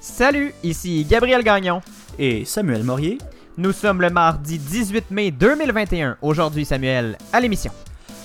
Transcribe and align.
Salut, 0.00 0.54
ici 0.62 1.04
Gabriel 1.04 1.42
Gagnon. 1.42 1.82
Et 2.18 2.46
Samuel 2.46 2.84
Morier. 2.84 3.18
Nous 3.58 3.72
sommes 3.72 4.00
le 4.00 4.08
mardi 4.08 4.58
18 4.58 5.10
mai 5.10 5.30
2021. 5.30 6.16
Aujourd'hui, 6.22 6.64
Samuel, 6.64 7.18
à 7.34 7.38
l'émission. 7.38 7.70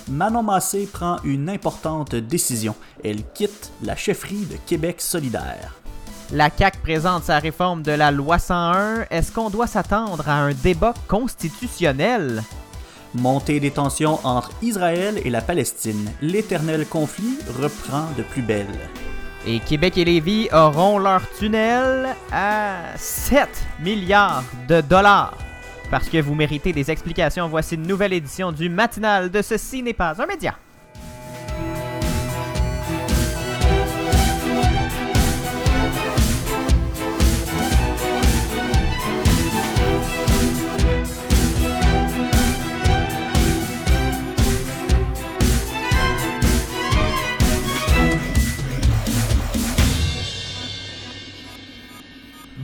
Manon 0.08 0.42
Massé 0.42 0.88
prend 0.90 1.18
une 1.22 1.50
importante 1.50 2.14
décision. 2.14 2.74
Elle 3.04 3.22
quitte 3.34 3.72
la 3.82 3.94
chefferie 3.94 4.46
de 4.46 4.56
Québec 4.66 5.02
solidaire. 5.02 5.74
La 6.32 6.48
CAQ 6.48 6.78
présente 6.78 7.24
sa 7.24 7.38
réforme 7.40 7.82
de 7.82 7.92
la 7.92 8.10
loi 8.10 8.38
101. 8.38 9.04
Est-ce 9.10 9.30
qu'on 9.30 9.50
doit 9.50 9.66
s'attendre 9.66 10.26
à 10.30 10.36
un 10.36 10.54
débat 10.54 10.94
constitutionnel? 11.08 12.42
Montée 13.14 13.60
des 13.60 13.70
tensions 13.70 14.18
entre 14.24 14.50
Israël 14.62 15.20
et 15.22 15.30
la 15.30 15.42
Palestine. 15.42 16.10
L'éternel 16.22 16.86
conflit 16.86 17.36
reprend 17.60 18.06
de 18.16 18.22
plus 18.22 18.42
belle. 18.42 18.66
Et 19.48 19.60
Québec 19.60 19.96
et 19.96 20.04
Lévis 20.04 20.48
auront 20.52 20.98
leur 20.98 21.22
tunnel 21.30 22.16
à 22.32 22.78
7 22.96 23.48
milliards 23.78 24.42
de 24.68 24.80
dollars. 24.80 25.38
Parce 25.88 26.08
que 26.08 26.20
vous 26.20 26.34
méritez 26.34 26.72
des 26.72 26.90
explications, 26.90 27.46
voici 27.46 27.76
une 27.76 27.86
nouvelle 27.86 28.12
édition 28.12 28.50
du 28.50 28.68
matinal 28.68 29.30
de 29.30 29.40
Ceci 29.42 29.84
n'est 29.84 29.92
pas 29.92 30.20
un 30.20 30.26
média. 30.26 30.56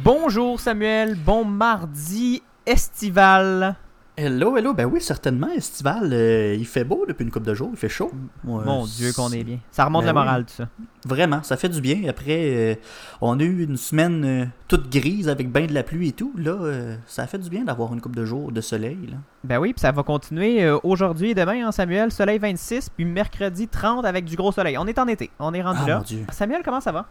Bonjour 0.05 0.59
Samuel, 0.61 1.15
bon 1.17 1.45
mardi 1.45 2.43
estival. 2.67 3.77
Hello, 4.15 4.57
hello, 4.59 4.75
ben 4.75 4.85
oui, 4.85 5.01
certainement, 5.01 5.49
estival. 5.57 6.11
euh, 6.13 6.55
il 6.59 6.67
fait 6.67 6.85
beau 6.85 7.07
depuis 7.09 7.25
une 7.25 7.31
couple 7.31 7.47
de 7.47 7.55
jours, 7.55 7.71
il 7.73 7.79
fait 7.79 7.89
chaud. 7.89 8.11
Ouais, 8.45 8.63
Mon 8.65 8.85
Dieu 8.85 9.11
qu'on 9.15 9.31
est 9.33 9.43
bien. 9.43 9.59
Ça 9.71 9.87
remonte 9.87 10.03
Ben 10.05 10.13
la 10.13 10.21
oui. 10.21 10.27
morale 10.27 10.45
tout 10.45 10.53
ça. 10.55 10.69
Vraiment, 11.07 11.43
ça 11.43 11.57
fait 11.57 11.71
du 11.71 11.81
bien. 11.81 12.03
Après, 12.09 12.41
euh, 12.53 12.75
on 13.23 13.41
a 13.41 13.43
eu 13.43 13.65
une 13.65 13.79
semaine 13.79 14.25
euh, 14.25 14.45
toute 14.69 14.91
grise 14.91 15.29
avec 15.31 15.51
bien 15.51 15.65
de 15.67 15.73
la 15.73 15.83
pluie 15.83 16.09
et 16.09 16.13
tout. 16.13 16.33
Là, 16.37 16.59
ça 17.07 17.27
fait 17.27 17.39
du 17.39 17.49
bien 17.49 17.65
d'avoir 17.65 17.93
une 17.95 18.01
couple 18.03 18.17
de 18.17 18.25
jours 18.27 18.53
de 18.53 18.61
soleil. 18.61 18.99
Là. 19.09 19.17
Ben 19.45 19.59
oui, 19.59 19.73
puis 19.73 19.81
ça 19.81 19.93
va 19.93 20.03
continuer 20.03 20.69
aujourd'hui 20.83 21.31
et 21.31 21.35
demain, 21.35 21.67
hein, 21.67 21.73
Samuel. 21.73 22.13
Soleil 22.13 22.39
26, 22.39 22.91
puis 22.91 23.07
mercredi 23.07 23.67
30 23.67 24.05
avec 24.05 24.27
du 24.27 24.37
gros 24.37 24.53
soleil. 24.53 24.77
On 24.79 24.87
est 24.87 24.99
en 24.99 25.07
été, 25.09 25.31
on 25.39 25.55
est 25.55 25.63
rendu 25.63 25.81
Ah, 25.85 25.89
là. 25.89 25.97
mon 25.99 26.03
Dieu. 26.05 26.27
Samuel, 26.31 26.61
comment 26.65 26.81
ça 26.81 26.93
va? 26.93 27.07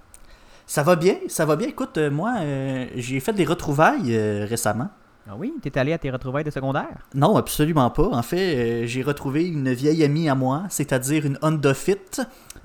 Ça 0.71 0.83
va 0.83 0.95
bien, 0.95 1.17
ça 1.27 1.43
va 1.43 1.57
bien. 1.57 1.67
Écoute, 1.67 1.97
euh, 1.97 2.09
moi, 2.09 2.35
euh, 2.39 2.85
j'ai 2.95 3.19
fait 3.19 3.33
des 3.33 3.43
retrouvailles 3.43 4.15
euh, 4.15 4.45
récemment. 4.49 4.87
Ah 5.29 5.33
oui, 5.37 5.53
t'es 5.61 5.77
allé 5.77 5.91
à 5.91 5.97
tes 5.97 6.09
retrouvailles 6.09 6.45
de 6.45 6.49
secondaire? 6.49 7.09
Non, 7.13 7.35
absolument 7.35 7.89
pas. 7.89 8.07
En 8.07 8.21
fait, 8.21 8.55
euh, 8.55 8.85
j'ai 8.85 9.01
retrouvé 9.01 9.49
une 9.49 9.73
vieille 9.73 10.01
amie 10.01 10.29
à 10.29 10.35
moi, 10.35 10.63
c'est-à-dire 10.69 11.25
une 11.25 11.37
Honda 11.41 11.73
Fit. 11.73 11.97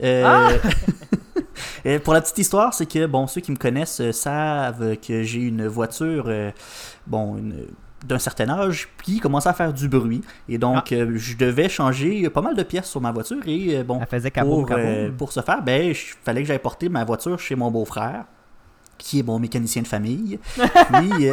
Ah! 0.01 0.51
et 1.85 1.99
pour 1.99 2.15
la 2.15 2.21
petite 2.21 2.39
histoire, 2.39 2.75
c'est 2.75 2.87
que 2.87 3.07
bon, 3.07 3.27
ceux 3.27 3.41
qui 3.41 3.51
me 3.51 3.57
connaissent 3.57 4.09
savent 4.13 4.97
que 4.99 5.25
j'ai 5.25 5.41
une 5.41 5.67
voiture, 5.67 6.31
bon, 7.09 7.39
une- 7.39 7.67
d'un 8.07 8.19
certain 8.19 8.49
âge, 8.49 8.89
qui 9.03 9.21
commençait 9.21 9.49
à 9.49 9.53
faire 9.53 9.73
du 9.73 9.89
bruit. 9.89 10.23
Et 10.49 10.59
donc, 10.59 10.93
euh, 10.93 11.13
je 11.17 11.37
devais 11.37 11.69
changer 11.69 12.29
pas 12.31 12.43
mal 12.43 12.55
de 12.55 12.63
pièces 12.63 12.89
sur 12.89 13.01
ma 13.01 13.13
voiture. 13.13 13.43
Et 13.47 13.79
euh, 13.79 13.85
bon, 13.85 13.99
Elle 14.01 14.07
faisait 14.07 14.31
kaboom, 14.31 14.67
pour, 14.67 14.77
euh, 14.77 15.11
pour 15.11 15.33
ce 15.33 15.41
faire, 15.41 15.63
ben, 15.63 15.91
il 15.91 15.95
fallait 15.95 16.43
que 16.43 16.49
j'aille 16.49 16.59
porter 16.59 16.89
ma 16.89 17.05
voiture 17.05 17.39
chez 17.39 17.55
mon 17.55 17.71
beau-frère, 17.71 18.25
qui 18.99 19.21
est 19.21 19.23
mon 19.23 19.39
mécanicien 19.39 19.83
de 19.83 19.87
famille. 19.87 20.39
Puis, 20.57 21.31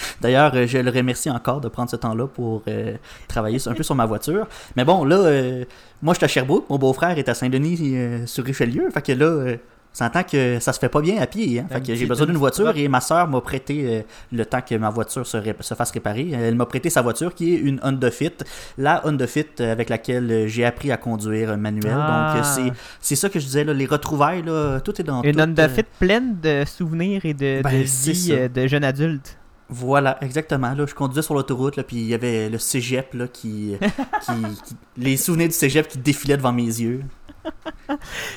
D'ailleurs, 0.20 0.66
je 0.66 0.78
le 0.78 0.90
remercie 0.90 1.30
encore 1.30 1.60
de 1.60 1.68
prendre 1.68 1.90
ce 1.90 1.96
temps-là 1.96 2.26
pour 2.26 2.62
euh, 2.68 2.96
travailler 3.28 3.58
un 3.66 3.72
peu 3.72 3.82
sur 3.82 3.94
ma 3.94 4.06
voiture. 4.06 4.46
Mais 4.76 4.84
bon, 4.84 5.04
là, 5.04 5.16
euh, 5.16 5.64
moi, 6.02 6.14
je 6.14 6.18
suis 6.18 6.24
à 6.24 6.28
Sherbrooke, 6.28 6.68
mon 6.68 6.78
beau-frère 6.78 7.18
est 7.18 7.28
à 7.28 7.34
Saint-Denis 7.34 7.78
euh, 7.96 8.26
sur 8.26 8.44
Richelieu. 8.44 8.88
Fait 8.90 9.02
que 9.02 9.12
là, 9.12 9.56
euh, 9.90 9.92
ça 9.92 10.06
entend 10.06 10.22
que 10.22 10.58
ça 10.60 10.72
se 10.72 10.78
fait 10.78 10.88
pas 10.88 11.00
bien 11.00 11.20
à 11.20 11.26
pied. 11.26 11.60
Hein? 11.60 11.66
Fait 11.70 11.80
que 11.80 11.94
j'ai 11.94 12.06
besoin 12.06 12.26
d'une 12.26 12.34
une 12.34 12.38
voiture 12.40 12.72
et 12.76 12.86
ma 12.88 13.00
soeur 13.00 13.26
m'a 13.28 13.40
prêté 13.40 13.84
euh, 13.86 14.02
le 14.32 14.46
temps 14.46 14.60
que 14.60 14.74
ma 14.76 14.88
voiture 14.90 15.26
se, 15.26 15.36
ré- 15.36 15.56
se 15.60 15.74
fasse 15.74 15.90
réparer. 15.90 16.30
Elle 16.30 16.54
m'a 16.54 16.66
prêté 16.66 16.90
sa 16.90 17.02
voiture 17.02 17.34
qui 17.34 17.54
est 17.54 17.58
une 17.58 17.80
Honda 17.82 18.10
Fit. 18.10 18.30
La 18.78 19.02
Honda 19.06 19.26
Fit 19.26 19.46
euh, 19.60 19.72
avec 19.72 19.88
laquelle 19.88 20.46
j'ai 20.46 20.64
appris 20.64 20.92
à 20.92 20.96
conduire 20.96 21.56
manuel. 21.58 21.92
Ah. 21.96 22.34
Donc, 22.36 22.44
euh, 22.44 22.70
c'est, 23.00 23.16
ça 23.16 23.28
que 23.28 23.40
je 23.40 23.44
disais, 23.46 23.64
là, 23.64 23.72
les 23.72 23.86
retrouvailles, 23.86 24.42
là, 24.42 24.78
tout 24.80 24.98
est 25.00 25.04
dans 25.04 25.22
Une 25.22 25.34
tout, 25.34 25.40
Honda 25.40 25.64
euh, 25.64 25.68
Fit 25.68 25.84
pleine 25.98 26.36
de 26.40 26.64
souvenirs 26.66 27.24
et 27.24 27.34
de, 27.34 27.60
Ben, 27.62 27.70
de 27.82 28.10
vie 28.12 28.48
de 28.48 28.66
jeune 28.66 28.84
adulte. 28.84 29.36
Voilà, 29.72 30.18
exactement. 30.20 30.72
Là, 30.74 30.84
je 30.84 30.94
conduisais 30.94 31.22
sur 31.22 31.32
l'autoroute, 31.34 31.80
puis 31.82 31.96
il 31.98 32.06
y 32.06 32.14
avait 32.14 32.48
le 32.48 32.58
cégep 32.58 33.14
là, 33.14 33.28
qui, 33.28 33.76
qui, 34.24 34.32
qui- 34.64 34.76
Les 34.96 35.16
souvenirs 35.16 35.46
du 35.46 35.54
cégep 35.54 35.86
qui 35.86 35.98
défilaient 35.98 36.36
devant 36.36 36.52
mes 36.52 36.64
yeux. 36.64 37.02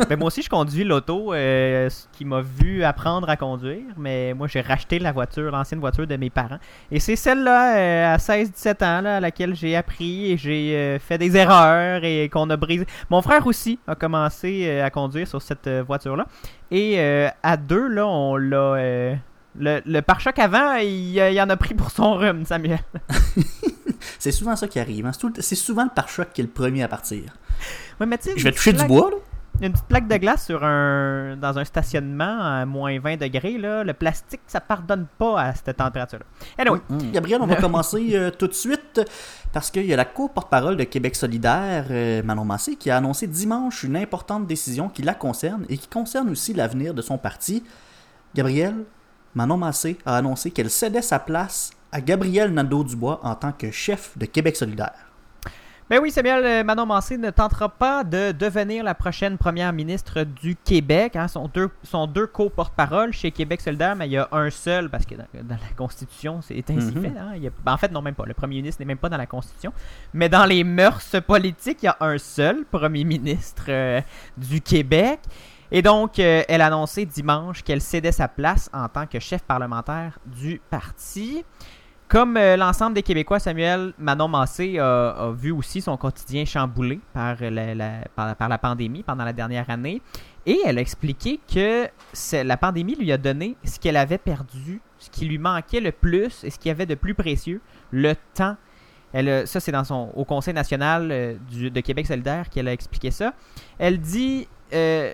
Ben, 0.09 0.18
moi 0.18 0.28
aussi, 0.28 0.41
je 0.41 0.50
conduis 0.50 0.84
l'auto 0.84 1.34
euh, 1.34 1.90
ce 1.90 2.06
qui 2.12 2.25
m'a 2.25 2.41
vu 2.41 2.84
apprendre 2.84 3.30
à 3.30 3.38
conduire, 3.38 3.84
mais 3.97 4.34
moi, 4.34 4.47
j'ai 4.47 4.62
racheté 4.62 5.00
la 5.00 5.12
voiture, 5.12 5.52
l'ancienne 5.52 5.80
voiture 5.80 6.08
de 6.08 6.16
mes 6.16 6.30
parents. 6.30 6.58
Et 6.91 7.00
c'est 7.00 7.16
celle-là, 7.16 7.78
euh, 7.78 8.16
à 8.16 8.18
16-17 8.18 8.84
ans, 8.84 9.06
à 9.06 9.19
laquelle 9.19 9.56
j'ai 9.56 9.75
appris 9.75 10.31
et 10.31 10.38
j'ai 10.38 10.75
euh, 10.75 11.00
fait 11.00 11.18
des 11.18 11.38
erreurs 11.38 12.03
et 12.03 12.30
qu'on 12.30 12.50
a 12.50 12.58
brisé. 12.58 12.86
Mon 13.09 13.22
frère 13.22 13.46
aussi 13.47 13.80
a 13.88 13.96
commencé 13.96 14.80
à 14.80 14.90
conduire 14.90 15.28
sur 15.28 15.42
cette 15.42 15.69
voiture-là. 15.69 16.25
Et 16.72 17.00
à 17.44 17.58
deux, 17.58 17.88
là, 17.88 18.08
on 18.08 18.36
l'a. 18.36 19.16
le, 19.59 19.81
le 19.86 20.02
pare-choc 20.02 20.40
avant, 20.40 20.75
il, 20.78 21.16
il 21.16 21.42
en 21.42 21.50
a 21.50 21.58
pris 21.58 21.75
pour 21.75 21.92
son 21.92 22.16
rhume, 22.16 22.46
Samuel. 22.46 22.80
C'est 24.19 24.31
souvent 24.31 24.56
ça 24.56 24.68
qui 24.68 24.80
arrive. 24.80 25.06
hein. 25.06 25.12
C'est, 25.40 25.56
souvent 25.56 25.84
le 25.84 25.90
pare-choc 25.90 26.30
qui 26.34 26.41
est 26.41 26.46
le 26.46 26.50
premier 26.50 26.84
à 26.84 26.88
partir. 26.88 27.24
Ouais, 28.00 28.06
mais 28.06 28.19
Je 28.36 28.44
vais 28.44 28.52
toucher 28.52 28.74
du 28.74 28.86
bois, 28.86 29.12
là. 29.12 29.18
Une 29.62 29.72
petite 29.72 29.86
plaque 29.86 30.08
de 30.08 30.18
glace 30.18 30.46
sur 30.47 30.64
un 30.64 31.38
dans 31.38 31.59
un 31.59 31.64
stationnement 31.64 32.42
à 32.42 32.66
moins 32.66 33.00
20 33.00 33.18
degrés, 33.18 33.59
là, 33.59 33.84
le 33.84 33.94
plastique, 33.94 34.42
ça 34.47 34.59
pardonne 34.59 35.06
pas 35.19 35.40
à 35.40 35.53
cette 35.53 35.78
température-là. 35.78 36.25
Anyway, 36.58 36.80
Gabriel, 37.13 37.40
on 37.40 37.46
va 37.46 37.56
commencer 37.62 38.09
euh, 38.13 38.31
tout 38.31 38.47
de 38.47 38.53
suite 38.53 39.00
parce 39.53 39.69
qu'il 39.69 39.86
y 39.86 39.94
a 39.94 39.96
la 39.96 40.06
co-porte-parole 40.06 40.75
de 40.75 40.84
Québec 40.84 41.16
solidaire, 41.16 41.86
euh, 41.92 42.24
Manon 42.24 42.46
Massé, 42.46 42.75
qui 42.75 42.90
a 42.90 42.97
annoncé 42.97 43.28
dimanche 43.28 43.84
une 43.84 43.96
importante 43.96 44.47
décision 44.47 44.90
qui 44.90 45.03
la 45.03 45.13
concerne 45.13 45.66
et 45.69 45.78
qui 45.78 45.88
concerne 45.88 46.30
aussi 46.31 46.56
l'avenir 46.56 46.96
de 46.96 47.03
son 47.03 47.19
parti. 47.19 47.63
Gabriel, 48.34 48.74
Manon 49.36 49.58
Massé 49.58 50.00
a 50.06 50.18
annoncé 50.18 50.50
qu'elle 50.50 50.72
cédait 50.72 51.03
sa 51.03 51.19
place 51.19 51.72
à 51.94 52.02
Gabriel 52.02 52.54
Nadeau-Dubois 52.54 53.20
en 53.24 53.36
tant 53.36 53.52
que 53.54 53.72
chef 53.72 54.18
de 54.18 54.26
Québec 54.26 54.56
solidaire. 54.58 54.94
Ben 55.90 56.00
oui, 56.02 56.12
Samuel 56.12 56.46
euh, 56.46 56.64
Manon 56.64 56.86
Mancé 56.86 57.18
ne 57.18 57.30
tentera 57.30 57.68
pas 57.70 58.04
de 58.06 58.31
devenir 58.31 58.84
la 58.86 58.96
prochaine 58.96 59.38
première 59.38 59.74
ministre 59.74 60.24
du 60.24 60.56
Québec. 60.56 61.16
Hein. 61.18 61.28
Sont 61.28 61.50
deux, 61.54 61.70
sont 61.84 62.08
deux 62.08 62.26
co-porte-parole 62.26 63.12
chez 63.12 63.31
Québec 63.31 63.59
solidaire, 63.62 63.94
mais 63.96 64.08
il 64.08 64.14
y 64.14 64.18
a 64.18 64.28
un 64.31 64.50
seul, 64.50 64.90
parce 64.90 65.06
que 65.06 65.16
dans, 65.16 65.26
dans 65.44 65.56
la 65.56 65.76
Constitution, 65.78 66.42
c'est 66.42 66.68
ainsi 66.72 66.88
Mhm. 66.96 67.02
fait. 67.02 67.20
hein. 67.20 67.31
Il 67.36 67.44
y 67.44 67.48
a- 67.48 67.52
ben, 67.64 67.74
en 67.74 67.78
fait, 67.78 67.92
non, 67.92 68.02
même 68.02 68.16
pas. 68.16 68.25
Le 68.25 68.34
premier 68.34 68.56
ministre 68.56 68.81
n'est 68.81 68.86
même 68.88 68.98
pas 68.98 69.10
dans 69.10 69.18
la 69.18 69.28
Constitution. 69.28 69.74
Mais 70.14 70.30
dans 70.30 70.46
les 70.46 70.64
mœurs 70.64 71.04
politiques, 71.28 71.80
il 71.84 71.88
y 71.88 71.90
a 71.90 71.98
un 72.00 72.18
seul 72.18 72.64
premier 72.66 73.04
ministre 73.04 73.66
euh, 73.68 74.02
du 74.38 74.62
Québec. 74.62 75.20
Et 75.70 75.81
donc, 75.81 76.18
euh, 76.18 76.44
elle 76.48 76.62
a 76.62 76.68
annoncé 76.68 77.06
dimanche 77.06 77.62
qu'elle 77.62 77.81
cédait 77.81 78.12
sa 78.14 78.28
place 78.30 78.70
en 78.74 78.88
tant 78.88 79.06
que 79.06 79.20
chef 79.20 79.42
parlementaire 79.44 80.18
du 80.25 80.62
parti. 80.70 81.44
Comme 82.13 82.38
euh, 82.38 82.56
l'ensemble 82.57 82.94
des 82.94 83.01
Québécois, 83.01 83.40
Samuel 83.40 83.91
Manon 83.97 84.28
Massé 84.28 84.78
a, 84.78 85.09
a 85.09 85.31
vu 85.31 85.50
aussi 85.50 85.81
son 85.81 85.97
quotidien 85.97 86.46
chamboulé 86.46 87.00
par 87.12 87.38
la, 87.41 87.74
la- 87.74 88.03
par, 88.16 88.47
la 88.50 88.57
pandémie 88.59 89.01
pendant 89.01 89.25
la 89.25 89.34
dernière 89.34 89.68
année. 89.72 90.00
Et 90.46 90.59
elle 90.63 90.78
a 90.78 90.81
expliqué 90.81 91.40
que 91.51 91.88
la 92.44 92.57
pandémie 92.57 92.94
lui 92.94 93.12
a 93.12 93.18
donné 93.18 93.57
ce 93.63 93.80
qu'elle 93.80 93.98
avait 93.98 94.19
perdu, 94.19 94.80
ce 95.00 95.10
qui 95.10 95.25
lui 95.25 95.39
manquait 95.39 95.80
le 95.80 95.92
plus 95.92 96.44
et 96.44 96.51
ce 96.51 96.60
qu'il 96.60 96.69
y 96.69 96.71
avait 96.71 96.86
de 96.86 96.94
plus 96.94 97.15
précieux, 97.15 97.62
le 97.89 98.13
temps. 98.36 98.57
Ça, 99.15 99.60
c'est 99.60 99.71
dans 99.71 99.83
son 99.83 100.12
au 100.15 100.24
Conseil 100.24 100.54
national 100.54 101.10
euh, 101.12 101.33
du- 101.50 101.71
de 101.71 101.80
Québec 101.80 102.06
solidaire 102.06 102.48
qu'elle 102.51 102.68
a 102.68 102.74
expliqué 102.74 103.10
ça. 103.10 103.33
Elle 103.80 104.00
dit 104.00 104.48
euh, 104.71 105.12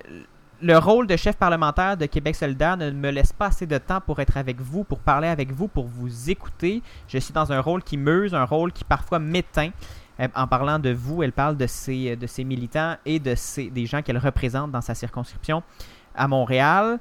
le 0.61 0.77
rôle 0.77 1.07
de 1.07 1.15
chef 1.15 1.37
parlementaire 1.37 1.95
de 1.97 2.05
Québec 2.05 2.35
solidaire 2.35 2.77
ne 2.77 2.91
me 2.91 3.11
laisse 3.11 3.33
pas 3.33 3.47
assez 3.47 3.65
de 3.65 3.77
temps 3.77 4.01
pour 4.01 4.19
être 4.19 4.37
avec 4.37 4.59
vous, 4.59 4.83
pour 4.83 4.99
parler 4.99 5.27
avec 5.27 5.51
vous, 5.51 5.67
pour 5.67 5.87
vous 5.87 6.29
écouter. 6.29 6.81
Je 7.07 7.17
suis 7.17 7.33
dans 7.33 7.51
un 7.51 7.61
rôle 7.61 7.83
qui 7.83 7.97
meuse, 7.97 8.33
un 8.35 8.43
rôle 8.43 8.71
qui 8.71 8.83
parfois 8.83 9.19
m'éteint. 9.19 9.71
Euh, 10.19 10.27
En 10.35 10.47
parlant 10.47 10.79
de 10.79 10.91
vous, 10.91 11.23
elle 11.23 11.31
parle 11.31 11.55
de 11.57 11.67
ses, 11.67 12.15
de 12.15 12.27
ses 12.27 12.43
militants 12.43 12.95
et 13.05 13.19
de 13.19 13.35
ses, 13.35 13.69
des 13.69 13.85
gens 13.85 14.01
qu'elle 14.01 14.17
représente 14.17 14.71
dans 14.71 14.81
sa 14.81 14.95
circonscription 14.95 15.63
à 16.15 16.27
Montréal. 16.27 16.99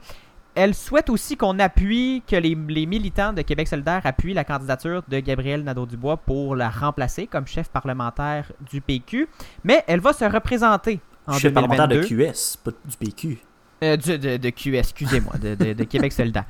Elle 0.55 0.75
souhaite 0.75 1.09
aussi 1.11 1.37
qu'on 1.37 1.59
appuie, 1.59 2.23
que 2.27 2.37
les, 2.37 2.57
les 2.69 2.87
militants 2.87 3.33
de 3.33 3.43
Québec 3.43 3.69
solidaire 3.69 4.01
appuient 4.05 4.35
la 4.35 4.45
candidature 4.45 5.03
de 5.07 5.21
Gabriel 5.21 5.63
Nadeau-Dubois 5.63 6.17
pour 6.17 6.57
la 6.57 6.69
remplacer 6.69 7.27
comme 7.27 7.47
chef 7.47 7.69
parlementaire 7.69 8.51
du 8.71 8.81
PQ. 8.81 9.29
Mais 9.65 9.85
elle 9.87 10.01
va 10.01 10.13
se 10.13 10.25
représenter 10.25 11.01
en 11.27 11.35
chef 11.35 11.53
parlementaire 11.53 11.89
de 11.89 11.95
2022. 12.01 12.33
QS, 12.33 12.57
pas 12.65 12.71
du 12.71 12.97
PQ. 12.97 13.39
Euh, 13.83 13.97
de, 13.97 14.37
de 14.37 14.77
excusez-moi, 14.77 15.35
de, 15.39 15.85
Québec 15.85 16.13
solidaire. 16.13 16.45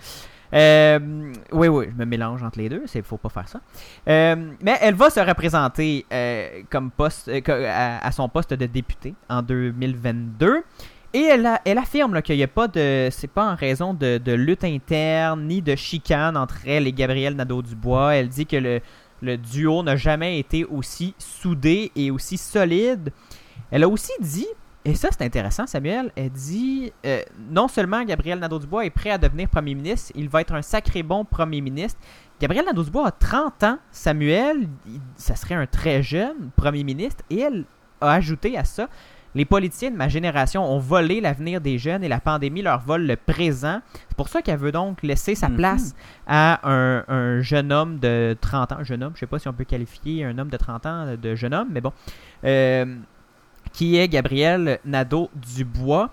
Euh, 0.55 0.99
oui, 1.53 1.69
oui, 1.69 1.87
je 1.91 1.95
me 1.95 2.07
mélange 2.07 2.43
entre 2.43 2.59
les 2.59 2.71
deux, 2.71 2.85
il 2.95 3.03
faut 3.03 3.19
pas 3.19 3.29
faire 3.29 3.49
ça. 3.49 3.61
Euh, 4.09 4.53
mais 4.63 4.79
elle 4.81 4.95
va 4.95 5.11
se 5.11 5.21
représenter 5.21 6.07
comme 6.71 6.91
poste, 6.91 7.31
à, 7.49 8.13
son 8.13 8.29
poste 8.29 8.55
de 8.55 8.67
député 8.67 9.15
en 9.29 9.43
2022. 9.43 10.63
Et 11.15 11.23
elle, 11.23 11.49
elle 11.65 11.79
affirme 11.79 12.21
qu'il 12.23 12.37
n'y 12.37 12.43
a 12.43 12.49
pas 12.49 12.69
de. 12.69 13.09
C'est 13.11 13.31
pas 13.31 13.51
en 13.51 13.55
raison 13.55 13.95
de, 13.95 14.33
lutte 14.33 14.65
interne 14.65 15.47
ni 15.47 15.63
de 15.63 15.75
chicane 15.75 16.37
entre 16.37 16.59
elle 16.67 16.87
et 16.87 16.93
Gabriel 16.93 17.35
Nadeau-Dubois. 17.35 18.15
Elle 18.15 18.29
dit 18.29 18.47
que 18.47 18.81
le 19.21 19.37
duo 19.37 19.83
n'a 19.83 19.97
jamais 19.97 20.39
été 20.39 20.65
aussi 20.65 21.15
soudé 21.19 21.93
et 21.95 22.11
aussi 22.11 22.39
solide. 22.39 23.11
Elle 23.71 23.83
a 23.83 23.89
aussi 23.89 24.13
dit, 24.21 24.47
et 24.85 24.95
ça 24.95 25.09
c'est 25.11 25.25
intéressant 25.25 25.67
Samuel, 25.67 26.11
elle 26.17 26.31
dit 26.31 26.93
euh, 27.05 27.21
non 27.51 27.69
seulement 27.69 28.03
Gabriel 28.05 28.39
Nadeau-Dubois 28.39 28.87
est 28.87 28.91
prêt 28.91 29.11
à 29.11 29.19
devenir 29.19 29.49
premier 29.49 29.75
ministre, 29.75 30.13
il 30.15 30.29
va 30.29 30.41
être 30.41 30.55
un 30.55 30.63
sacré 30.63 31.03
bon 31.03 31.25
premier 31.25 31.61
ministre. 31.61 32.01
Gabriel 32.41 32.65
Nadeau-Dubois 32.67 33.09
a 33.09 33.11
30 33.11 33.65
ans, 33.65 33.79
Samuel, 33.91 34.69
il- 34.87 35.01
ça 35.17 35.35
serait 35.37 35.57
un 35.57 35.67
très 35.67 36.03
jeune 36.03 36.51
premier 36.57 36.85
ministre, 36.85 37.25
et 37.31 37.41
elle 37.41 37.65
a 38.01 38.13
ajouté 38.13 38.57
à 38.57 38.63
ça, 38.65 38.89
les 39.35 39.45
politiciens 39.45 39.91
de 39.91 39.97
ma 39.97 40.09
génération 40.09 40.65
ont 40.65 40.79
volé 40.79 41.21
l'avenir 41.21 41.61
des 41.61 41.79
jeunes 41.79 42.03
et 42.03 42.09
la 42.09 42.19
pandémie 42.21 42.63
leur 42.63 42.81
vole 42.81 43.07
le 43.07 43.17
présent. 43.17 43.81
C'est 44.09 44.17
pour 44.17 44.29
ça 44.29 44.41
qu'elle 44.41 44.59
veut 44.59 44.73
donc 44.73 45.03
laisser 45.03 45.35
sa 45.35 45.49
Mhm. 45.49 45.57
place 45.57 45.95
à 46.27 46.61
un, 46.69 47.05
un 47.09 47.41
jeune 47.41 47.71
homme 47.73 47.99
de 47.99 48.37
30 48.41 48.73
ans. 48.73 48.83
Jeune 48.85 49.03
homme, 49.03 49.13
je 49.15 49.21
sais 49.21 49.27
pas 49.27 49.39
si 49.39 49.47
on 49.49 49.53
peut 49.53 49.65
qualifier 49.65 50.25
un 50.25 50.39
homme 50.39 50.49
de 50.49 50.57
30 50.57 50.87
ans 50.87 51.15
de 51.21 51.35
jeune 51.35 51.53
homme, 51.55 51.69
mais 51.71 51.81
bon. 51.83 51.93
Euh, 52.45 52.97
qui 53.73 53.97
est 53.97 54.09
Gabriel 54.09 54.79
Nadeau-Dubois. 54.85 56.11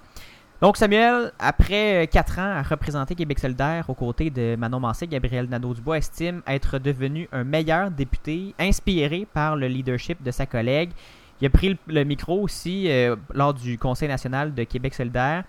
Donc 0.61 0.77
Samuel, 0.77 1.33
après 1.37 2.07
4 2.11 2.39
ans 2.39 2.55
à 2.55 2.61
représenter 2.61 3.13
Québec 3.13 3.39
solidaire 3.39 3.89
aux 3.89 3.93
côtés 3.93 4.29
de 4.29 4.55
Manon 4.55 4.79
Massé, 4.79 5.05
Gabriel 5.05 5.47
Nadeau-Dubois 5.47 5.97
estime 5.97 6.41
être 6.47 6.79
devenu 6.79 7.27
un 7.33 7.43
meilleur 7.43 7.91
député, 7.91 8.55
inspiré 8.57 9.27
par 9.31 9.57
le 9.57 9.67
leadership 9.67 10.23
de 10.23 10.31
sa 10.31 10.45
collègue. 10.45 10.91
Il 11.41 11.47
a 11.47 11.49
pris 11.49 11.77
le, 11.87 12.03
micro 12.03 12.41
aussi 12.41 12.89
euh, 12.89 13.15
lors 13.33 13.53
du 13.53 13.77
Conseil 13.77 14.07
national 14.07 14.53
de 14.53 14.63
Québec 14.63 14.93
solidaire. 14.93 15.43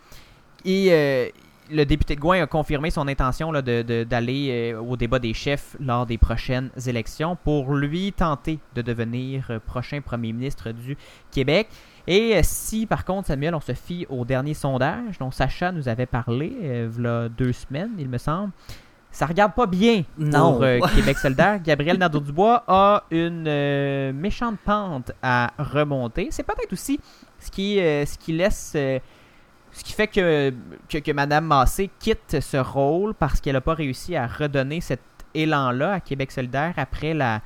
Et 0.64 0.88
euh, 0.90 1.28
le 1.70 1.84
député 1.84 2.16
de 2.16 2.20
Gouin 2.20 2.42
a 2.42 2.46
confirmé 2.46 2.90
son 2.90 3.06
intention 3.06 3.52
d'aller 3.52 4.72
euh, 4.74 4.80
au 4.80 4.96
débat 4.96 5.20
des 5.20 5.34
chefs 5.34 5.76
lors 5.78 6.06
des 6.06 6.18
prochaines 6.18 6.70
élections 6.86 7.36
pour 7.36 7.74
lui 7.74 8.12
tenter 8.12 8.58
de 8.74 8.82
devenir 8.82 9.60
prochain 9.66 10.00
premier 10.00 10.32
ministre 10.32 10.72
du 10.72 10.96
Québec. 11.30 11.68
Et 12.06 12.36
euh, 12.36 12.40
si 12.42 12.86
par 12.86 13.04
contre, 13.04 13.28
Samuel, 13.28 13.54
on 13.54 13.60
se 13.60 13.72
fie 13.72 14.06
au 14.08 14.24
dernier 14.24 14.54
sondage 14.54 15.18
dont 15.18 15.30
Sacha 15.30 15.72
nous 15.72 15.88
avait 15.88 16.06
parlé, 16.06 16.56
euh, 16.62 16.88
v'là 16.90 17.28
deux 17.28 17.52
semaines, 17.52 17.92
il 17.98 18.08
me 18.08 18.18
semble, 18.18 18.52
ça 19.10 19.26
regarde 19.26 19.54
pas 19.54 19.66
bien 19.66 20.04
Non. 20.18 20.52
pour 20.52 20.62
euh, 20.62 20.78
Québec 20.94 21.18
solidaire. 21.18 21.60
Gabriel 21.62 21.98
Nadeau-Dubois 21.98 22.64
a 22.68 23.02
une 23.10 23.46
euh, 23.48 24.12
méchante 24.12 24.58
pente 24.64 25.12
à 25.22 25.52
remonter. 25.58 26.28
C'est 26.30 26.42
peut-être 26.44 26.72
aussi 26.72 27.00
ce 27.38 27.50
qui, 27.50 27.76
ce 27.76 28.18
qui 28.18 28.32
laisse... 28.32 28.72
ce 28.72 29.84
qui 29.84 29.92
fait 29.92 30.06
que, 30.06 30.52
que, 30.88 30.98
que 30.98 31.12
Mme 31.12 31.46
Massé 31.46 31.90
quitte 31.98 32.40
ce 32.40 32.56
rôle 32.56 33.14
parce 33.14 33.40
qu'elle 33.40 33.54
n'a 33.54 33.60
pas 33.60 33.74
réussi 33.74 34.16
à 34.16 34.26
redonner 34.26 34.80
cet 34.80 35.00
élan-là 35.34 35.92
à 35.92 36.00
Québec 36.00 36.30
solidaire 36.32 36.74
après 36.76 37.12
la, 37.14 37.40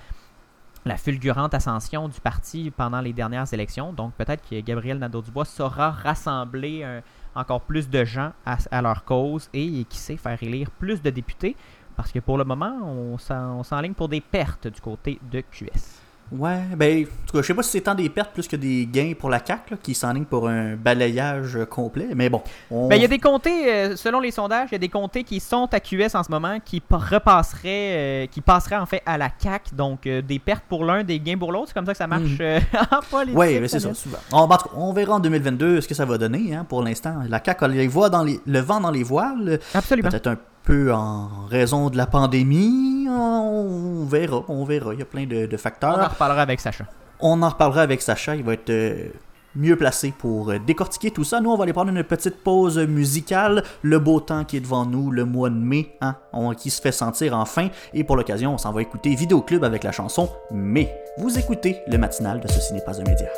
la 0.84 0.96
fulgurante 0.96 1.54
ascension 1.54 2.08
du 2.08 2.20
parti 2.20 2.70
pendant 2.70 3.00
les 3.00 3.12
dernières 3.12 3.52
élections. 3.52 3.92
Donc 3.92 4.14
peut-être 4.14 4.48
que 4.48 4.60
Gabriel 4.60 4.98
Nadeau-Dubois 4.98 5.44
saura 5.44 5.90
rassembler 5.90 7.00
encore 7.34 7.60
plus 7.60 7.88
de 7.88 8.04
gens 8.04 8.32
à, 8.46 8.58
à 8.70 8.82
leur 8.82 9.04
cause 9.04 9.48
et 9.52 9.84
qui 9.84 9.98
sait 9.98 10.16
faire 10.16 10.42
élire 10.42 10.70
plus 10.70 11.02
de 11.02 11.10
députés. 11.10 11.56
Parce 11.96 12.12
que 12.12 12.18
pour 12.18 12.38
le 12.38 12.44
moment, 12.44 12.78
on 12.82 13.62
s'enligne 13.62 13.94
pour 13.94 14.08
des 14.08 14.22
pertes 14.22 14.68
du 14.68 14.80
côté 14.80 15.18
de 15.30 15.42
QS. 15.42 15.99
Ouais, 16.32 16.60
ben, 16.76 17.02
en 17.02 17.26
tout 17.26 17.36
cas, 17.36 17.42
je 17.42 17.46
sais 17.48 17.54
pas 17.54 17.62
si 17.62 17.70
c'est 17.70 17.80
tant 17.80 17.94
des 17.94 18.08
pertes 18.08 18.32
plus 18.32 18.46
que 18.46 18.54
des 18.56 18.86
gains 18.90 19.14
pour 19.18 19.30
la 19.30 19.44
CAQ, 19.44 19.72
là, 19.72 19.76
qui 19.82 19.94
s'enligne 19.94 20.24
pour 20.24 20.48
un 20.48 20.76
balayage 20.76 21.56
euh, 21.56 21.64
complet, 21.66 22.08
mais 22.14 22.28
bon. 22.28 22.40
on- 22.70 22.86
Ben, 22.88 22.96
il 22.96 23.02
y 23.02 23.04
a 23.04 23.08
des 23.08 23.18
comtés, 23.18 23.72
euh, 23.72 23.96
selon 23.96 24.20
les 24.20 24.30
sondages, 24.30 24.68
il 24.70 24.72
y 24.72 24.76
a 24.76 24.78
des 24.78 24.88
comtés 24.88 25.24
qui 25.24 25.40
sont 25.40 25.68
à 25.72 25.80
QS 25.80 26.14
en 26.14 26.22
ce 26.22 26.30
moment, 26.30 26.58
qui 26.64 26.78
pa- 26.80 26.98
repasseraient, 26.98 28.24
euh, 28.24 28.26
qui 28.26 28.40
passeraient 28.40 28.76
en 28.76 28.86
fait 28.86 29.02
à 29.06 29.18
la 29.18 29.28
CAC. 29.30 29.74
Donc, 29.74 30.02
des 30.02 30.38
pertes 30.38 30.64
pour 30.68 30.84
l'un, 30.84 31.02
des 31.04 31.18
gains 31.18 31.38
pour 31.38 31.50
l'autre. 31.52 31.68
C'est 31.68 31.74
comme 31.74 31.86
ça 31.86 31.92
que 31.92 31.98
ça 31.98 32.06
marche 32.06 32.22
Mhm. 32.22 32.38
euh, 32.40 32.60
en 32.92 33.00
politique. 33.10 33.38
Oui, 33.38 33.58
mais 33.60 33.68
c'est 33.68 33.80
ça, 33.80 33.92
souvent. 33.94 34.18
On, 34.32 34.36
en 34.38 34.48
tout 34.56 34.68
cas, 34.68 34.74
on 34.76 34.92
verra 34.92 35.14
en 35.14 35.20
2022 35.20 35.80
ce 35.80 35.88
que 35.88 35.94
ça 35.94 36.04
va 36.04 36.16
donner. 36.18 36.54
Hein, 36.54 36.64
pour 36.68 36.82
l'instant, 36.82 37.16
la 37.28 37.42
CAQ 37.44 37.64
a 37.64 37.68
les 37.68 37.88
dans 37.88 38.22
les, 38.22 38.40
le 38.46 38.60
vent 38.60 38.80
dans 38.80 38.90
les 38.90 39.02
voiles. 39.02 39.58
Absolument. 39.74 40.08
Peut-être 40.10 40.28
un 40.28 40.36
peu 40.64 40.92
en 40.92 41.28
raison 41.48 41.90
de 41.90 41.96
la 41.96 42.06
pandémie. 42.06 43.06
On 43.08 44.04
verra, 44.08 44.42
on 44.48 44.64
verra. 44.64 44.92
Il 44.94 45.00
y 45.00 45.02
a 45.02 45.06
plein 45.06 45.26
de, 45.26 45.46
de 45.46 45.48
On 45.50 45.54
en 45.54 45.58
facteurs. 45.58 46.10
reparlera 46.10 46.42
avec 46.42 46.60
Sacha. 46.60 46.84
On 47.20 47.42
en 47.42 47.48
reparlera 47.48 47.82
avec 47.82 48.00
Sacha. 48.02 48.36
Il 48.36 48.44
va 48.44 48.54
être 48.54 48.70
euh, 48.70 49.08
mieux 49.56 49.76
placé 49.76 50.12
pour 50.16 50.50
euh, 50.50 50.58
décortiquer 50.58 51.10
tout 51.10 51.24
ça. 51.24 51.40
Nous, 51.40 51.50
on 51.50 51.56
va 51.56 51.64
aller 51.64 51.72
prendre 51.72 51.90
une 51.90 52.04
petite 52.04 52.42
pause 52.42 52.78
musicale. 52.78 53.64
Le 53.82 53.98
beau 53.98 54.20
temps 54.20 54.44
qui 54.44 54.56
est 54.58 54.60
devant 54.60 54.86
nous, 54.86 55.10
le 55.10 55.24
mois 55.24 55.50
de 55.50 55.56
mai, 55.56 55.96
hein, 56.00 56.16
on- 56.32 56.54
qui 56.54 56.70
se 56.70 56.80
fait 56.80 56.92
sentir 56.92 57.36
enfin. 57.36 57.68
Et 57.92 58.04
pour 58.04 58.16
l'occasion, 58.16 58.54
on 58.54 58.58
s'en 58.58 58.72
va 58.72 58.80
écouter 58.82 59.14
Vidéoclub 59.14 59.64
avec 59.64 59.82
la 59.84 59.92
chanson 59.92 60.28
Mais. 60.52 60.94
Vous 61.18 61.38
écoutez 61.38 61.78
le 61.88 61.98
matinal 61.98 62.40
de 62.40 62.48
Ceci 62.48 62.72
n'est 62.74 62.84
pas 62.84 62.98
un 63.00 63.04
média. 63.04 63.28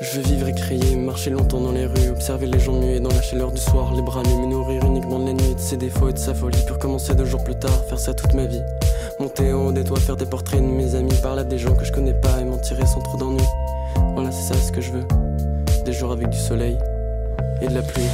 Je 0.00 0.18
veux 0.18 0.22
vivre 0.22 0.48
et 0.48 0.52
crier, 0.52 0.96
marcher 0.96 1.30
longtemps 1.30 1.60
dans 1.60 1.70
les 1.70 1.86
rues, 1.86 2.10
observer 2.10 2.48
les 2.48 2.58
gens 2.58 2.72
muets 2.72 2.98
dans 2.98 3.10
la 3.10 3.22
chaleur 3.22 3.52
du 3.52 3.60
soir, 3.60 3.94
les 3.94 4.02
bras 4.02 4.24
nus, 4.24 4.34
me 4.34 4.46
nourrir 4.46 4.84
uniquement 4.84 5.20
de 5.20 5.26
la 5.26 5.32
nuit, 5.34 5.54
de 5.54 5.60
ses 5.60 5.76
défauts 5.76 6.08
et 6.08 6.12
de 6.12 6.18
sa 6.18 6.34
folie, 6.34 6.58
pour 6.66 6.80
commencer 6.80 7.14
deux 7.14 7.24
jours 7.24 7.44
plus 7.44 7.54
tard, 7.54 7.84
faire 7.88 8.00
ça 8.00 8.12
toute 8.12 8.34
ma 8.34 8.46
vie. 8.46 8.62
Monter 9.20 9.52
en 9.52 9.66
haut 9.66 9.72
des 9.72 9.84
toits, 9.84 10.00
faire 10.00 10.16
des 10.16 10.26
portraits 10.26 10.60
de 10.60 10.66
mes 10.66 10.96
amis, 10.96 11.14
parler 11.22 11.42
à 11.42 11.44
des 11.44 11.58
gens 11.58 11.76
que 11.76 11.84
je 11.84 11.92
connais 11.92 12.12
pas 12.12 12.40
et 12.40 12.44
m'en 12.44 12.58
tirer 12.58 12.86
sans 12.86 13.02
trop 13.02 13.18
d'ennui. 13.18 13.44
Voilà, 14.14 14.32
c'est 14.32 14.52
ça 14.52 14.60
ce 14.60 14.72
que 14.72 14.80
je 14.80 14.90
veux. 14.90 15.04
Des 15.84 15.92
jours 15.92 16.10
avec 16.10 16.28
du 16.28 16.38
soleil 16.38 16.76
et 17.62 17.68
de 17.68 17.74
la 17.74 17.82
pluie. 17.82 18.08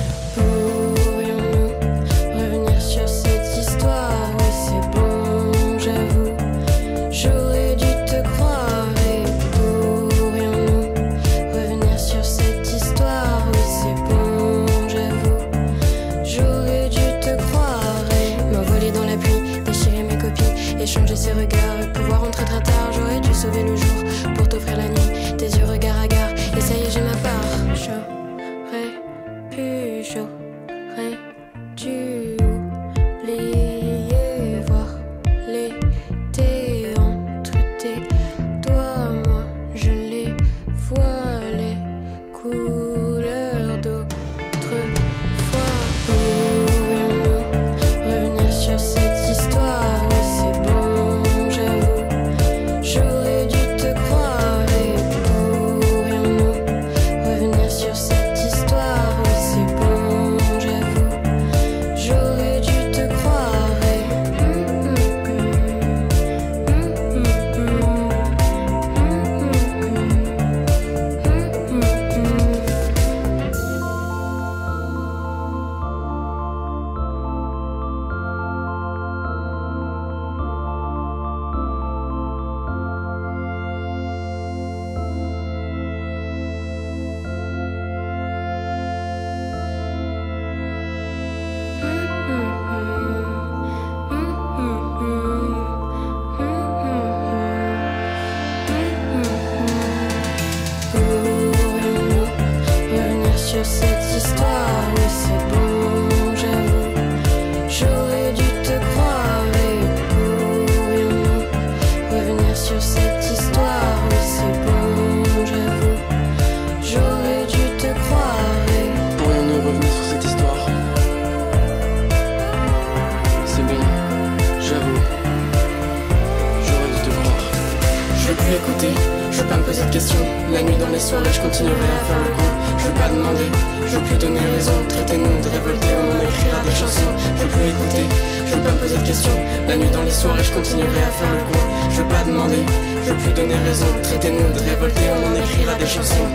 Les 131.00 131.06
soirées, 131.06 131.32
je 131.32 131.40
continuerai 131.40 131.88
à 131.98 132.04
faire 132.04 132.18
le 132.18 132.30
con. 132.36 132.48
Je 132.78 132.84
veux 132.86 132.94
pas 132.94 133.08
demander, 133.08 133.48
je 133.86 133.96
veux 133.96 134.04
plus 134.04 134.18
donner 134.18 134.40
raison. 134.54 134.76
Traitez-nous 134.88 135.36
de 135.44 135.48
révoltés, 135.48 135.94
on 135.96 136.06
en 136.12 136.20
écrira 136.28 136.60
des 136.62 136.76
chansons. 136.80 137.12
Je 137.36 137.42
veux 137.42 137.48
plus 137.48 137.68
écouter, 137.72 138.04
je 138.46 138.54
veux 138.54 138.62
pas 138.62 138.76
poser 138.80 138.98
de 138.98 139.06
questions. 139.06 139.38
La 139.66 139.76
nuit 139.76 139.90
dans 139.90 140.02
les 140.02 140.10
soirées, 140.10 140.44
je 140.44 140.52
continuerai 140.52 141.02
à 141.08 141.12
faire 141.18 141.32
le 141.32 141.42
con. 141.48 141.60
Je 141.90 142.02
veux 142.02 142.08
pas 142.08 142.22
demander, 142.24 142.62
je 143.04 143.12
veux 143.12 143.16
plus 143.16 143.32
donner 143.32 143.56
raison. 143.68 143.86
Traitez-nous 144.02 144.52
de 144.52 144.60
révoltés, 144.60 145.08
on 145.16 145.20
en 145.28 145.34
écrira 145.42 145.74
des 145.74 145.86
chansons. 145.86 146.28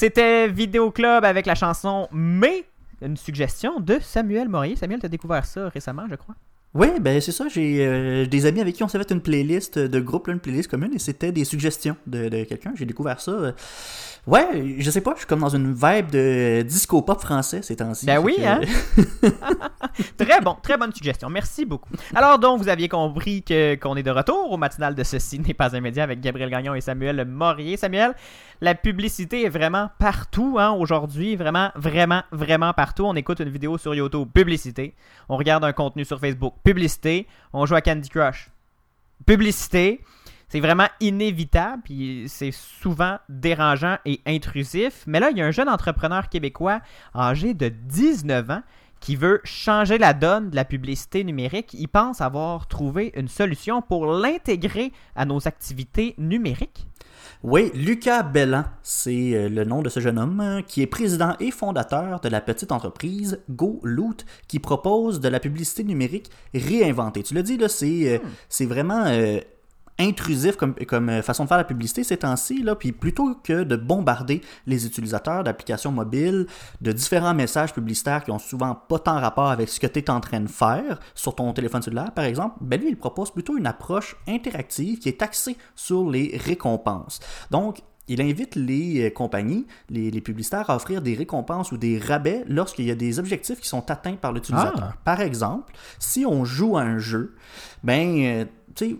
C'était 0.00 0.48
Vidéo 0.48 0.90
Club 0.90 1.26
avec 1.26 1.44
la 1.44 1.54
chanson 1.54 2.08
Mais, 2.10 2.64
une 3.02 3.18
suggestion 3.18 3.80
de 3.80 3.98
Samuel 4.00 4.48
Morier. 4.48 4.74
Samuel, 4.74 4.98
t'as 4.98 5.08
découvert 5.08 5.44
ça 5.44 5.68
récemment, 5.68 6.04
je 6.08 6.14
crois? 6.14 6.34
Oui, 6.72 6.88
ben 7.02 7.20
c'est 7.20 7.32
ça. 7.32 7.48
J'ai 7.48 7.86
euh, 7.86 8.24
des 8.24 8.46
amis 8.46 8.62
avec 8.62 8.76
qui 8.76 8.82
on 8.82 8.88
s'est 8.88 8.96
fait 8.96 9.10
une 9.10 9.20
playlist 9.20 9.78
de 9.78 10.00
groupe, 10.00 10.28
une 10.28 10.40
playlist 10.40 10.70
commune, 10.70 10.94
et 10.94 10.98
c'était 10.98 11.32
des 11.32 11.44
suggestions 11.44 11.98
de, 12.06 12.30
de 12.30 12.44
quelqu'un. 12.44 12.72
J'ai 12.76 12.86
découvert 12.86 13.20
ça. 13.20 13.30
euh, 13.32 13.52
Ouais, 14.26 14.76
je 14.78 14.90
sais 14.90 15.00
pas, 15.00 15.12
je 15.14 15.18
suis 15.20 15.26
comme 15.26 15.40
dans 15.40 15.48
une 15.48 15.72
vibe 15.72 16.10
de 16.10 16.62
disco 16.62 17.00
pop 17.02 17.20
français 17.20 17.62
ces 17.62 17.76
temps-ci. 17.76 18.04
Ben 18.06 18.18
oui, 18.18 18.36
que- 18.36 18.42
hein? 18.44 18.60
Très 20.18 20.40
bon, 20.40 20.56
très 20.62 20.76
bonne 20.76 20.92
suggestion. 20.94 21.28
Merci 21.30 21.64
beaucoup. 21.64 21.90
Alors 22.14 22.38
donc, 22.38 22.60
vous 22.60 22.68
aviez 22.68 22.88
compris 22.88 23.42
que 23.42 23.74
qu'on 23.76 23.96
est 23.96 24.02
de 24.02 24.10
retour 24.10 24.52
au 24.52 24.56
matinal 24.56 24.94
de 24.94 25.02
Ceci 25.02 25.40
n'est 25.40 25.54
pas 25.54 25.74
un 25.74 25.80
média 25.80 26.04
avec 26.04 26.20
Gabriel 26.20 26.50
Gagnon 26.50 26.74
et 26.74 26.80
Samuel 26.80 27.24
Morier. 27.26 27.76
Samuel, 27.76 28.14
la 28.60 28.74
publicité 28.74 29.44
est 29.44 29.48
vraiment 29.48 29.90
partout 29.98 30.56
hein, 30.58 30.70
aujourd'hui, 30.72 31.34
vraiment, 31.36 31.70
vraiment, 31.74 32.22
vraiment 32.30 32.72
partout. 32.72 33.04
On 33.06 33.14
écoute 33.14 33.40
une 33.40 33.48
vidéo 33.50 33.78
sur 33.78 33.94
YouTube, 33.94 34.28
publicité. 34.32 34.94
On 35.28 35.36
regarde 35.36 35.64
un 35.64 35.72
contenu 35.72 36.04
sur 36.04 36.20
Facebook, 36.20 36.54
publicité. 36.62 37.26
On 37.52 37.66
joue 37.66 37.74
à 37.74 37.80
Candy 37.80 38.08
Crush, 38.08 38.50
publicité. 39.26 40.00
C'est 40.50 40.60
vraiment 40.60 40.88
inévitable, 40.98 41.82
puis 41.84 42.24
c'est 42.26 42.50
souvent 42.50 43.18
dérangeant 43.28 43.98
et 44.04 44.20
intrusif. 44.26 45.04
Mais 45.06 45.20
là, 45.20 45.30
il 45.30 45.38
y 45.38 45.42
a 45.42 45.46
un 45.46 45.52
jeune 45.52 45.68
entrepreneur 45.68 46.28
québécois 46.28 46.80
âgé 47.14 47.54
de 47.54 47.68
19 47.68 48.50
ans 48.50 48.62
qui 48.98 49.16
veut 49.16 49.40
changer 49.44 49.96
la 49.96 50.12
donne 50.12 50.50
de 50.50 50.56
la 50.56 50.64
publicité 50.64 51.24
numérique. 51.24 51.72
Il 51.74 51.88
pense 51.88 52.20
avoir 52.20 52.66
trouvé 52.66 53.12
une 53.16 53.28
solution 53.28 53.80
pour 53.80 54.06
l'intégrer 54.06 54.92
à 55.16 55.24
nos 55.24 55.48
activités 55.48 56.14
numériques. 56.18 56.86
Oui, 57.42 57.70
Lucas 57.74 58.22
Bellan, 58.22 58.64
c'est 58.82 59.34
euh, 59.34 59.48
le 59.48 59.64
nom 59.64 59.80
de 59.80 59.88
ce 59.88 60.00
jeune 60.00 60.18
homme 60.18 60.40
euh, 60.40 60.62
qui 60.62 60.82
est 60.82 60.86
président 60.86 61.36
et 61.40 61.50
fondateur 61.50 62.20
de 62.20 62.28
la 62.28 62.42
petite 62.42 62.70
entreprise 62.70 63.40
GoLoot 63.48 64.26
qui 64.46 64.58
propose 64.58 65.20
de 65.20 65.28
la 65.28 65.40
publicité 65.40 65.84
numérique 65.84 66.30
réinventée. 66.54 67.22
Tu 67.22 67.32
l'as 67.32 67.42
dit, 67.42 67.56
là, 67.56 67.68
c'est 67.68 68.14
euh, 68.14 68.18
c'est 68.50 68.66
vraiment 68.66 69.06
euh, 69.06 69.40
intrusif 70.00 70.56
comme, 70.56 70.74
comme 70.74 71.08
euh, 71.08 71.22
façon 71.22 71.44
de 71.44 71.48
faire 71.48 71.58
la 71.58 71.64
publicité 71.64 72.04
ces 72.04 72.16
temps-ci, 72.16 72.62
là, 72.62 72.74
puis 72.74 72.92
plutôt 72.92 73.34
que 73.34 73.62
de 73.62 73.76
bombarder 73.76 74.40
les 74.66 74.86
utilisateurs 74.86 75.44
d'applications 75.44 75.92
mobiles 75.92 76.46
de 76.80 76.92
différents 76.92 77.34
messages 77.34 77.72
publicitaires 77.72 78.24
qui 78.24 78.30
ont 78.30 78.38
souvent 78.38 78.74
pas 78.74 78.98
tant 78.98 79.20
rapport 79.20 79.50
avec 79.50 79.68
ce 79.68 79.78
que 79.78 79.86
tu 79.86 80.00
es 80.00 80.10
en 80.10 80.20
train 80.20 80.40
de 80.40 80.48
faire 80.48 80.98
sur 81.14 81.34
ton 81.34 81.52
téléphone 81.52 81.82
cellulaire, 81.82 82.12
par 82.12 82.24
exemple, 82.24 82.56
ben 82.60 82.80
lui, 82.80 82.88
il 82.88 82.96
propose 82.96 83.30
plutôt 83.30 83.56
une 83.56 83.66
approche 83.66 84.16
interactive 84.26 84.98
qui 84.98 85.08
est 85.08 85.22
axée 85.22 85.56
sur 85.74 86.08
les 86.10 86.36
récompenses. 86.44 87.20
Donc, 87.50 87.82
il 88.10 88.20
invite 88.20 88.56
les 88.56 89.06
euh, 89.06 89.10
compagnies, 89.10 89.66
les, 89.88 90.10
les 90.10 90.20
publicitaires 90.20 90.68
à 90.68 90.76
offrir 90.76 91.00
des 91.00 91.14
récompenses 91.14 91.70
ou 91.70 91.76
des 91.76 91.96
rabais 91.96 92.44
lorsqu'il 92.48 92.86
y 92.86 92.90
a 92.90 92.96
des 92.96 93.20
objectifs 93.20 93.60
qui 93.60 93.68
sont 93.68 93.88
atteints 93.88 94.16
par 94.16 94.32
l'utilisateur. 94.32 94.94
Par 95.04 95.20
exemple, 95.20 95.72
si 96.00 96.26
on 96.26 96.44
joue 96.44 96.76
à 96.76 96.82
un 96.82 96.98
jeu, 96.98 97.36
ben, 97.84 98.20
euh, 98.20 98.44
tu 98.88 98.96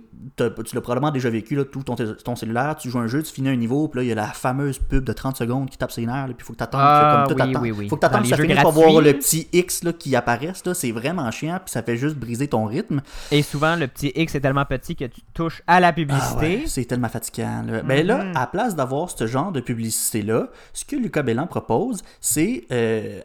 tu 0.67 0.75
l'as 0.75 0.81
probablement 0.81 1.11
déjà 1.11 1.31
vécu, 1.31 1.55
là, 1.57 1.65
tout 1.65 1.83
ton, 1.83 1.95
ton 1.97 2.37
cellulaire, 2.37 2.77
tu 2.77 2.91
joues 2.91 2.99
un 2.99 3.07
jeu, 3.07 3.23
tu 3.23 3.33
finis 3.33 3.49
un 3.49 3.57
niveau, 3.57 3.89
puis 3.89 3.99
là, 4.01 4.05
il 4.05 4.09
y 4.09 4.13
a 4.13 4.15
la 4.15 4.27
fameuse 4.29 4.79
pub 4.79 5.05
de 5.05 5.13
30 5.13 5.37
secondes 5.37 5.71
qui 5.71 5.79
tape 5.79 5.91
ses 5.93 6.07
nerfs, 6.07 6.27
puis 6.27 6.37
il 6.39 6.45
faut 6.45 6.53
que 6.53 6.59
tu 6.59 6.65
Ah, 6.73 7.25
comme 7.29 7.37
tout 7.53 7.59
oui, 7.61 7.71
oui, 7.71 7.79
oui. 7.79 7.89
faut 7.89 7.97
que 7.97 8.07
les 8.23 8.29
ça 8.29 8.37
finisse 8.37 8.61
pour 8.61 8.73
voir 8.73 9.01
le 9.01 9.13
petit 9.15 9.49
X 9.53 9.83
là, 9.85 9.93
qui 9.93 10.15
apparaisse, 10.17 10.65
là, 10.65 10.75
c'est 10.75 10.93
vraiment 10.93 11.31
chiant, 11.31 11.59
puis 11.65 11.71
ça 11.73 11.83
fait 11.83 11.97
juste 11.97 12.17
briser 12.17 12.49
ton 12.49 12.67
rythme. 12.67 13.01
Et 13.31 13.43
souvent, 13.43 13.77
le 13.77 13.87
petit 13.89 14.13
X 14.15 14.35
est 14.35 14.41
tellement 14.41 14.65
petit 14.65 14.95
que 14.97 15.05
tu 15.07 15.21
touches 15.35 15.63
à 15.67 15.81
la 15.81 15.89
Ah 15.89 15.93
publicité. 15.93 16.39
ouais, 16.41 16.63
c'est 16.67 16.85
tellement 16.85 17.09
fatigant. 17.09 17.63
Là. 17.67 17.83
Ben 17.83 18.07
là, 18.07 18.25
Mhm. 18.25 18.37
à 18.37 18.47
place 18.47 18.77
d'avoir 18.77 19.11
ce 19.11 19.27
genre 19.27 19.53
de 19.53 19.61
publicité-là, 19.61 20.49
ce 20.73 20.85
que 20.85 20.97
Lucas 20.97 21.23
Bellan 21.23 21.47
propose, 21.47 22.03
c'est 22.21 22.65
euh, 22.73 23.21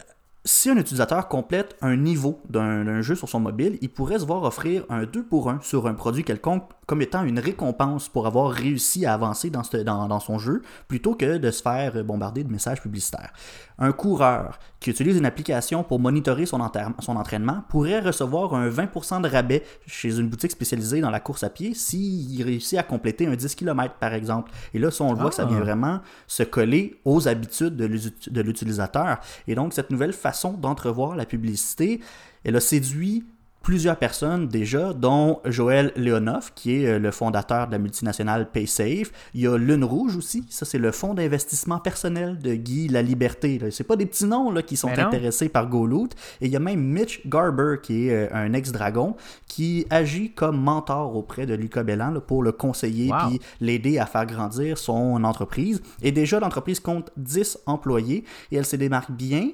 si 0.45 0.69
un 0.69 0.77
utilisateur 0.77 1.27
complète 1.27 1.75
un 1.81 1.97
niveau 1.97 2.39
d'un 2.49 3.01
jeu 3.01 3.15
sur 3.15 3.27
son 3.27 3.39
mobile, 3.39 3.79
il 3.81 3.89
pourrait 3.89 4.19
se 4.19 4.25
voir 4.25 4.43
offrir 4.43 4.85
un 4.89 5.03
2 5.03 5.23
pour 5.23 5.49
1 5.49 5.59
sur 5.61 5.87
un 5.87 5.95
produit 5.95 6.23
quelconque 6.23 6.69
comme 6.86 7.01
étant 7.01 7.24
une 7.24 7.39
récompense 7.39 8.10
pour 8.10 8.27
avoir 8.27 8.51
réussi 8.51 9.06
à 9.06 9.13
avancer 9.13 9.50
dans, 9.50 9.63
ce- 9.63 9.77
dans- 9.77 10.08
dans 10.08 10.20
son 10.20 10.38
jeu, 10.38 10.62
plutôt 10.88 11.15
que 11.15 11.38
de 11.38 11.51
se 11.51 11.62
faire 11.62 12.04
bombarder 12.04 12.44
de 12.44 12.51
messages 12.51 12.82
publicitaires. 12.82 13.32
Un 13.80 13.92
coureur 13.92 14.60
qui 14.80 14.89
utilise 14.92 15.18
une 15.18 15.25
application 15.25 15.84
pour 15.84 16.00
monitorer 16.00 16.46
son, 16.46 16.62
entraînement 16.62 17.63
pourrait 17.70 18.00
recevoir 18.00 18.54
un 18.54 18.70
20% 18.70 19.22
de 19.22 19.27
rabais 19.27 19.63
chez 19.88 20.18
une 20.18 20.30
boutique 20.30 20.51
spécialisée 20.51 21.01
dans 21.01 21.10
la 21.10 21.20
course 21.20 21.44
à 21.44 21.50
pied 21.50 21.74
s'il 21.74 22.42
réussit 22.44 22.77
à 22.77 22.84
compléter 22.84 23.25
un 23.27 23.36
10 23.36 23.56
km 23.56 23.96
par 23.96 24.13
exemple. 24.13 24.51
Et 24.74 24.80
là, 24.80 24.89
on 25.00 25.12
le 25.12 25.18
voit 25.20 25.30
que 25.30 25.36
ça 25.36 25.44
Ah. 25.46 25.50
vient 25.50 25.60
vraiment 25.60 26.00
se 26.27 26.44
coller 26.44 27.00
aux 27.04 27.27
habitudes 27.27 27.75
de 27.75 28.42
l'utilisateur. 28.42 29.18
Et 29.48 29.56
donc, 29.56 29.74
cette 29.74 29.89
nouvelle 29.89 30.13
façon 30.13 30.54
d'entrevoir 30.54 31.15
la 31.15 31.25
publicité, 31.25 32.00
elle 32.44 32.56
a 32.56 32.60
séduit 32.62 33.25
plusieurs 33.65 33.98
personnes 33.98 34.48
déjà, 34.48 34.93
dont 34.93 35.39
Joël 35.43 35.91
Leonoff, 35.95 36.53
qui 36.53 36.75
est 36.75 36.86
euh, 36.86 37.00
le 37.00 37.10
fondateur 37.10 37.65
de 37.65 37.72
la 37.72 37.79
multinationale 37.79 38.51
PaySafe. 38.51 39.12
Il 39.34 39.41
y 39.41 39.48
a 39.48 39.57
Lune 39.57 39.84
Rouge 39.84 40.15
aussi, 40.15 40.45
ça 40.51 40.65
c'est 40.65 40.77
le 40.77 40.91
fonds 40.91 41.15
d'investissement 41.15 41.79
personnel 41.79 42.38
de 42.38 42.53
Guy 42.53 42.89
La 42.89 43.01
Liberté. 43.01 43.60
C'est 43.72 43.84
pas 43.84 43.95
des 43.95 44.05
petits 44.05 44.25
noms 44.25 44.51
là, 44.51 44.62
qui 44.62 44.77
sont 44.77 44.91
intéressés 44.95 45.50
par 45.50 45.67
GoLoot. 45.67 46.13
Et 46.41 46.45
il 46.45 46.51
y 46.51 46.55
a 46.55 46.60
même 46.60 46.79
Mitch 46.79 47.25
Garber, 47.25 47.77
qui 47.81 48.07
est 48.07 48.12
euh, 48.12 48.27
un 48.34 48.53
ex-dragon, 48.53 49.15
qui 49.48 49.88
agit 49.89 50.31
comme 50.31 50.62
mentor 50.62 51.15
auprès 51.15 51.48
de 51.48 51.55
Lucas 51.55 51.81
Bellan 51.81 52.12
là, 52.12 52.22
pour 52.22 52.43
le 52.43 52.51
conseiller 52.51 53.12
Wow. 53.12 53.29
puis 53.29 53.41
l'aider 53.62 53.98
à 53.98 54.05
faire 54.05 54.27
grandir 54.27 54.77
son 54.77 55.24
entreprise. 55.24 55.81
Et 56.03 56.12
déjà, 56.12 56.39
l'entreprise 56.39 56.79
compte 56.79 57.10
10 57.17 57.57
employés 57.65 58.25
et 58.51 58.57
elle 58.57 58.65
se 58.65 58.75
démarque 58.75 59.12
bien 59.12 59.50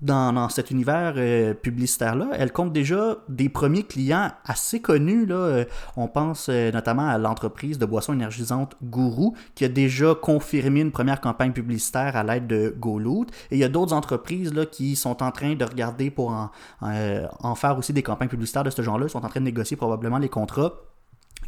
dans, 0.00 0.48
cet 0.48 0.70
univers 0.70 1.14
euh, 1.16 1.54
publicitaire-là. 1.54 2.28
Elle 2.34 2.52
compte 2.52 2.72
déjà 2.72 3.18
des 3.28 3.48
premiers 3.48 3.82
clients 3.82 4.30
assez 4.44 4.80
connus. 4.80 5.26
Euh, 5.30 5.64
On 5.96 6.08
pense 6.08 6.48
euh, 6.48 6.70
notamment 6.70 7.08
à 7.08 7.18
l'entreprise 7.18 7.78
de 7.78 7.86
boissons 7.86 8.12
énergisantes 8.12 8.76
Guru, 8.82 9.32
qui 9.54 9.64
a 9.64 9.68
déjà 9.68 10.14
confirmé 10.14 10.80
une 10.80 10.92
première 10.92 11.20
campagne 11.20 11.52
publicitaire 11.52 12.16
à 12.16 12.22
l'aide 12.22 12.46
de 12.46 12.74
GoLoot. 12.78 13.28
Et 13.50 13.56
il 13.56 13.58
y 13.58 13.64
a 13.64 13.68
d'autres 13.68 13.92
entreprises 13.92 14.52
qui 14.70 14.96
sont 14.96 15.22
en 15.22 15.30
train 15.32 15.54
de 15.54 15.64
regarder 15.64 16.10
pour 16.10 16.30
en, 16.30 16.50
en 16.80 17.54
faire 17.54 17.76
aussi 17.78 17.92
des 17.92 18.02
campagnes 18.02 18.28
publicitaires 18.28 18.64
de 18.64 18.70
ce 18.70 18.82
genre-là. 18.82 19.06
Ils 19.06 19.10
sont 19.10 19.24
en 19.24 19.28
train 19.28 19.40
de 19.40 19.44
négocier 19.46 19.76
probablement 19.76 20.18
les 20.18 20.28
contrats. 20.28 20.72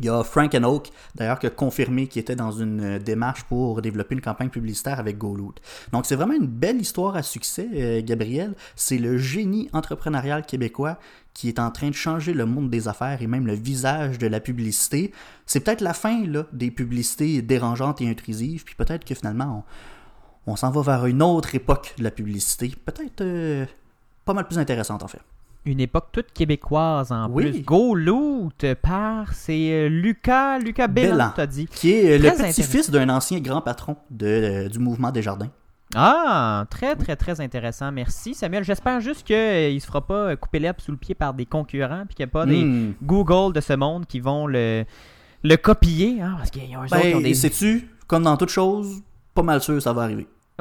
Il 0.00 0.06
y 0.06 0.08
a 0.08 0.24
Frank 0.24 0.54
and 0.54 0.64
Oak, 0.64 0.90
d'ailleurs, 1.14 1.38
qui 1.38 1.46
a 1.46 1.50
confirmé 1.50 2.06
qu'il 2.06 2.20
était 2.20 2.34
dans 2.34 2.52
une 2.52 2.96
euh, 2.96 2.98
démarche 2.98 3.44
pour 3.44 3.82
développer 3.82 4.14
une 4.14 4.22
campagne 4.22 4.48
publicitaire 4.48 4.98
avec 4.98 5.18
GoLoot. 5.18 5.60
Donc, 5.92 6.06
c'est 6.06 6.16
vraiment 6.16 6.32
une 6.32 6.46
belle 6.46 6.80
histoire 6.80 7.16
à 7.16 7.22
succès, 7.22 7.68
euh, 7.74 8.00
Gabriel. 8.02 8.54
C'est 8.76 8.96
le 8.96 9.18
génie 9.18 9.68
entrepreneurial 9.74 10.46
québécois 10.46 10.98
qui 11.34 11.48
est 11.48 11.58
en 11.58 11.70
train 11.70 11.90
de 11.90 11.94
changer 11.94 12.32
le 12.32 12.46
monde 12.46 12.70
des 12.70 12.88
affaires 12.88 13.20
et 13.20 13.26
même 13.26 13.46
le 13.46 13.52
visage 13.52 14.18
de 14.18 14.26
la 14.26 14.40
publicité. 14.40 15.12
C'est 15.44 15.60
peut-être 15.60 15.82
la 15.82 15.94
fin 15.94 16.24
des 16.52 16.70
publicités 16.70 17.42
dérangeantes 17.42 18.00
et 18.00 18.08
intrusives, 18.08 18.64
puis 18.64 18.74
peut-être 18.74 19.04
que 19.04 19.14
finalement, 19.14 19.64
on, 20.46 20.52
on 20.52 20.56
s'en 20.56 20.70
va 20.70 20.80
vers 20.80 21.06
une 21.06 21.22
autre 21.22 21.54
époque 21.54 21.94
de 21.98 22.04
la 22.04 22.10
publicité. 22.10 22.74
Peut-être 22.84 23.20
euh, 23.20 23.66
pas 24.24 24.32
mal 24.32 24.46
plus 24.46 24.58
intéressante, 24.58 25.02
en 25.02 25.08
fait. 25.08 25.20
Une 25.66 25.80
époque 25.80 26.08
toute 26.12 26.32
québécoise 26.32 27.12
en 27.12 27.28
Oui. 27.30 27.50
plus. 27.50 27.60
Go 27.62 27.94
Loot 27.94 28.64
par, 28.80 29.32
c'est 29.34 29.70
euh, 29.72 29.88
Lucas, 29.88 30.58
Lucas 30.58 30.88
Bellan, 30.88 31.32
t'as 31.36 31.46
dit. 31.46 31.66
Qui 31.66 31.92
est 31.92 32.12
euh, 32.14 32.18
le 32.18 32.30
petit-fils 32.30 32.90
d'un 32.90 33.08
ancien 33.10 33.40
grand 33.40 33.60
patron 33.60 33.96
de, 34.10 34.26
euh, 34.26 34.68
du 34.68 34.78
mouvement 34.78 35.10
des 35.10 35.20
jardins. 35.22 35.50
Ah, 35.94 36.64
très 36.70 36.94
très 36.96 37.16
très 37.16 37.40
intéressant. 37.40 37.90
Merci 37.92 38.32
Samuel. 38.32 38.62
J'espère 38.64 39.00
juste 39.00 39.26
qu'il 39.26 39.74
ne 39.74 39.78
se 39.80 39.86
fera 39.86 40.00
pas 40.06 40.36
couper 40.36 40.60
l'herbe 40.60 40.76
sous 40.80 40.92
le 40.92 40.96
pied 40.96 41.14
par 41.16 41.34
des 41.34 41.46
concurrents 41.46 42.04
puis 42.06 42.14
qu'il 42.14 42.24
n'y 42.24 42.30
a 42.30 42.32
pas 42.32 42.46
des 42.46 42.62
Hmm. 42.64 42.92
Google 43.02 43.52
de 43.52 43.60
ce 43.60 43.72
monde 43.72 44.06
qui 44.06 44.20
vont 44.20 44.46
le, 44.46 44.84
le 45.42 45.56
copier. 45.56 46.22
Hein, 46.22 46.36
parce 46.38 46.50
autres, 46.50 46.60
ils 46.68 46.76
ont 46.76 47.18
Ben, 47.18 47.22
des... 47.22 47.34
sais-tu, 47.34 47.88
comme 48.06 48.22
dans 48.22 48.36
toute 48.36 48.50
chose, 48.50 49.02
pas 49.34 49.42
mal 49.42 49.60
sûr 49.60 49.82
ça 49.82 49.92
va 49.92 50.02
arriver. 50.02 50.26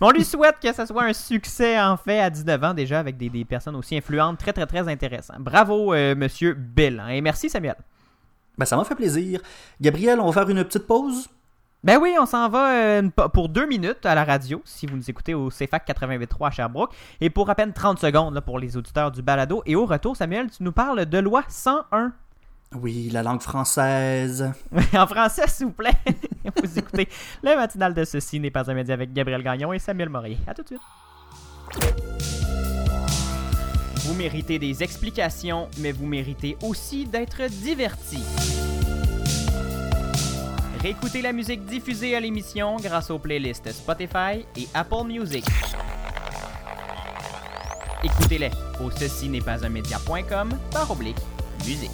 Mais 0.00 0.06
on 0.06 0.10
lui 0.10 0.24
souhaite 0.24 0.56
que 0.62 0.72
ce 0.72 0.86
soit 0.86 1.04
un 1.04 1.12
succès 1.12 1.80
en 1.80 1.96
fait 1.96 2.20
à 2.20 2.30
19 2.30 2.64
ans 2.64 2.74
déjà 2.74 2.98
avec 2.98 3.16
des, 3.16 3.28
des 3.28 3.44
personnes 3.44 3.76
aussi 3.76 3.96
influentes 3.96 4.38
très 4.38 4.52
très 4.52 4.66
très 4.66 4.88
intéressantes. 4.88 5.40
Bravo 5.40 5.94
euh, 5.94 6.14
Monsieur 6.14 6.54
Bellan 6.54 7.08
et 7.08 7.20
merci 7.20 7.48
Samuel. 7.48 7.76
Ben, 8.58 8.64
ça 8.64 8.76
m'a 8.76 8.84
fait 8.84 8.94
plaisir. 8.94 9.40
Gabriel, 9.80 10.20
on 10.20 10.30
va 10.30 10.40
faire 10.40 10.50
une 10.50 10.64
petite 10.64 10.86
pause? 10.86 11.28
Ben 11.84 11.98
oui, 12.00 12.16
on 12.18 12.26
s'en 12.26 12.48
va 12.48 12.72
euh, 12.72 13.02
pour 13.32 13.48
deux 13.48 13.66
minutes 13.66 14.04
à 14.06 14.14
la 14.14 14.24
radio, 14.24 14.60
si 14.64 14.86
vous 14.86 14.96
nous 14.96 15.08
écoutez 15.08 15.34
au 15.34 15.50
CFAC 15.50 15.86
88.3 15.86 16.48
à 16.48 16.50
Sherbrooke, 16.50 16.92
et 17.20 17.30
pour 17.30 17.48
à 17.48 17.54
peine 17.54 17.72
30 17.72 17.98
secondes 18.00 18.34
là, 18.34 18.40
pour 18.40 18.58
les 18.58 18.76
auditeurs 18.76 19.12
du 19.12 19.22
balado. 19.22 19.62
Et 19.66 19.76
au 19.76 19.86
retour, 19.86 20.16
Samuel, 20.16 20.50
tu 20.50 20.64
nous 20.64 20.72
parles 20.72 21.06
de 21.06 21.18
loi 21.18 21.44
101. 21.48 22.12
Oui, 22.80 23.10
la 23.10 23.22
langue 23.22 23.40
française. 23.40 24.52
en 24.92 25.06
français, 25.06 25.46
s'il 25.48 25.66
vous 25.66 25.72
plaît. 25.72 25.92
vous 26.62 26.78
écoutez 26.78 27.08
le 27.42 27.56
matinal 27.56 27.94
de 27.94 28.04
ceci 28.04 28.40
n'est 28.40 28.50
pas 28.50 28.70
un 28.70 28.74
média 28.74 28.94
avec 28.94 29.12
Gabriel 29.12 29.42
Gagnon 29.42 29.72
et 29.72 29.78
Samuel 29.78 30.08
Morier. 30.08 30.38
À 30.46 30.54
tout 30.54 30.62
de 30.62 30.68
suite. 30.68 30.80
Vous 33.96 34.14
méritez 34.14 34.58
des 34.58 34.82
explications, 34.82 35.68
mais 35.78 35.92
vous 35.92 36.06
méritez 36.06 36.56
aussi 36.62 37.06
d'être 37.06 37.48
divertis. 37.50 38.22
Réécoutez 40.80 41.22
la 41.22 41.32
musique 41.32 41.64
diffusée 41.64 42.14
à 42.14 42.20
l'émission 42.20 42.76
grâce 42.76 43.10
aux 43.10 43.18
playlists 43.18 43.72
Spotify 43.72 44.46
et 44.56 44.68
Apple 44.74 45.06
Music. 45.06 45.44
Écoutez-les 48.04 48.50
au 48.80 48.90
ceci 48.90 49.28
n'est 49.28 49.40
pas 49.40 49.64
un 49.64 49.68
média.com 49.68 50.50
par 50.70 50.90
oblique 50.90 51.16
musique. 51.64 51.90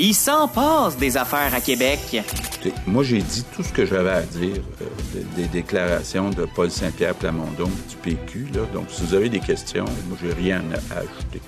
Il 0.00 0.14
s'en 0.14 0.46
passe 0.46 0.96
des 0.96 1.16
affaires 1.16 1.52
à 1.52 1.60
Québec. 1.60 1.98
Écoutez, 2.12 2.72
Moi, 2.86 3.02
j'ai 3.02 3.18
dit 3.20 3.44
tout 3.54 3.64
ce 3.64 3.72
que 3.72 3.84
j'avais 3.84 4.10
à 4.10 4.22
dire 4.22 4.62
euh, 4.80 4.84
de- 5.14 5.42
des 5.42 5.48
déclarations 5.48 6.30
de 6.30 6.44
Paul 6.54 6.70
Saint-Pierre 6.70 7.14
Plamondon 7.16 7.68
du 7.88 7.96
PQ. 7.96 8.46
Là. 8.54 8.60
Donc, 8.72 8.86
si 8.90 9.02
vous 9.02 9.14
avez 9.14 9.28
des 9.28 9.40
questions, 9.40 9.84
moi, 10.08 10.16
j'ai 10.22 10.32
rien 10.32 10.62
à 10.92 10.98
ajouter. 11.00 11.40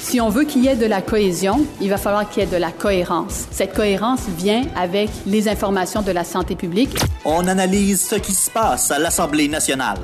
Si 0.00 0.22
on 0.22 0.30
veut 0.30 0.44
qu'il 0.44 0.64
y 0.64 0.68
ait 0.68 0.76
de 0.76 0.86
la 0.86 1.02
cohésion, 1.02 1.66
il 1.82 1.90
va 1.90 1.98
falloir 1.98 2.26
qu'il 2.30 2.42
y 2.42 2.46
ait 2.46 2.50
de 2.50 2.56
la 2.56 2.72
cohérence. 2.72 3.46
Cette 3.50 3.74
cohérence 3.74 4.20
vient 4.38 4.62
avec 4.74 5.10
les 5.26 5.46
informations 5.46 6.00
de 6.00 6.10
la 6.12 6.24
santé 6.24 6.54
publique. 6.56 6.96
On 7.26 7.46
analyse 7.46 8.00
ce 8.08 8.14
qui 8.14 8.32
se 8.32 8.50
passe 8.50 8.90
à 8.90 8.98
l'Assemblée 8.98 9.48
nationale. 9.48 9.98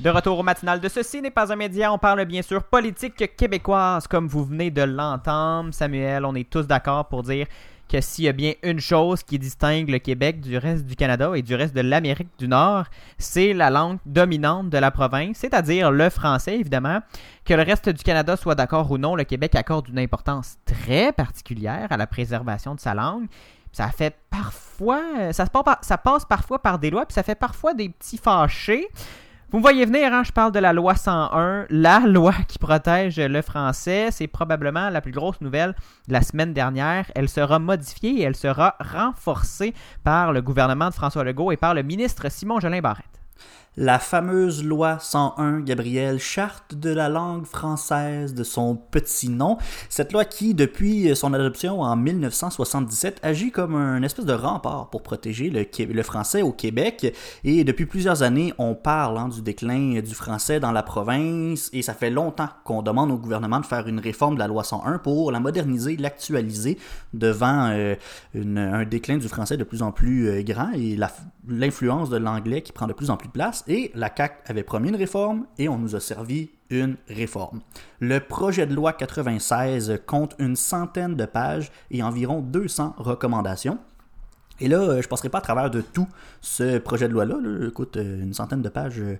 De 0.00 0.10
retour 0.10 0.38
au 0.38 0.42
matinal 0.42 0.78
de 0.80 0.88
Ceci 0.88 1.22
n'est 1.22 1.30
pas 1.30 1.50
un 1.52 1.56
média, 1.56 1.90
on 1.92 1.98
parle 1.98 2.24
bien 2.26 2.42
sûr 2.42 2.62
politique 2.64 3.34
québécoise 3.36 4.06
comme 4.06 4.28
vous 4.28 4.44
venez 4.44 4.70
de 4.70 4.82
l'entendre. 4.82 5.72
Samuel, 5.72 6.24
on 6.26 6.34
est 6.34 6.48
tous 6.48 6.66
d'accord 6.66 7.06
pour 7.06 7.22
dire 7.22 7.46
que 7.88 8.00
s'il 8.00 8.24
y 8.26 8.28
a 8.28 8.32
bien 8.32 8.52
une 8.62 8.78
chose 8.80 9.22
qui 9.22 9.38
distingue 9.38 9.88
le 9.88 9.98
Québec 9.98 10.40
du 10.40 10.58
reste 10.58 10.84
du 10.84 10.96
Canada 10.96 11.30
et 11.34 11.40
du 11.40 11.54
reste 11.54 11.74
de 11.74 11.80
l'Amérique 11.80 12.28
du 12.38 12.46
Nord, 12.46 12.84
c'est 13.16 13.54
la 13.54 13.70
langue 13.70 13.98
dominante 14.04 14.68
de 14.68 14.76
la 14.76 14.90
province, 14.90 15.38
c'est-à-dire 15.38 15.90
le 15.90 16.10
français 16.10 16.58
évidemment. 16.58 17.00
Que 17.46 17.54
le 17.54 17.62
reste 17.62 17.88
du 17.88 18.02
Canada 18.02 18.36
soit 18.36 18.54
d'accord 18.56 18.90
ou 18.90 18.98
non, 18.98 19.14
le 19.16 19.24
Québec 19.24 19.54
accorde 19.54 19.88
une 19.88 19.98
importance 20.00 20.56
très 20.66 21.10
particulière 21.12 21.86
à 21.90 21.96
la 21.96 22.06
préservation 22.06 22.74
de 22.74 22.80
sa 22.80 22.92
langue. 22.92 23.26
Ça 23.72 23.88
fait 23.88 24.14
parfois, 24.30 25.32
ça, 25.32 25.46
passe 25.46 25.62
par- 25.64 25.78
ça 25.84 25.96
passe 25.96 26.24
parfois 26.26 26.60
par 26.60 26.78
des 26.78 26.90
lois, 26.90 27.06
puis 27.06 27.14
ça 27.14 27.22
fait 27.22 27.34
parfois 27.34 27.72
des 27.72 27.88
petits 27.88 28.18
fâchés. 28.18 28.88
Vous 29.52 29.58
me 29.58 29.62
voyez 29.62 29.84
venir, 29.84 30.12
hein, 30.12 30.24
je 30.24 30.32
parle 30.32 30.50
de 30.50 30.58
la 30.58 30.72
loi 30.72 30.96
101, 30.96 31.66
la 31.70 32.00
loi 32.06 32.32
qui 32.48 32.58
protège 32.58 33.20
le 33.20 33.42
français. 33.42 34.08
C'est 34.10 34.26
probablement 34.26 34.90
la 34.90 35.00
plus 35.00 35.12
grosse 35.12 35.40
nouvelle 35.40 35.76
de 36.08 36.12
la 36.12 36.22
semaine 36.22 36.52
dernière. 36.52 37.08
Elle 37.14 37.28
sera 37.28 37.60
modifiée 37.60 38.18
et 38.18 38.22
elle 38.22 38.34
sera 38.34 38.74
renforcée 38.80 39.72
par 40.02 40.32
le 40.32 40.42
gouvernement 40.42 40.88
de 40.88 40.94
François 40.94 41.22
Legault 41.22 41.52
et 41.52 41.56
par 41.56 41.74
le 41.74 41.84
ministre 41.84 42.28
Simon 42.28 42.58
Jolin 42.58 42.80
Barrette. 42.80 43.15
La 43.78 43.98
fameuse 43.98 44.64
loi 44.64 44.96
101, 44.98 45.60
Gabriel, 45.60 46.18
charte 46.18 46.74
de 46.74 46.88
la 46.88 47.10
langue 47.10 47.44
française 47.44 48.32
de 48.32 48.42
son 48.42 48.74
petit 48.74 49.28
nom. 49.28 49.58
Cette 49.90 50.14
loi 50.14 50.24
qui, 50.24 50.54
depuis 50.54 51.14
son 51.14 51.34
adoption 51.34 51.82
en 51.82 51.94
1977, 51.94 53.20
agit 53.22 53.50
comme 53.50 53.74
un 53.74 54.02
espèce 54.02 54.24
de 54.24 54.32
rempart 54.32 54.88
pour 54.88 55.02
protéger 55.02 55.50
le, 55.50 56.02
français 56.02 56.40
au 56.40 56.52
Québec. 56.52 57.14
Et 57.44 57.64
depuis 57.64 57.84
plusieurs 57.84 58.22
années, 58.22 58.54
on 58.56 58.74
parle 58.74 59.18
hein, 59.18 59.28
du 59.28 59.42
déclin 59.42 60.00
du 60.00 60.14
français 60.14 60.58
dans 60.58 60.72
la 60.72 60.82
province. 60.82 61.68
Et 61.74 61.82
ça 61.82 61.92
fait 61.92 62.08
longtemps 62.08 62.48
qu'on 62.64 62.80
demande 62.80 63.10
au 63.10 63.18
gouvernement 63.18 63.60
de 63.60 63.66
faire 63.66 63.86
une 63.88 64.00
réforme 64.00 64.36
de 64.36 64.38
la 64.38 64.46
loi 64.46 64.64
101 64.64 65.00
pour 65.00 65.30
la 65.32 65.40
moderniser, 65.40 65.98
l'actualiser 65.98 66.78
devant 67.12 67.68
euh, 67.72 67.94
un 68.34 68.86
déclin 68.86 69.18
du 69.18 69.28
français 69.28 69.58
de 69.58 69.64
plus 69.64 69.82
en 69.82 69.92
plus 69.92 70.30
euh, 70.30 70.42
grand 70.42 70.72
et 70.72 70.96
l'influence 71.46 72.08
de 72.08 72.16
l'anglais 72.16 72.62
qui 72.62 72.72
prend 72.72 72.86
de 72.86 72.94
plus 72.94 73.10
en 73.10 73.18
plus 73.18 73.28
de 73.28 73.32
place. 73.32 73.64
Et 73.68 73.90
la 73.94 74.10
CAQ 74.14 74.34
avait 74.46 74.62
promis 74.62 74.90
une 74.90 74.96
réforme 74.96 75.46
et 75.58 75.68
on 75.68 75.78
nous 75.78 75.96
a 75.96 76.00
servi 76.00 76.50
une 76.70 76.96
réforme. 77.08 77.60
Le 78.00 78.18
projet 78.20 78.66
de 78.66 78.74
loi 78.74 78.92
96 78.92 80.00
compte 80.06 80.34
une 80.38 80.56
centaine 80.56 81.16
de 81.16 81.24
pages 81.24 81.70
et 81.90 82.02
environ 82.02 82.40
200 82.40 82.94
recommandations. 82.98 83.78
Et 84.60 84.68
là, 84.68 84.78
euh, 84.78 85.02
je 85.02 85.08
passerai 85.08 85.28
pas 85.28 85.38
à 85.38 85.42
travers 85.42 85.70
de 85.70 85.80
tout 85.80 86.08
ce 86.40 86.78
projet 86.78 87.08
de 87.08 87.12
loi-là. 87.12 87.36
là. 87.42 87.68
Écoute, 87.68 87.96
euh, 87.96 88.22
une 88.22 88.32
centaine 88.32 88.62
de 88.62 88.68
pages, 88.68 88.98
euh, 89.00 89.18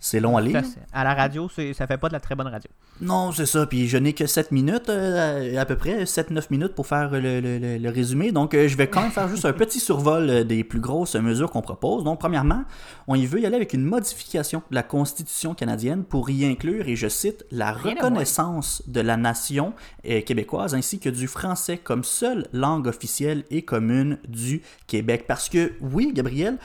c'est 0.00 0.20
long 0.20 0.36
à 0.36 0.40
lire. 0.40 0.62
À 0.92 1.04
la 1.04 1.14
radio, 1.14 1.48
ça 1.48 1.86
fait 1.86 1.96
pas 1.98 2.08
de 2.08 2.12
la 2.12 2.20
très 2.20 2.34
bonne 2.34 2.46
radio. 2.46 2.70
Non, 3.00 3.32
c'est 3.32 3.46
ça. 3.46 3.66
Puis 3.66 3.88
je 3.88 3.96
n'ai 3.98 4.12
que 4.12 4.26
7 4.26 4.52
minutes, 4.52 4.88
euh, 4.88 5.58
à 5.60 5.64
peu 5.66 5.76
près, 5.76 6.04
7-9 6.04 6.46
minutes 6.50 6.74
pour 6.74 6.86
faire 6.86 7.10
le, 7.10 7.40
le- 7.40 7.58
le- 7.58 7.78
le 7.78 7.90
résumé. 7.90 8.32
Donc 8.32 8.54
euh, 8.54 8.68
je 8.68 8.76
vais 8.76 8.86
quand 8.88 9.02
même 9.02 9.10
faire 9.10 9.28
juste 9.28 9.44
un 9.44 9.52
petit 9.52 9.80
survol 9.80 10.30
euh, 10.30 10.44
des 10.44 10.64
plus 10.64 10.80
grosses 10.80 11.14
mesures 11.16 11.50
qu'on 11.50 11.60
propose. 11.62 12.04
Donc 12.04 12.20
premièrement, 12.20 12.62
on 13.08 13.14
y 13.14 13.26
veut 13.26 13.40
y 13.40 13.46
aller 13.46 13.56
avec 13.56 13.72
une 13.74 13.84
modification 13.84 14.62
de 14.70 14.74
la 14.74 14.82
Constitution 14.82 15.54
canadienne 15.54 16.04
pour 16.04 16.30
y 16.30 16.44
inclure, 16.46 16.88
et 16.88 16.96
je 16.96 17.08
cite, 17.08 17.44
la 17.50 17.72
reconnaissance 17.72 18.82
de 18.86 19.00
la 19.00 19.16
nation 19.16 19.74
euh, 20.08 20.20
québécoise 20.22 20.74
ainsi 20.74 20.98
que 20.98 21.08
du 21.08 21.26
français 21.26 21.76
comme 21.78 22.04
seule 22.04 22.46
langue 22.52 22.86
officielle 22.86 23.44
et 23.50 23.62
commune 23.62 24.18
du 24.28 24.62
Québec. 24.86 25.24
Parce 25.26 25.48
que 25.48 25.72
oui, 25.80 26.12
Gabriel, 26.14 26.58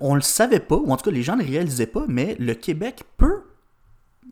on 0.00 0.14
le 0.14 0.20
savait 0.20 0.60
pas, 0.60 0.76
ou 0.76 0.90
en 0.90 0.96
tout 0.96 1.04
cas 1.04 1.10
les 1.10 1.22
gens 1.22 1.36
ne 1.36 1.42
le 1.42 1.48
réalisaient 1.48 1.86
pas, 1.86 2.04
mais 2.08 2.36
le 2.38 2.54
Québec 2.54 3.04
peut 3.16 3.43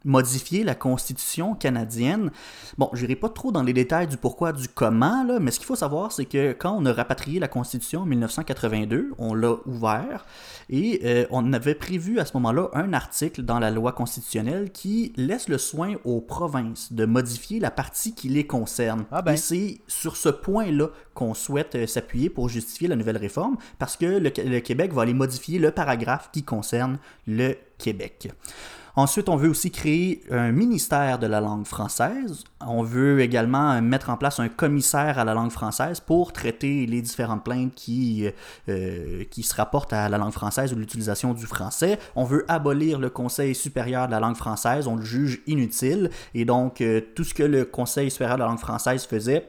modifier 0.05 0.65
la 0.65 0.75
constitution 0.75 1.55
canadienne. 1.55 2.31
Bon, 2.79 2.91
je 2.93 3.03
n'irai 3.03 3.17
pas 3.17 3.29
trop 3.29 3.53
dans 3.53 3.63
les 3.63 3.73
détails 3.73 4.07
du 4.07 4.17
pourquoi, 4.17 4.53
du 4.53 4.69
comment, 4.69 5.25
là, 5.25 5.39
mais 5.39 5.51
ce 5.51 5.59
qu'il 5.59 5.67
faut 5.67 5.77
savoir, 5.77 6.13
c'est 6.13 6.25
que 6.25 6.53
quand 6.53 6.77
on 6.77 6.85
a 6.87 6.93
rapatrié 6.93 7.39
la 7.39 7.49
constitution 7.49 8.01
en 8.01 8.07
1982, 8.07 9.13
on 9.19 9.35
l'a 9.35 9.57
ouvert 9.67 10.27
et 10.71 11.01
euh, 11.05 11.27
on 11.31 11.53
avait 11.53 11.75
prévu 11.75 12.19
à 12.19 12.25
ce 12.25 12.33
moment-là 12.35 12.71
un 12.75 12.93
article 12.93 13.43
dans 13.43 13.59
la 13.59 13.71
loi 13.71 13.93
constitutionnelle 13.93 14.71
qui 14.73 15.13
laisse 15.17 15.49
le 15.49 15.59
soin 15.59 15.95
aux 16.05 16.21
provinces 16.21 16.93
de 16.93 17.05
modifier 17.05 17.61
la 17.61 17.71
partie 17.71 18.15
qui 18.15 18.29
les 18.29 18.47
concerne. 18.47 19.05
Ah 19.11 19.23
ben. 19.23 19.33
Et 19.33 19.37
c'est 19.37 19.81
sur 19.87 20.17
ce 20.17 20.29
point-là 20.29 20.89
qu'on 21.15 21.35
souhaite 21.35 21.75
euh, 21.75 21.87
s'appuyer 21.87 22.31
pour 22.31 22.49
justifier 22.49 22.89
la 22.89 22.97
nouvelle 22.97 23.17
réforme, 23.19 23.57
parce 23.79 23.97
que 23.97 24.07
le, 24.07 24.33
le 24.45 24.61
Québec 24.61 24.93
va 24.93 25.03
aller 25.03 25.15
modifier 25.15 25.59
le 25.59 25.71
paragraphe 25.71 26.31
qui 26.33 26.43
concerne 26.43 26.99
le 27.27 27.57
Québec. 27.79 28.31
Ensuite, 28.95 29.31
on 29.31 29.37
veut 29.37 29.49
aussi 29.49 29.71
créer 29.71 30.23
un 30.31 30.53
ministère 30.53 31.19
de 31.19 31.27
la 31.27 31.41
langue 31.41 31.67
française. 31.67 32.45
On 32.61 32.83
veut 32.83 33.21
également 33.21 33.81
mettre 33.81 34.11
en 34.11 34.19
place 34.19 34.39
un 34.39 34.49
commissaire 34.49 35.19
à 35.19 35.25
la 35.25 35.33
langue 35.33 35.51
française 35.51 36.01
pour 36.01 36.33
traiter 36.33 36.85
les 36.85 37.01
différentes 37.01 37.43
plaintes 37.43 37.75
qui, 37.75 38.29
euh, 38.69 39.25
qui 39.31 39.43
se 39.43 39.55
rapportent 39.55 39.95
à 39.95 40.11
la 40.11 40.19
langue 40.19 40.33
française 40.33 40.75
ou 40.75 40.77
l'utilisation 40.77 41.33
du 41.33 41.47
français. 41.47 41.99
On 42.17 42.25
veut 42.25 42.45
abolir 42.49 42.99
le 42.99 43.09
Conseil 43.09 43.55
supérieur 43.55 44.07
de 44.09 44.13
la 44.13 44.21
langue 44.21 44.37
française. 44.37 44.87
On 44.87 44.97
le 44.97 45.05
juge 45.05 45.41
inutile. 45.47 46.11
Et 46.35 46.45
donc, 46.45 46.83
euh, 46.83 47.01
tout 47.15 47.25
ce 47.25 47.33
que 47.33 47.43
le 47.43 47.65
Conseil 47.65 48.11
supérieur 48.11 48.37
de 48.37 48.43
la 48.43 48.49
langue 48.49 48.59
française 48.59 49.07
faisait, 49.07 49.49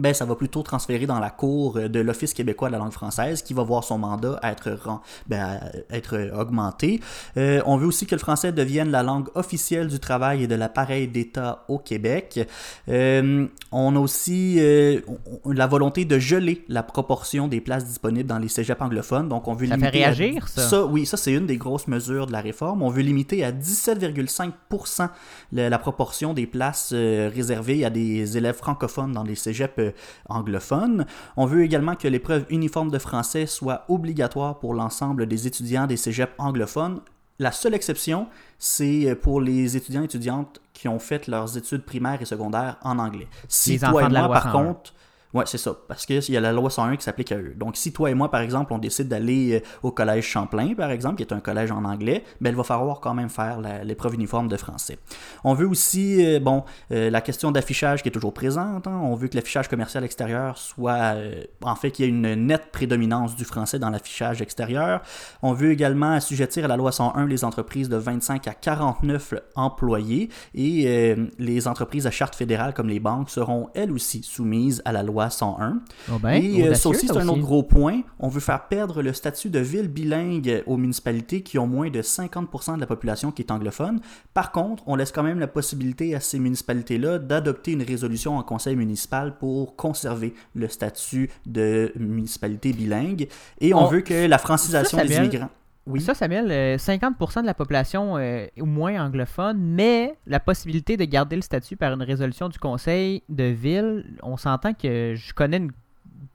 ben, 0.00 0.14
ça 0.14 0.24
va 0.24 0.34
plutôt 0.34 0.62
transférer 0.62 1.06
dans 1.06 1.18
la 1.18 1.30
cour 1.30 1.76
euh, 1.76 1.88
de 1.88 2.00
l'Office 2.00 2.34
québécois 2.34 2.68
de 2.68 2.72
la 2.72 2.78
langue 2.78 2.92
française 2.92 3.42
qui 3.42 3.54
va 3.54 3.62
voir 3.62 3.84
son 3.84 3.98
mandat 3.98 4.38
être, 4.42 4.78
ben, 5.26 5.60
être 5.90 6.30
augmenté. 6.38 7.00
Euh, 7.36 7.60
on 7.66 7.76
veut 7.76 7.86
aussi 7.86 8.06
que 8.06 8.14
le 8.14 8.18
français 8.20 8.52
devienne 8.52 8.90
la 8.90 9.02
langue 9.02 9.28
officielle 9.34 9.88
du 9.88 9.98
travail 10.00 10.44
et 10.44 10.46
de 10.46 10.54
l'appareil 10.54 11.08
d'État 11.08 11.64
au 11.68 11.78
Québec. 11.78 12.40
Euh, 12.88 13.46
on 13.72 13.94
a 13.96 13.98
aussi 13.98 14.56
euh, 14.58 15.00
la 15.46 15.66
volonté 15.66 16.04
de 16.04 16.18
geler 16.18 16.64
la 16.68 16.82
proportion 16.82 17.48
des 17.48 17.60
places 17.60 17.84
disponibles 17.84 18.28
dans 18.28 18.38
les 18.38 18.48
cégeps 18.48 18.80
anglophones. 18.80 19.28
Donc, 19.28 19.46
on 19.48 19.54
veut 19.54 19.66
Ça 19.66 19.74
fait 19.74 19.80
limiter 19.80 20.04
à- 20.04 20.06
réagir, 20.08 20.48
ça. 20.48 20.84
oui, 20.86 21.06
ça 21.06 21.16
c'est 21.16 21.32
une 21.32 21.46
des 21.46 21.56
grosses 21.56 21.86
mesures 21.88 22.26
de 22.26 22.32
la 22.32 22.40
réforme. 22.40 22.82
On 22.82 22.90
veut 22.90 23.02
limiter 23.02 23.44
à 23.44 23.52
17,5% 23.52 25.08
la, 25.52 25.68
la 25.68 25.78
proportion 25.78 26.34
des 26.34 26.46
places 26.46 26.92
réservées 26.92 27.84
à 27.84 27.90
des 27.90 28.36
élèves 28.36 28.56
francophones 28.56 29.12
dans 29.12 29.22
les 29.22 29.34
cégeps 29.34 29.80
euh, 29.90 30.34
anglophones. 30.34 31.06
On 31.36 31.46
veut 31.46 31.62
également 31.62 31.94
que 31.94 32.08
l'épreuve 32.08 32.46
uniforme 32.50 32.90
de 32.90 32.98
français 32.98 33.46
soit 33.46 33.84
obligatoire 33.88 34.58
pour 34.58 34.74
l'ensemble 34.74 35.26
des 35.26 35.46
étudiants 35.46 35.86
des 35.86 35.96
cégeps 35.96 36.32
anglophones. 36.38 37.00
La 37.38 37.52
seule 37.52 37.74
exception, 37.74 38.26
c'est 38.58 39.10
euh, 39.10 39.14
pour 39.14 39.40
les 39.40 39.76
étudiants 39.76 40.02
et 40.02 40.06
étudiantes 40.06 40.60
qui 40.74 40.88
ont 40.88 40.98
fait 40.98 41.26
leurs 41.26 41.56
études 41.56 41.84
primaires 41.84 42.20
et 42.20 42.26
secondaires 42.26 42.76
en 42.82 42.98
anglais. 42.98 43.28
Si 43.48 43.72
Les 43.72 43.78
toi 43.78 44.04
et 44.04 44.08
moi, 44.08 44.28
par 44.28 44.52
101. 44.52 44.52
contre, 44.52 44.94
Ouais, 45.32 45.44
c'est 45.46 45.58
ça. 45.58 45.76
Parce 45.86 46.06
qu'il 46.06 46.20
y 46.28 46.36
a 46.36 46.40
la 46.40 46.50
loi 46.52 46.70
101 46.70 46.96
qui 46.96 47.04
s'applique 47.04 47.30
à 47.30 47.36
eux. 47.36 47.54
Donc, 47.56 47.76
si 47.76 47.92
toi 47.92 48.10
et 48.10 48.14
moi, 48.14 48.32
par 48.32 48.40
exemple, 48.40 48.72
on 48.72 48.78
décide 48.78 49.06
d'aller 49.06 49.58
euh, 49.58 49.60
au 49.84 49.92
collège 49.92 50.24
Champlain, 50.26 50.74
par 50.74 50.90
exemple, 50.90 51.16
qui 51.16 51.22
est 51.22 51.32
un 51.32 51.38
collège 51.38 51.70
en 51.70 51.84
anglais, 51.84 52.24
ben, 52.40 52.50
il 52.50 52.56
va 52.56 52.64
falloir 52.64 52.98
quand 52.98 53.14
même 53.14 53.28
faire 53.28 53.60
l'épreuve 53.84 54.14
uniforme 54.14 54.48
de 54.48 54.56
français. 54.56 54.98
On 55.44 55.54
veut 55.54 55.68
aussi, 55.68 56.26
euh, 56.26 56.40
bon, 56.40 56.64
euh, 56.90 57.10
la 57.10 57.20
question 57.20 57.52
d'affichage 57.52 58.02
qui 58.02 58.08
est 58.08 58.12
toujours 58.12 58.34
présente. 58.34 58.88
hein. 58.88 59.00
On 59.04 59.14
veut 59.14 59.28
que 59.28 59.36
l'affichage 59.36 59.68
commercial 59.68 60.02
extérieur 60.02 60.58
soit, 60.58 61.14
en 61.62 61.76
fait, 61.76 61.92
qu'il 61.92 62.06
y 62.06 62.08
ait 62.08 62.10
une 62.10 62.46
nette 62.46 62.72
prédominance 62.72 63.36
du 63.36 63.44
français 63.44 63.78
dans 63.78 63.90
l'affichage 63.90 64.42
extérieur. 64.42 65.00
On 65.42 65.52
veut 65.52 65.70
également 65.70 66.12
assujettir 66.12 66.64
à 66.64 66.68
la 66.68 66.76
loi 66.76 66.90
101 66.90 67.26
les 67.26 67.44
entreprises 67.44 67.88
de 67.88 67.96
25 67.96 68.48
à 68.48 68.54
49 68.54 69.34
employés 69.54 70.28
et 70.54 71.14
les 71.38 71.68
entreprises 71.68 72.06
à 72.06 72.10
charte 72.10 72.34
fédérale 72.34 72.74
comme 72.74 72.88
les 72.88 73.00
banques 73.00 73.30
seront 73.30 73.68
elles 73.74 73.92
aussi 73.92 74.22
soumises 74.22 74.82
à 74.84 74.92
la 74.92 75.02
loi 75.02 75.19
101. 75.28 75.80
Oh 76.10 76.18
ben, 76.18 76.42
et 76.42 76.68
euh, 76.68 76.74
ça 76.74 76.88
aussi, 76.88 77.06
c'est 77.08 77.16
un 77.18 77.28
autre 77.28 77.40
gros 77.42 77.62
point. 77.62 78.00
On 78.18 78.28
veut 78.28 78.40
faire 78.40 78.68
perdre 78.68 79.02
le 79.02 79.12
statut 79.12 79.50
de 79.50 79.58
ville 79.58 79.88
bilingue 79.88 80.62
aux 80.66 80.76
municipalités 80.78 81.42
qui 81.42 81.58
ont 81.58 81.66
moins 81.66 81.90
de 81.90 82.00
50% 82.00 82.76
de 82.76 82.80
la 82.80 82.86
population 82.86 83.32
qui 83.32 83.42
est 83.42 83.50
anglophone. 83.50 84.00
Par 84.32 84.52
contre, 84.52 84.82
on 84.86 84.94
laisse 84.96 85.12
quand 85.12 85.22
même 85.24 85.40
la 85.40 85.48
possibilité 85.48 86.14
à 86.14 86.20
ces 86.20 86.38
municipalités-là 86.38 87.18
d'adopter 87.18 87.72
une 87.72 87.82
résolution 87.82 88.38
en 88.38 88.42
conseil 88.42 88.76
municipal 88.76 89.36
pour 89.36 89.76
conserver 89.76 90.32
le 90.54 90.68
statut 90.68 91.28
de 91.46 91.92
municipalité 91.98 92.72
bilingue. 92.72 93.28
Et 93.60 93.74
on, 93.74 93.84
On- 93.84 93.86
veut 93.88 94.00
que 94.02 94.26
la 94.26 94.38
francisation 94.38 94.96
Ça, 94.98 95.04
des 95.04 95.14
Samuel, 95.14 95.30
immigrants. 95.32 95.50
Oui. 95.90 96.00
Ça, 96.00 96.14
Samuel, 96.14 96.50
euh, 96.50 96.76
50% 96.76 97.42
de 97.42 97.46
la 97.46 97.54
population 97.54 98.16
euh, 98.16 98.46
au 98.60 98.64
moins 98.66 99.04
anglophone, 99.04 99.58
mais 99.58 100.14
la 100.26 100.40
possibilité 100.40 100.96
de 100.96 101.04
garder 101.04 101.36
le 101.36 101.42
statut 101.42 101.76
par 101.76 101.92
une 101.92 102.02
résolution 102.02 102.48
du 102.48 102.58
conseil 102.58 103.22
de 103.28 103.44
ville, 103.44 104.04
on 104.22 104.36
s'entend 104.36 104.72
que 104.74 105.14
je 105.16 105.32
connais 105.34 105.58
une 105.58 105.70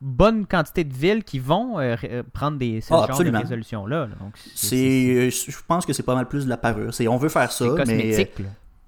bonne 0.02 0.46
quantité 0.46 0.84
de 0.84 0.94
villes 0.94 1.24
qui 1.24 1.40
vont 1.40 1.80
euh, 1.80 1.96
euh, 2.04 2.24
prendre 2.34 2.58
des, 2.58 2.82
ce 2.82 2.94
Ah, 2.94 3.08
genre 3.08 3.24
de 3.24 3.36
résolution-là. 3.36 4.08
là. 4.08 4.16
Donc, 4.20 4.34
C'est, 4.54 4.76
euh, 4.76 5.30
je 5.30 5.58
pense 5.68 5.86
que 5.86 5.94
c'est 5.94 6.04
pas 6.04 6.16
mal 6.16 6.28
plus 6.28 6.46
de 6.46 6.50
la 6.50 6.58
parure. 6.58 6.94
C'est, 6.94 7.08
on 7.08 7.18
veut 7.18 7.30
faire 7.30 7.52
ça, 7.52 7.66
mais. 7.88 8.30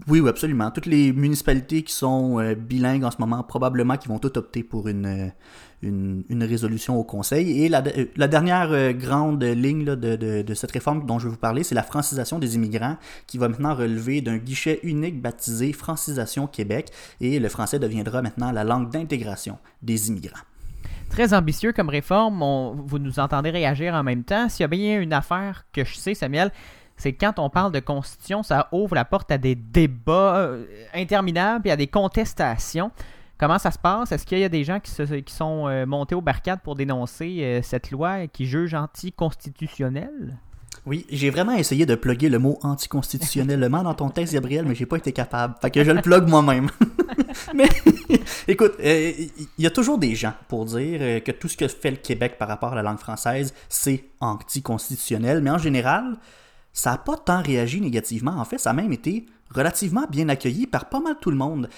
Oui, 0.05 0.19
oui, 0.19 0.29
absolument. 0.29 0.69
Toutes 0.69 0.85
les 0.85 1.11
municipalités 1.11 1.81
qui 1.81 1.91
sont 1.91 2.39
euh, 2.39 2.53
bilingues 2.53 3.03
en 3.03 3.11
ce 3.11 3.17
moment, 3.19 3.41
probablement 3.43 3.97
qui 3.97 4.07
vont 4.07 4.19
toutes 4.19 4.37
opter 4.37 4.63
pour 4.63 4.87
une, 4.87 5.05
euh, 5.07 5.27
une, 5.81 6.23
une 6.29 6.43
résolution 6.43 6.97
au 6.97 7.03
Conseil. 7.03 7.63
Et 7.63 7.67
la, 7.67 7.83
euh, 7.83 8.27
dernière 8.27 8.93
grande 8.93 9.43
ligne 9.43 9.85
de, 9.85 9.95
de, 9.95 10.53
cette 10.53 10.71
réforme 10.71 11.05
dont 11.07 11.17
je 11.17 11.25
vais 11.25 11.31
vous 11.31 11.39
parler, 11.39 11.63
c'est 11.63 11.75
la 11.75 11.83
francisation 11.83 12.37
des 12.37 12.55
immigrants, 12.55 12.97
qui 13.25 13.39
va 13.39 13.49
maintenant 13.49 13.73
relever 13.73 14.21
d'un 14.21 14.37
guichet 14.37 14.79
unique 14.83 15.19
baptisé 15.19 15.73
Francisation 15.73 16.45
Québec. 16.45 16.91
Et 17.19 17.39
le 17.39 17.49
français 17.49 17.79
deviendra 17.79 18.21
maintenant 18.21 18.51
la 18.51 18.63
langue 18.63 18.91
d'intégration 18.91 19.57
des 19.81 20.09
immigrants. 20.09 20.43
Très 21.09 21.33
ambitieux 21.33 21.73
comme 21.73 21.89
réforme. 21.89 22.43
Vous 22.85 22.99
nous 22.99 23.19
entendez 23.19 23.49
réagir 23.49 23.93
en 23.95 24.03
même 24.03 24.23
temps. 24.23 24.47
S'il 24.49 24.61
y 24.61 24.65
a 24.65 24.67
bien 24.67 25.01
une 25.01 25.13
affaire 25.13 25.65
que 25.73 25.83
je 25.83 25.95
sais, 25.95 26.13
Samuel, 26.13 26.51
c'est 26.97 27.13
quand 27.13 27.37
on 27.37 27.49
parle 27.49 27.71
de 27.71 27.79
constitution, 27.79 28.41
ça 28.41 28.67
ouvre 28.71 28.95
la 28.95 29.05
porte 29.05 29.31
à 29.31 29.37
des 29.37 29.53
débats 29.53 30.37
euh, 30.37 30.65
interminables 30.93 31.67
et 31.67 31.71
à 31.71 31.75
des 31.75 31.87
contestations. 31.87 32.91
Comment 33.37 33.59
ça 33.59 33.69
se 33.69 33.77
passe? 33.77 34.11
Est-ce 34.11 34.25
qu'il 34.25 34.39
y 34.39 34.43
a 34.43 34.49
des 34.49 34.63
gens 34.63 34.79
qui, 34.79 34.91
sont 35.31 35.67
euh, 35.67 35.85
montés 35.85 36.15
aux 36.15 36.21
barricades 36.21 36.59
pour 36.63 36.75
dénoncer 36.75 37.37
euh, 37.41 37.61
cette 37.61 37.91
loi 37.91 38.25
qui 38.25 38.47
jugent 38.47 38.73
anticonstitutionnelle? 38.73 40.37
Oui, 40.87 41.05
j'ai 41.11 41.29
vraiment 41.29 41.53
essayé 41.53 41.85
de 41.85 41.93
plugger 41.93 42.29
le 42.29 42.39
mot 42.39 42.57
anticonstitutionnellement 42.63 43.83
dans 43.83 43.93
ton 43.93 44.09
texte, 44.09 44.33
Gabriel, 44.33 44.65
mais 44.65 44.73
j'ai 44.73 44.85
pas 44.87 44.97
été 44.97 45.11
capable. 45.11 45.53
Fait 45.61 45.69
que 45.69 45.83
je 45.83 45.91
le 45.91 46.01
plug 46.01 46.27
moi-même. 46.27 46.69
mais 47.53 47.67
écoute, 48.47 48.73
il 48.79 49.29
y 49.59 49.67
a 49.67 49.69
toujours 49.69 49.99
des 49.99 50.15
gens 50.15 50.33
pour 50.47 50.65
dire 50.65 51.23
que 51.23 51.31
tout 51.31 51.47
ce 51.47 51.57
que 51.57 51.67
fait 51.67 51.91
le 51.91 51.97
Québec 51.97 52.37
par 52.39 52.47
rapport 52.47 52.71
à 52.71 52.75
la 52.75 52.83
langue 52.83 52.99
française, 52.99 53.53
c'est 53.69 54.05
anticonstitutionnel, 54.21 55.41
mais 55.41 55.49
en 55.49 55.57
général, 55.57 56.17
ça 56.77 56.91
n'a 56.91 56.97
pas 56.99 57.17
tant 57.17 57.41
réagi 57.41 57.81
négativement. 57.81 58.37
En 58.37 58.45
fait, 58.45 58.59
ça 58.59 58.69
a 58.69 58.73
même 58.73 58.93
été 58.93 59.25
relativement 59.53 60.05
bien 60.11 60.29
accueilli 60.29 60.67
par 60.67 60.89
pas 60.89 60.99
mal 60.99 61.15
tout 61.19 61.31
le 61.31 61.35
monde. 61.35 61.69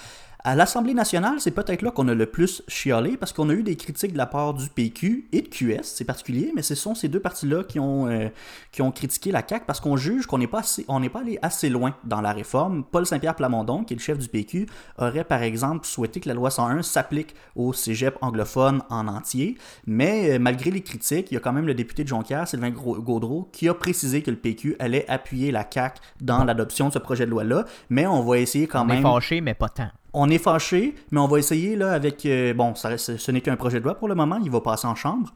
À 0.42 0.54
l'Assemblée 0.56 0.94
nationale, 0.94 1.34
c'est 1.38 1.50
peut-être 1.50 1.82
là 1.82 1.90
qu'on 1.90 2.08
a 2.08 2.14
le 2.14 2.24
plus 2.24 2.62
chialé 2.66 3.18
parce 3.18 3.30
qu'on 3.34 3.50
a 3.50 3.52
eu 3.52 3.62
des 3.62 3.76
critiques 3.76 4.14
de 4.14 4.18
la 4.18 4.24
part 4.24 4.54
du 4.54 4.70
PQ 4.70 5.28
et 5.32 5.42
de 5.42 5.48
QS, 5.48 5.82
c'est 5.82 6.04
particulier, 6.06 6.50
mais 6.56 6.62
ce 6.62 6.74
sont 6.74 6.94
ces 6.94 7.08
deux 7.08 7.20
partis-là 7.20 7.62
qui 7.62 7.78
ont, 7.78 8.06
euh, 8.08 8.28
qui 8.72 8.80
ont 8.80 8.90
critiqué 8.90 9.32
la 9.32 9.46
CAQ 9.46 9.66
parce 9.66 9.80
qu'on 9.80 9.98
juge 9.98 10.24
qu'on 10.24 10.38
n'est 10.38 10.46
pas, 10.46 10.60
assez- 10.60 10.86
on 10.88 10.98
pas 11.10 11.20
allé 11.20 11.38
assez 11.42 11.68
loin 11.68 11.94
dans 12.04 12.22
la 12.22 12.32
réforme. 12.32 12.84
Paul 12.84 13.04
Saint-Pierre 13.04 13.34
Plamondon, 13.36 13.84
qui 13.84 13.92
est 13.92 13.96
le 13.98 14.02
chef 14.02 14.16
du 14.16 14.28
PQ, 14.28 14.66
aurait 14.96 15.24
par 15.24 15.42
exemple 15.42 15.86
souhaité 15.86 16.20
que 16.20 16.28
la 16.28 16.34
loi 16.34 16.50
101 16.50 16.80
s'applique 16.80 17.34
au 17.54 17.74
cégep 17.74 18.16
anglophone 18.22 18.82
en 18.88 19.08
entier, 19.08 19.58
mais 19.86 20.32
euh, 20.32 20.38
malgré 20.38 20.70
les 20.70 20.80
critiques, 20.82 21.30
il 21.30 21.34
y 21.34 21.36
a 21.36 21.40
quand 21.40 21.52
même 21.52 21.66
le 21.66 21.74
député 21.74 22.02
de 22.02 22.08
Jonquière, 22.08 22.48
Sylvain 22.48 22.70
Gaudreau, 22.70 23.50
qui 23.52 23.68
a 23.68 23.74
précisé 23.74 24.22
que 24.22 24.30
le 24.30 24.38
PQ 24.38 24.76
allait 24.78 25.04
appuyer 25.08 25.50
la 25.52 25.66
CAQ 25.70 26.00
dans 26.22 26.44
l'adoption 26.44 26.88
de 26.88 26.94
ce 26.94 26.98
projet 26.98 27.26
de 27.26 27.30
loi-là, 27.30 27.66
mais 27.90 28.06
on 28.06 28.22
va 28.22 28.38
essayer 28.38 28.66
quand 28.66 28.86
On 28.86 28.88
est 28.88 28.94
même 28.94 29.02
fâché, 29.02 29.42
mais 29.42 29.52
pas 29.52 29.68
tant. 29.68 29.90
On 30.12 30.28
est 30.30 30.38
fâché, 30.38 30.94
mais 31.10 31.20
on 31.20 31.28
va 31.28 31.38
essayer 31.38 31.76
là 31.76 31.92
avec 31.92 32.24
euh, 32.26 32.54
bon, 32.54 32.74
ça 32.74 32.96
ce 32.98 33.30
n'est 33.30 33.40
qu'un 33.40 33.56
projet 33.56 33.78
de 33.78 33.84
loi 33.84 33.94
pour 33.94 34.08
le 34.08 34.14
moment, 34.14 34.38
il 34.42 34.50
va 34.50 34.60
passer 34.60 34.86
en 34.86 34.94
chambre. 34.94 35.32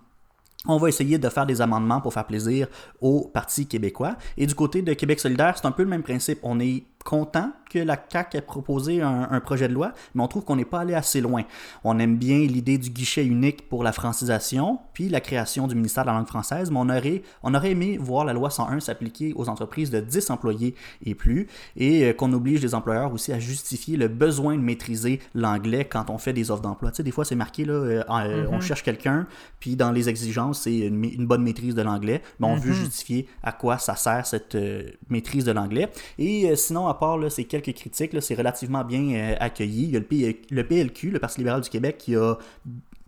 On 0.67 0.79
va 0.79 0.89
essayer 0.89 1.19
de 1.19 1.29
faire 1.29 1.45
des 1.45 1.61
amendements 1.61 2.01
pour 2.01 2.15
faire 2.15 2.27
plaisir 2.27 2.69
au 3.03 3.31
Parti 3.33 3.67
québécois. 3.67 4.17
Et 4.39 4.47
du 4.47 4.55
côté 4.55 4.81
de 4.81 4.95
Québec 4.95 5.21
solidaire, 5.21 5.59
c'est 5.59 5.67
un 5.67 5.73
peu 5.73 5.83
le 5.83 5.91
même 5.91 6.03
principe. 6.03 6.39
On 6.43 6.59
est 6.59 6.85
content 7.05 7.53
que 7.71 7.79
la 7.79 7.99
CAQ 8.11 8.39
ait 8.39 8.41
proposé 8.41 9.03
un, 9.03 9.29
un 9.31 9.41
projet 9.41 9.69
de 9.69 9.75
loi, 9.75 9.93
mais 10.15 10.23
on 10.23 10.29
trouve 10.29 10.45
qu'on 10.45 10.57
n'est 10.57 10.65
pas 10.65 10.81
allé 10.81 10.95
assez 10.95 11.21
loin. 11.21 11.43
On 11.83 11.99
aime 11.99 12.17
bien 12.17 12.39
l'idée 12.39 12.79
du 12.79 12.91
guichet 12.91 13.25
unique 13.25 13.69
pour 13.69 13.85
la 13.85 13.93
francisation, 13.93 14.79
puis 14.95 15.09
la 15.09 15.21
création 15.21 15.67
du 15.67 15.75
ministère 15.75 16.05
de 16.05 16.11
la 16.11 16.15
langue 16.15 16.27
française, 16.27 16.71
mais 16.71 16.79
on 16.81 16.89
aurait, 16.89 17.23
on 17.43 17.55
aurait 17.55 17.73
aimé 17.73 17.99
voir 18.01 18.25
la 18.25 18.33
loi 18.33 18.51
101 18.51 18.81
s'appliquer 18.81 19.33
aux 19.37 19.49
entreprises 19.49 19.91
de 19.91 20.01
10 20.01 20.31
employés 20.31 20.75
et 21.05 21.15
plus, 21.15 21.49
et 21.77 22.05
euh, 22.05 22.13
qu'on 22.13 22.33
oblige 22.33 22.63
les 22.63 22.75
employeurs 22.75 23.13
aussi 23.13 23.33
à 23.33 23.39
justifier 23.39 23.97
le 23.97 24.09
besoin 24.09 24.57
de 24.57 24.63
maîtriser 24.63 25.21
l'anglais 25.35 25.85
quand 25.85 26.11
on 26.11 26.19
fait 26.19 26.33
des 26.33 26.51
offres 26.51 26.63
d'emploi. 26.63 26.91
Tu 26.91 26.99
sais, 26.99 27.03
des 27.03 27.11
fois, 27.11 27.25
c'est 27.25 27.35
marqué, 27.35 27.65
là, 27.65 27.75
euh, 27.75 28.03
euh, 28.09 28.47
on 28.51 28.61
cherche 28.61 28.83
quelqu'un, 28.83 29.27
puis 29.61 29.77
dans 29.77 29.93
les 29.93 30.09
exigences, 30.09 30.63
c'est 30.63 30.77
une, 30.77 31.27
bonne 31.27 31.43
maîtrise 31.43 31.75
de 31.75 31.83
l'anglais, 31.83 32.23
mais 32.39 32.47
on 32.47 32.57
veut 32.57 32.73
justifier 32.73 33.27
à 33.43 33.53
quoi 33.53 33.79
ça 33.79 33.97
sert 33.97 34.27
cette 34.27 34.55
euh, 34.55 34.91
maîtrise 35.09 35.45
de 35.45 35.53
l'anglais. 35.53 35.91
Et 36.19 36.51
euh, 36.51 36.57
sinon, 36.57 36.87
à 36.95 36.99
part 36.99 37.19
là, 37.19 37.29
ces 37.31 37.45
quelques 37.45 37.75
critiques, 37.75 38.13
c'est 38.21 38.35
relativement 38.35 38.85
bien 38.85 39.03
euh, 39.15 39.35
accueilli. 39.41 39.85
Il 39.85 39.91
y 39.91 39.97
a 39.97 40.01
le, 40.01 40.05
P- 40.05 40.43
le 40.51 40.67
PLQ, 40.67 41.11
le 41.11 41.19
Parti 41.19 41.39
libéral 41.39 41.61
du 41.61 41.69
Québec, 41.69 41.99
qui 41.99 42.17
a 42.17 42.37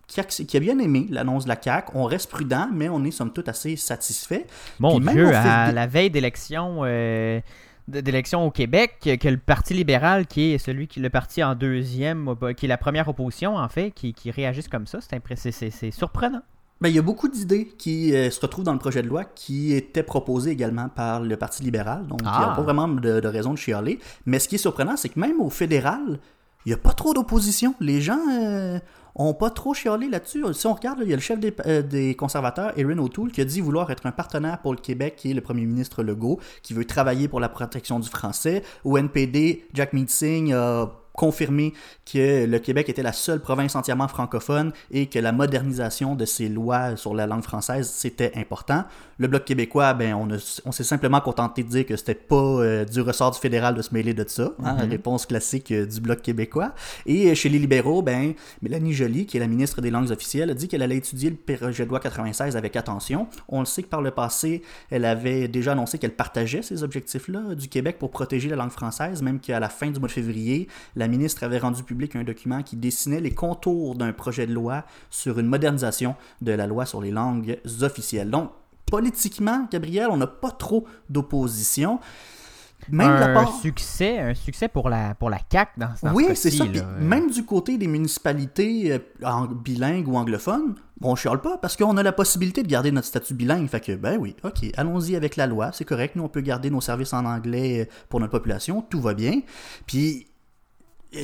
qui 0.07 0.55
a, 0.55 0.59
bien 0.61 0.79
aimé 0.79 1.05
l'annonce 1.09 1.43
de 1.43 1.49
la 1.49 1.61
CAQ. 1.61 1.91
On 1.93 2.05
reste 2.05 2.29
prudent, 2.31 2.69
mais 2.73 2.87
on 2.87 3.03
est 3.03 3.11
somme 3.11 3.33
toute 3.33 3.49
assez 3.49 3.75
satisfait. 3.75 4.45
Mon 4.79 4.99
même 4.99 5.13
Dieu, 5.15 5.35
à 5.35 5.67
des- 5.67 5.73
la 5.75 5.85
veille 5.85 6.09
d'élection 6.09 6.79
euh, 6.83 7.41
d'élection 7.89 8.45
au 8.45 8.51
Québec, 8.51 8.99
que 9.03 9.27
le 9.27 9.37
Parti 9.37 9.73
libéral, 9.73 10.25
qui 10.25 10.53
est 10.53 10.57
celui 10.59 10.87
qui 10.87 10.99
le 11.01 11.09
parti 11.09 11.43
en 11.43 11.55
deuxième, 11.55 12.33
qui 12.55 12.65
est 12.65 12.69
la 12.69 12.77
première 12.77 13.07
opposition, 13.09 13.55
en 13.57 13.67
fait, 13.69 13.91
qui, 13.91 14.13
qui 14.13 14.31
réagisse 14.31 14.67
comme 14.69 14.87
ça, 14.87 14.99
c'est 15.01 15.21
c'est- 15.35 15.51
c'est- 15.51 15.71
c'est 15.71 15.91
surprenant. 15.91 16.41
Ben, 16.79 16.89
il 16.89 16.95
y 16.95 16.99
a 16.99 17.01
beaucoup 17.01 17.27
d'idées 17.27 17.65
qui 17.77 18.13
euh, 18.15 18.29
se 18.29 18.39
retrouvent 18.39 18.63
dans 18.65 18.73
le 18.73 18.79
projet 18.79 19.01
de 19.01 19.07
loi 19.07 19.23
qui 19.23 19.73
étaient 19.73 20.03
proposées 20.03 20.51
également 20.51 20.89
par 20.89 21.21
le 21.21 21.35
Parti 21.35 21.63
libéral. 21.63 22.05
Donc, 22.07 22.19
il 22.21 22.25
n'y 22.27 22.31
Ah. 22.33 22.51
a 22.53 22.55
pas 22.55 22.61
vraiment 22.61 22.87
de, 22.87 23.19
de 23.19 23.27
raison 23.27 23.51
de 23.53 23.57
chialer. 23.57 23.99
Mais 24.25 24.37
ce 24.39 24.47
qui 24.47 24.55
est 24.55 24.59
surprenant, 24.59 24.95
c'est 24.95 25.09
que 25.09 25.19
même 25.19 25.41
au 25.41 25.49
fédéral, 25.49 26.19
il 26.65 26.69
n'y 26.69 26.73
a 26.73 26.77
pas 26.77 26.93
trop 26.93 27.13
d'opposition. 27.15 27.73
Les 27.79 27.99
gens 28.01 28.19
euh, 28.31 28.77
ont 29.15 29.33
pas 29.33 29.49
trop 29.49 29.73
chialé 29.73 30.07
là-dessus. 30.09 30.43
Si 30.53 30.67
on 30.67 30.73
regarde, 30.75 30.99
là, 30.99 31.05
il 31.05 31.09
y 31.09 31.13
a 31.13 31.15
le 31.15 31.21
chef 31.21 31.39
des, 31.39 31.51
euh, 31.65 31.81
des 31.81 32.13
conservateurs, 32.13 32.73
Erin 32.77 32.99
O'Toole, 32.99 33.31
qui 33.31 33.41
a 33.41 33.45
dit 33.45 33.59
vouloir 33.61 33.89
être 33.89 34.05
un 34.05 34.11
partenaire 34.11 34.59
pour 34.59 34.73
le 34.73 34.79
Québec, 34.79 35.15
qui 35.17 35.31
est 35.31 35.33
le 35.33 35.41
premier 35.41 35.65
ministre 35.65 36.03
Legault, 36.03 36.39
qui 36.61 36.75
veut 36.75 36.85
travailler 36.85 37.27
pour 37.27 37.39
la 37.39 37.49
protection 37.49 37.99
du 37.99 38.09
français. 38.09 38.61
Au 38.83 38.97
NPD, 38.97 39.65
Jack 39.73 39.93
Meeting 39.93 40.53
a 40.53 40.91
confirmé 41.17 41.73
que 42.09 42.45
le 42.45 42.59
Québec 42.59 42.87
était 42.87 43.01
la 43.03 43.11
seule 43.11 43.41
province 43.41 43.75
entièrement 43.75 44.07
francophone 44.07 44.71
et 44.91 45.07
que 45.07 45.19
la 45.19 45.33
modernisation 45.33 46.15
de 46.15 46.23
ses 46.25 46.47
lois 46.47 46.95
sur 46.95 47.13
la 47.13 47.27
langue 47.27 47.43
française, 47.43 47.89
c'était 47.93 48.31
important. 48.35 48.85
Le 49.17 49.27
Bloc 49.27 49.43
québécois, 49.43 49.93
ben, 49.95 50.13
on, 50.13 50.29
a- 50.31 50.61
on 50.65 50.71
s'est 50.71 50.83
simplement 50.83 51.19
contenté 51.19 51.63
de 51.63 51.69
dire 51.69 51.85
que 51.87 51.95
c'était 51.97 52.13
pas 52.13 52.35
euh, 52.35 52.85
du 52.85 53.01
ressort 53.01 53.31
du 53.31 53.39
fédéral 53.39 53.73
de 53.73 53.81
se 53.81 53.91
mêler 53.93 54.13
de 54.13 54.23
ça. 54.27 54.51
hein, 54.63 54.75
Réponse 54.89 55.25
classique 55.25 55.71
euh, 55.71 55.87
du 55.87 55.99
Bloc 55.99 56.21
québécois. 56.21 56.73
Et 57.07 57.31
euh, 57.31 57.33
chez 57.35 57.49
les 57.49 57.57
libéraux, 57.57 58.03
ben, 58.03 58.33
Mélanie 58.61 58.93
Joly, 58.93 59.25
qui 59.25 59.37
est 59.37 59.39
la 59.39 59.47
ministre 59.47 59.81
des 59.81 59.89
langues 59.89 60.11
officielles, 60.11 60.51
a 60.51 60.53
dit 60.53 60.67
qu'elle 60.67 60.83
allait 60.83 60.97
étudier 60.97 61.31
le 61.31 61.55
projet 61.55 61.83
de 61.85 61.89
loi 61.89 61.99
96 61.99 62.55
avec 62.55 62.75
attention. 62.75 63.27
On 63.49 63.61
le 63.61 63.65
sait 63.65 63.81
que 63.81 63.87
par 63.87 64.03
le 64.03 64.11
passé, 64.11 64.61
elle 64.91 65.03
avait 65.03 65.47
déjà 65.47 65.71
annoncé 65.71 65.97
qu'elle 65.97 66.15
partageait 66.15 66.61
ces 66.61 66.83
objectifs-là 66.83 67.55
du 67.55 67.67
Québec 67.69 67.97
pour 67.97 68.11
protéger 68.11 68.49
la 68.49 68.55
langue 68.55 68.69
française, 68.69 69.23
même 69.23 69.39
qu'à 69.39 69.59
la 69.59 69.69
fin 69.69 69.89
du 69.89 69.99
mois 69.99 70.07
de 70.09 70.13
février, 70.13 70.67
la 70.95 71.06
ministre 71.07 71.43
avait 71.43 71.57
rendu 71.59 71.83
public 71.83 72.15
un 72.15 72.23
document 72.23 72.63
qui 72.63 72.75
dessinait 72.75 73.19
les 73.21 73.31
contours 73.31 73.95
d'un 73.95 74.13
projet 74.13 74.45
de 74.47 74.53
loi 74.53 74.83
sur 75.09 75.39
une 75.39 75.47
modernisation 75.47 76.15
de 76.41 76.51
la 76.51 76.67
loi 76.67 76.85
sur 76.85 77.01
les 77.01 77.11
langues 77.11 77.59
officielles. 77.81 78.29
Donc, 78.29 78.51
politiquement, 78.89 79.67
Gabriel, 79.71 80.07
on 80.11 80.17
n'a 80.17 80.27
pas 80.27 80.51
trop 80.51 80.85
d'opposition. 81.09 81.99
Même 82.89 83.09
un 83.09 83.19
la 83.19 83.33
part... 83.33 83.59
succès, 83.59 84.19
un 84.19 84.33
succès 84.35 84.67
pour 84.67 84.87
la, 84.87 85.15
pour 85.15 85.29
la 85.31 85.39
CAQ 85.51 85.71
dans, 85.77 85.89
dans 86.03 86.13
Oui, 86.13 86.25
ce 86.29 86.35
c'est 86.35 86.49
cas-ci, 86.51 86.57
ça. 86.59 86.65
là. 86.65 86.71
Puis 86.97 87.05
même 87.05 87.29
du 87.31 87.43
côté 87.43 87.77
des 87.77 87.87
municipalités 87.87 88.93
euh, 88.93 88.99
en- 89.25 89.47
bilingues 89.47 90.07
ou 90.07 90.15
anglophones, 90.15 90.75
on 91.01 91.15
chiale 91.15 91.41
pas 91.41 91.57
parce 91.57 91.75
qu'on 91.75 91.97
a 91.97 92.03
la 92.03 92.11
possibilité 92.13 92.61
de 92.63 92.67
garder 92.67 92.91
notre 92.91 93.07
statut 93.07 93.33
bilingue. 93.33 93.67
Fait 93.67 93.81
que, 93.81 93.93
ben 93.95 94.17
oui, 94.19 94.35
ok, 94.43 94.67
allons-y 94.77 95.15
avec 95.15 95.35
la 95.37 95.47
loi, 95.47 95.71
c'est 95.73 95.85
correct. 95.85 96.15
Nous, 96.15 96.23
on 96.23 96.29
peut 96.29 96.41
garder 96.41 96.69
nos 96.69 96.79
services 96.79 97.13
en 97.13 97.25
anglais 97.25 97.81
euh, 97.81 97.91
pour 98.09 98.19
notre 98.19 98.31
population, 98.31 98.81
tout 98.87 99.01
va 99.01 99.15
bien. 99.15 99.41
Puis, 99.87 100.27
euh, 100.27 100.36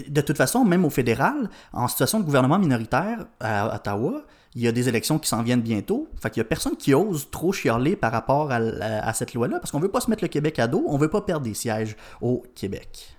de 0.07 0.21
toute 0.21 0.37
façon, 0.37 0.63
même 0.63 0.85
au 0.85 0.89
fédéral, 0.89 1.49
en 1.73 1.87
situation 1.87 2.19
de 2.19 2.25
gouvernement 2.25 2.59
minoritaire 2.59 3.25
à 3.39 3.75
Ottawa, 3.75 4.23
il 4.55 4.61
y 4.61 4.67
a 4.67 4.71
des 4.71 4.87
élections 4.87 5.19
qui 5.19 5.27
s'en 5.27 5.41
viennent 5.41 5.61
bientôt. 5.61 6.07
Fait 6.21 6.29
qu'il 6.29 6.39
y 6.39 6.41
a 6.41 6.45
personne 6.45 6.75
qui 6.77 6.93
ose 6.93 7.29
trop 7.31 7.51
chialer 7.51 7.95
par 7.95 8.11
rapport 8.11 8.51
à, 8.51 8.57
à 8.57 9.13
cette 9.13 9.33
loi-là 9.33 9.59
parce 9.59 9.71
qu'on 9.71 9.79
veut 9.79 9.91
pas 9.91 10.01
se 10.01 10.09
mettre 10.09 10.23
le 10.23 10.27
Québec 10.27 10.59
à 10.59 10.67
dos, 10.67 10.85
on 10.87 10.97
veut 10.97 11.09
pas 11.09 11.21
perdre 11.21 11.45
des 11.45 11.53
sièges 11.53 11.95
au 12.21 12.43
Québec. 12.55 13.12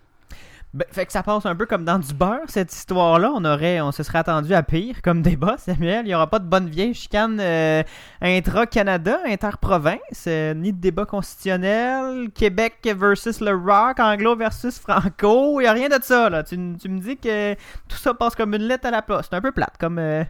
Ben, 0.75 0.85
fait 0.91 1.07
que 1.07 1.13
ça 1.13 1.23
passe 1.23 1.47
un 1.47 1.55
peu 1.55 1.67
comme 1.67 1.85
dans 1.85 2.01
du 2.01 2.13
beurre, 2.13 2.41
cette 2.49 2.73
histoire-là. 2.75 3.31
On 3.33 3.45
aurait, 3.45 3.81
on 3.81 3.93
se 3.93 4.03
serait 4.03 4.19
attendu 4.19 4.53
à 4.55 4.65
pire 4.65 5.03
comme 5.03 5.23
débat, 5.23 5.55
Samuel. 5.57 6.01
Il 6.05 6.09
n'y 6.09 6.15
aura 6.17 6.29
pas 6.29 6.41
de 6.41 6.47
bonne 6.47 6.69
vieille 6.69 6.95
chicane 6.95 7.39
euh, 7.41 7.85
intra-Canada, 8.21 9.21
inter-province, 9.25 10.25
euh, 10.27 10.53
ni 10.53 10.73
de 10.73 10.81
débat 10.81 11.07
constitutionnel, 11.07 12.29
Québec 12.35 12.75
versus 12.97 13.41
le 13.41 13.53
rock, 13.55 14.01
anglo 14.01 14.35
versus 14.35 14.79
franco. 14.81 15.61
Il 15.61 15.63
n'y 15.65 15.69
a 15.69 15.73
rien 15.73 15.89
de 15.89 16.03
ça, 16.03 16.29
là. 16.29 16.43
Tu, 16.43 16.57
tu 16.81 16.89
me 16.89 16.99
dis 16.99 17.17
que 17.19 17.55
tout 17.55 17.97
ça 17.97 18.13
passe 18.13 18.35
comme 18.35 18.53
une 18.55 18.63
lettre 18.67 18.87
à 18.89 18.91
la 18.91 19.03
place. 19.03 19.29
C'est 19.31 19.37
un 19.37 19.41
peu 19.41 19.53
plate, 19.53 19.75
comme... 19.79 19.99
euh, 20.01 20.25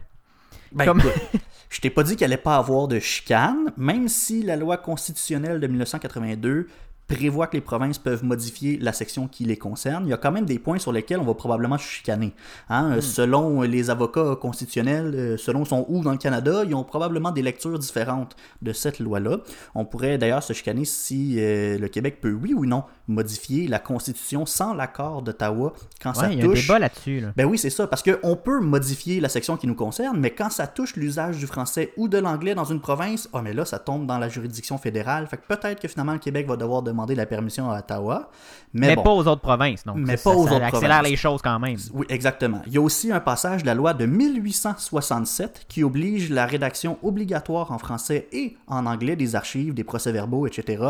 Ben, 0.73 0.85
Comme- 0.85 0.99
écoute, 0.99 1.41
je 1.69 1.81
t'ai 1.81 1.89
pas 1.89 2.03
dit 2.03 2.15
qu'il 2.15 2.25
allait 2.25 2.37
pas 2.37 2.57
avoir 2.57 2.87
de 2.87 2.99
chicane, 2.99 3.71
même 3.77 4.07
si 4.07 4.43
la 4.43 4.55
loi 4.57 4.77
constitutionnelle 4.77 5.59
de 5.59 5.65
1982 5.67 6.67
prévoit 7.07 7.47
que 7.47 7.55
les 7.55 7.61
provinces 7.61 7.97
peuvent 7.97 8.23
modifier 8.23 8.77
la 8.77 8.93
section 8.93 9.27
qui 9.27 9.45
les 9.45 9.57
concerne. 9.57 10.05
Il 10.05 10.09
y 10.09 10.13
a 10.13 10.17
quand 10.17 10.31
même 10.31 10.45
des 10.45 10.59
points 10.59 10.79
sur 10.79 10.91
lesquels 10.91 11.19
on 11.19 11.23
va 11.25 11.33
probablement 11.35 11.77
se 11.77 11.83
chicaner. 11.83 12.33
Hein? 12.69 12.93
Euh, 12.93 13.01
Selon 13.01 13.61
les 13.61 13.89
avocats 13.89 14.35
constitutionnels, 14.39 15.13
euh, 15.15 15.37
selon 15.37 15.65
son 15.65 15.85
où 15.87 16.01
dans 16.03 16.11
le 16.11 16.17
Canada, 16.17 16.63
ils 16.65 16.73
ont 16.75 16.83
probablement 16.83 17.31
des 17.31 17.41
lectures 17.41 17.77
différentes 17.79 18.35
de 18.61 18.73
cette 18.73 18.99
loi-là. 18.99 19.37
On 19.75 19.85
pourrait 19.85 20.17
d'ailleurs 20.17 20.43
se 20.43 20.53
chicaner 20.53 20.85
si 20.85 21.35
euh, 21.37 21.77
le 21.77 21.87
Québec 21.87 22.19
peut, 22.21 22.31
oui 22.33 22.53
ou 22.53 22.65
non, 22.65 22.83
modifier 23.07 23.67
la 23.67 23.79
Constitution 23.79 24.45
sans 24.45 24.73
l'accord 24.73 25.21
d'Ottawa 25.21 25.73
quand 26.01 26.13
ça 26.13 26.27
Ouais, 26.27 26.33
il 26.33 26.39
y 26.39 26.41
a 26.41 26.45
un 26.45 26.47
touche 26.49 26.61
débat 26.67 26.79
là-dessus, 26.79 27.19
là. 27.19 27.27
ben 27.35 27.45
oui, 27.45 27.57
c'est 27.57 27.69
ça, 27.69 27.85
parce 27.87 28.01
qu'on 28.01 28.35
peut 28.35 28.59
modifier 28.59 29.19
la 29.19 29.29
section 29.29 29.57
qui 29.57 29.67
nous 29.67 29.75
concerne, 29.75 30.19
mais 30.19 30.31
quand 30.31 30.49
ça 30.49 30.65
touche 30.65 30.95
l'usage 30.95 31.37
du 31.37 31.45
français 31.45 31.93
ou 31.97 32.07
de 32.07 32.17
l'anglais 32.17 32.55
dans 32.55 32.65
une 32.65 32.79
province, 32.79 33.29
oh 33.33 33.41
mais 33.41 33.53
là, 33.53 33.63
ça 33.65 33.77
tombe 33.79 34.07
dans 34.07 34.17
la 34.17 34.27
juridiction 34.27 34.77
fédérale. 34.77 35.27
Fait 35.27 35.37
que 35.37 35.43
peut-être 35.47 35.79
que 35.79 35.87
finalement 35.87 36.13
le 36.13 36.19
Québec 36.19 36.47
va 36.47 36.55
devoir 36.57 36.81
demander 36.95 37.15
la 37.15 37.25
permission 37.25 37.69
à 37.69 37.79
Ottawa. 37.79 38.29
Mais, 38.73 38.87
Mais 38.87 38.95
bon. 38.95 39.03
pas 39.03 39.11
aux 39.11 39.27
autres 39.27 39.41
provinces, 39.41 39.85
donc. 39.85 39.97
Mais 39.99 40.17
ça, 40.17 40.29
pas 40.29 40.35
aux 40.35 40.47
ça 40.47 40.55
autres 40.55 40.65
accélère 40.65 40.89
provinces. 40.97 41.09
les 41.11 41.15
choses 41.15 41.41
quand 41.41 41.59
même. 41.59 41.77
Oui, 41.93 42.05
exactement. 42.09 42.61
Il 42.67 42.73
y 42.73 42.77
a 42.77 42.81
aussi 42.81 43.11
un 43.11 43.19
passage 43.21 43.61
de 43.61 43.67
la 43.67 43.73
loi 43.73 43.93
de 43.93 44.05
1867 44.05 45.65
qui 45.67 45.83
oblige 45.83 46.29
la 46.29 46.45
rédaction 46.45 46.97
obligatoire 47.03 47.71
en 47.71 47.77
français 47.77 48.27
et 48.31 48.57
en 48.67 48.85
anglais 48.85 49.15
des 49.15 49.35
archives, 49.35 49.73
des 49.73 49.83
procès-verbaux, 49.83 50.47
etc. 50.47 50.83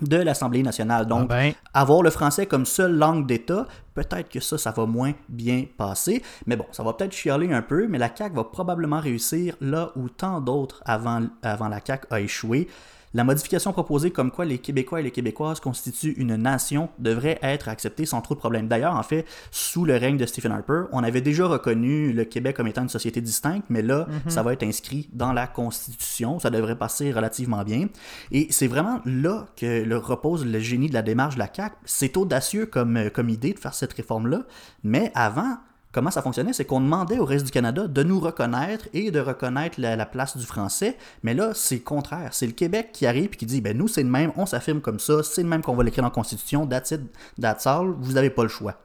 de 0.00 0.16
l'Assemblée 0.16 0.62
nationale. 0.62 1.06
Donc, 1.06 1.26
Ah 1.30 1.34
ben. 1.34 1.52
avoir 1.74 2.02
le 2.02 2.10
français 2.10 2.46
comme 2.46 2.64
seule 2.64 2.96
langue 2.96 3.26
d'État, 3.26 3.66
peut-être 3.94 4.30
que 4.30 4.40
ça, 4.40 4.56
ça 4.56 4.70
va 4.70 4.86
moins 4.86 5.12
bien 5.28 5.64
passer. 5.76 6.22
Mais 6.46 6.56
bon, 6.56 6.64
ça 6.72 6.82
va 6.82 6.94
peut-être 6.94 7.12
chialer 7.12 7.52
un 7.52 7.60
peu, 7.62 7.86
mais 7.86 7.98
la 7.98 8.08
CAQ 8.14 8.34
va 8.36 8.44
probablement 8.44 9.00
réussir 9.00 9.56
là 9.60 9.90
où 9.96 10.08
tant 10.08 10.40
d'autres 10.40 10.80
avant, 10.86 11.20
avant 11.42 11.68
la 11.68 11.80
CAQ 11.84 12.06
a 12.10 12.20
échoué. 12.20 12.68
La 13.12 13.24
modification 13.24 13.72
proposée 13.72 14.12
comme 14.12 14.30
quoi 14.30 14.44
les 14.44 14.58
Québécois 14.58 15.00
et 15.00 15.02
les 15.02 15.10
Québécoises 15.10 15.58
constituent 15.58 16.14
une 16.16 16.36
nation 16.36 16.90
devrait 16.98 17.38
être 17.42 17.68
acceptée 17.68 18.06
sans 18.06 18.20
trop 18.20 18.34
de 18.34 18.38
problèmes. 18.38 18.68
D'ailleurs, 18.68 18.94
en 18.94 19.02
fait, 19.02 19.24
sous 19.50 19.84
le 19.84 19.96
règne 19.96 20.16
de 20.16 20.26
Stephen 20.26 20.52
Harper, 20.52 20.84
on 20.92 21.02
avait 21.02 21.20
déjà 21.20 21.46
reconnu 21.46 22.12
le 22.12 22.24
Québec 22.24 22.56
comme 22.56 22.68
étant 22.68 22.82
une 22.82 22.88
société 22.88 23.20
distincte, 23.20 23.66
mais 23.68 23.82
là, 23.82 24.06
ça 24.28 24.42
va 24.42 24.52
être 24.52 24.62
inscrit 24.62 25.08
dans 25.12 25.32
la 25.32 25.46
Constitution. 25.46 26.38
Ça 26.38 26.50
devrait 26.50 26.78
passer 26.78 27.12
relativement 27.12 27.64
bien. 27.64 27.88
Et 28.30 28.46
c'est 28.50 28.68
vraiment 28.68 29.00
là 29.04 29.46
que 29.56 29.82
le 29.82 29.96
repose 29.96 30.46
le 30.46 30.58
génie 30.60 30.88
de 30.88 30.94
la 30.94 31.02
démarche 31.02 31.34
de 31.34 31.40
la 31.40 31.50
CAQ. 31.52 31.74
C'est 31.84 32.16
audacieux 32.16 32.66
comme, 32.66 32.96
euh, 32.96 33.10
comme 33.10 33.28
idée 33.28 33.52
de 33.52 33.58
faire 33.58 33.74
cette 33.74 33.92
réforme-là, 33.92 34.42
mais 34.84 35.10
avant, 35.14 35.56
comment 35.92 36.10
ça 36.10 36.22
fonctionnait, 36.22 36.52
c'est 36.52 36.64
qu'on 36.64 36.80
demandait 36.80 37.18
au 37.18 37.24
reste 37.24 37.46
du 37.46 37.50
Canada 37.50 37.86
de 37.86 38.02
nous 38.02 38.20
reconnaître 38.20 38.88
et 38.92 39.10
de 39.10 39.20
reconnaître 39.20 39.80
la, 39.80 39.96
la 39.96 40.06
place 40.06 40.36
du 40.36 40.46
français. 40.46 40.96
Mais 41.22 41.34
là, 41.34 41.52
c'est 41.54 41.80
contraire. 41.80 42.30
C'est 42.32 42.46
le 42.46 42.52
Québec 42.52 42.90
qui 42.92 43.06
arrive 43.06 43.30
et 43.32 43.36
qui 43.36 43.46
dit, 43.46 43.60
ben 43.60 43.76
nous, 43.76 43.88
c'est 43.88 44.02
le 44.02 44.10
même, 44.10 44.32
on 44.36 44.46
s'affirme 44.46 44.80
comme 44.80 45.00
ça, 45.00 45.22
c'est 45.22 45.42
le 45.42 45.48
même 45.48 45.62
qu'on 45.62 45.74
va 45.74 45.82
l'écrire 45.82 46.02
dans 46.02 46.08
la 46.08 46.14
Constitution, 46.14 46.66
that's 46.66 46.90
it, 46.92 47.00
that's 47.40 47.66
all, 47.66 47.94
vous 47.98 48.12
n'avez 48.12 48.30
pas 48.30 48.42
le 48.42 48.48
choix. 48.48 48.76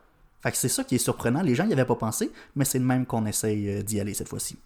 Fait 0.42 0.52
que 0.52 0.58
c'est 0.58 0.70
ça 0.70 0.84
qui 0.84 0.96
est 0.96 1.00
surprenant. 1.00 1.42
Les 1.42 1.56
gens 1.56 1.66
n'y 1.66 1.74
avaient 1.74 1.86
pas 1.86 1.96
pensé, 1.96 2.32
mais 2.56 2.66
c'est 2.66 2.78
le 2.78 2.86
même 2.86 3.08
qu'on 3.08 3.26
essaye 3.26 3.68
euh, 3.70 3.82
d'y 3.82 4.00
aller 4.00 4.14
cette 4.14 4.30
fois-ci. 4.30 4.58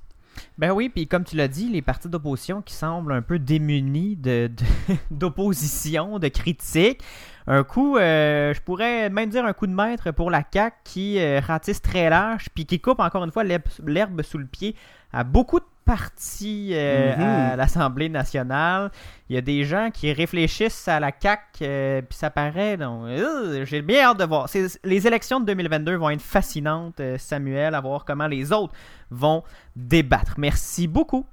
Ben 0.58 0.72
oui, 0.72 0.90
puis 0.90 1.08
comme 1.08 1.24
tu 1.24 1.36
l'as 1.36 1.48
dit, 1.48 1.70
les 1.70 1.82
partis 1.82 2.10
d'opposition 2.10 2.62
qui 2.62 2.74
semblent 2.74 3.14
un 3.14 3.22
peu 3.22 3.40
démunis 3.40 4.16
de, 4.16 4.48
de- 4.48 4.96
d'opposition, 5.12 6.20
de, 6.20 6.28
critiques. 6.28 7.02
Un 7.48 7.64
coup, 7.64 7.98
euh, 7.98 8.54
je 8.54 8.62
pourrais 8.62 9.10
même 9.10 9.30
dire 9.30 9.46
un 9.46 9.54
coup 9.54 9.66
de 9.68 9.74
maître 9.74 10.12
pour 10.12 10.30
la 10.30 10.44
CAQ 10.52 10.76
qui 10.84 11.20
euh, 11.20 11.40
ratisse 11.40 11.82
très 11.82 12.10
large, 12.10 12.48
puis 12.54 12.66
qui 12.66 12.80
coupe 12.80 13.00
encore 13.00 13.24
une 13.24 13.32
fois 13.32 13.44
l'herbe, 13.44 13.64
l'herbe 13.86 14.22
sous 14.22 14.38
le 14.38 14.46
pied 14.46 14.76
à 15.12 15.24
beaucoup 15.24 15.60
de 15.60 15.66
partis 15.90 16.70
euh, 16.74 17.54
à 17.54 17.56
l'Assemblée 17.56 18.10
nationale. 18.10 18.92
Il 19.28 19.36
y 19.36 19.40
a 19.40 19.42
des 19.42 19.64
gens 19.64 19.90
qui 19.92 20.14
réfléchissent 20.14 20.88
à 20.88 21.00
la 21.00 21.12
CAQ, 21.20 21.42
euh, 21.64 22.02
puis 22.04 22.16
ça 22.16 22.30
paraît, 22.30 22.78
donc 22.78 23.06
euh, 23.06 23.66
j'ai 23.66 23.82
bien 23.82 24.04
hâte 24.04 24.20
de 24.20 24.26
voir. 24.26 24.48
Les 24.84 25.08
élections 25.08 25.40
de 25.40 25.48
2022 25.48 25.96
vont 25.96 26.12
être 26.12 26.22
fascinantes, 26.22 27.00
euh, 27.00 27.18
Samuel, 27.18 27.74
à 27.74 27.82
voir 27.82 28.06
comment 28.06 28.28
les 28.28 28.52
autres 28.52 28.74
vont 29.10 29.44
débattre. 29.76 30.36
Merci 30.38 30.88
beaucoup. 30.88 31.26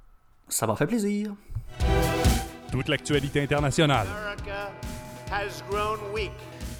Ça 0.49 0.65
m'a 0.65 0.75
fait 0.75 0.87
plaisir. 0.87 1.35
Toute 2.71 2.87
l'actualité 2.87 3.43
internationale. 3.43 4.07
America 4.07 4.71
has 5.31 5.61
grown 5.69 5.99
weak. 6.15 6.31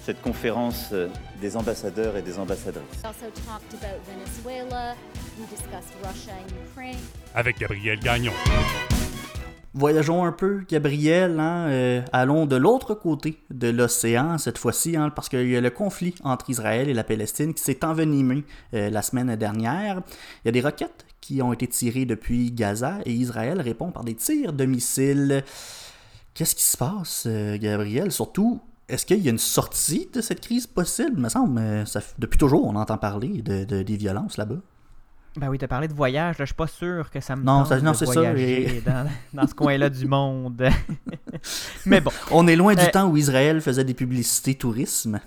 Cette 0.08 0.22
conférence 0.22 0.88
euh, 0.94 1.06
des 1.38 1.54
ambassadeurs 1.54 2.16
et 2.16 2.22
des 2.22 2.38
ambassadrices. 2.38 2.82
We 2.96 3.04
also 3.04 3.26
talked 3.46 3.74
about 3.74 4.00
Venezuela. 4.06 4.94
We 5.38 5.46
discussed 5.50 5.92
Russia 6.02 6.32
and 6.32 6.50
Ukraine. 6.66 6.96
Avec 7.34 7.58
Gabriel 7.58 8.00
Gagnon. 8.00 8.32
Voyageons 9.74 10.24
un 10.24 10.32
peu, 10.32 10.64
Gabriel. 10.66 11.38
hein, 11.38 11.68
euh, 11.68 12.00
allons 12.14 12.46
de 12.46 12.56
l'autre 12.56 12.94
côté 12.94 13.36
de 13.50 13.68
l'océan 13.68 14.38
cette 14.38 14.56
fois-ci, 14.56 14.96
hein, 14.96 15.10
parce 15.10 15.28
qu'il 15.28 15.46
y 15.46 15.56
a 15.58 15.60
le 15.60 15.68
conflit 15.68 16.14
entre 16.24 16.48
Israël 16.48 16.88
et 16.88 16.94
la 16.94 17.04
Palestine 17.04 17.52
qui 17.52 17.62
s'est 17.62 17.84
envenimé 17.84 18.44
euh, 18.72 18.88
la 18.88 19.02
semaine 19.02 19.36
dernière. 19.36 20.00
Il 20.42 20.46
y 20.46 20.48
a 20.48 20.52
des 20.52 20.62
roquettes 20.62 21.04
qui 21.20 21.42
ont 21.42 21.52
été 21.52 21.66
tirées 21.66 22.06
depuis 22.06 22.50
Gaza 22.50 23.00
et 23.04 23.12
Israël 23.12 23.60
répond 23.60 23.90
par 23.90 24.04
des 24.04 24.14
tirs 24.14 24.54
de 24.54 24.64
missiles. 24.64 25.44
Qu'est-ce 26.32 26.54
qui 26.54 26.64
se 26.64 26.78
passe, 26.78 27.26
Gabriel? 27.60 28.10
Surtout, 28.12 28.60
est-ce 28.88 29.04
qu'il 29.06 29.18
y 29.22 29.28
a 29.28 29.30
une 29.30 29.38
sortie 29.38 30.08
de 30.12 30.20
cette 30.20 30.40
crise 30.40 30.66
possible? 30.66 31.12
Il 31.16 31.22
me 31.22 31.28
semble, 31.28 31.86
ça 31.86 32.00
depuis 32.18 32.38
toujours, 32.38 32.66
on 32.66 32.74
entend 32.76 32.98
parler 32.98 33.42
de, 33.42 33.64
de- 33.64 33.82
des 33.82 33.96
violences 33.96 34.36
là-bas. 34.36 34.56
Ben 35.36 35.48
oui, 35.50 35.58
t'as 35.58 35.68
parlé 35.68 35.86
de 35.86 35.92
voyage, 35.92 36.38
là, 36.38 36.44
je 36.44 36.48
suis 36.48 36.54
pas 36.56 36.66
sûr 36.66 37.10
que 37.10 37.20
ça 37.20 37.36
me 37.36 37.44
Non, 37.44 37.64
ça- 37.64 37.80
non, 37.80 37.94
c'est 37.94 38.06
ça, 38.06 38.36
et- 38.36 38.82
dans, 38.84 39.06
dans 39.34 39.46
ce 39.46 39.54
coin-là 39.54 39.88
du 39.90 40.06
monde. 40.06 40.68
Mais 41.86 42.00
bon, 42.00 42.10
On 42.30 42.46
est 42.48 42.56
loin 42.56 42.74
du 42.74 42.82
Euh, 42.82 42.90
temps 42.90 43.08
où 43.08 43.16
Israël 43.16 43.60
faisait 43.60 43.84
des 43.84 43.94
publicités 43.94 44.54
tourisme. 44.56 45.20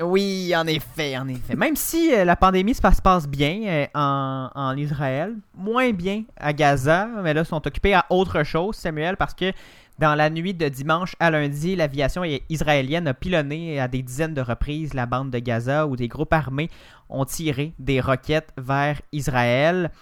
Oui, 0.00 0.52
en 0.56 0.66
effet, 0.66 1.16
en 1.16 1.28
effet. 1.28 1.54
Même 1.54 1.76
si 1.76 2.12
euh, 2.12 2.24
la 2.24 2.34
pandémie 2.34 2.74
se 2.74 2.82
passe, 2.82 3.28
bien 3.28 3.62
euh, 3.66 3.86
en, 3.94 4.50
en 4.54 4.76
Israël, 4.76 5.36
moins 5.56 5.92
bien 5.92 6.24
à 6.36 6.52
Gaza, 6.52 7.06
mais 7.22 7.32
là, 7.32 7.42
ils 7.42 7.46
sont 7.46 7.64
occupés 7.66 7.94
à 7.94 8.04
autre 8.10 8.42
chose, 8.42 8.74
Samuel, 8.74 9.16
parce 9.16 9.34
que 9.34 9.52
dans 9.98 10.16
la 10.16 10.28
nuit 10.30 10.54
de 10.54 10.68
dimanche 10.68 11.14
à 11.20 11.30
lundi, 11.30 11.76
l'aviation 11.76 12.24
israélienne 12.48 13.06
a 13.06 13.14
pilonné 13.14 13.78
à 13.78 13.86
des 13.86 14.02
dizaines 14.02 14.34
de 14.34 14.40
reprises 14.40 14.92
la 14.92 15.06
bande 15.06 15.30
de 15.30 15.38
Gaza 15.38 15.86
où 15.86 15.94
des 15.94 16.08
groupes 16.08 16.32
armés 16.32 16.68
ont 17.08 17.24
tiré 17.24 17.74
des 17.78 18.00
roquettes 18.00 18.50
vers 18.56 19.00
Israël. 19.12 19.92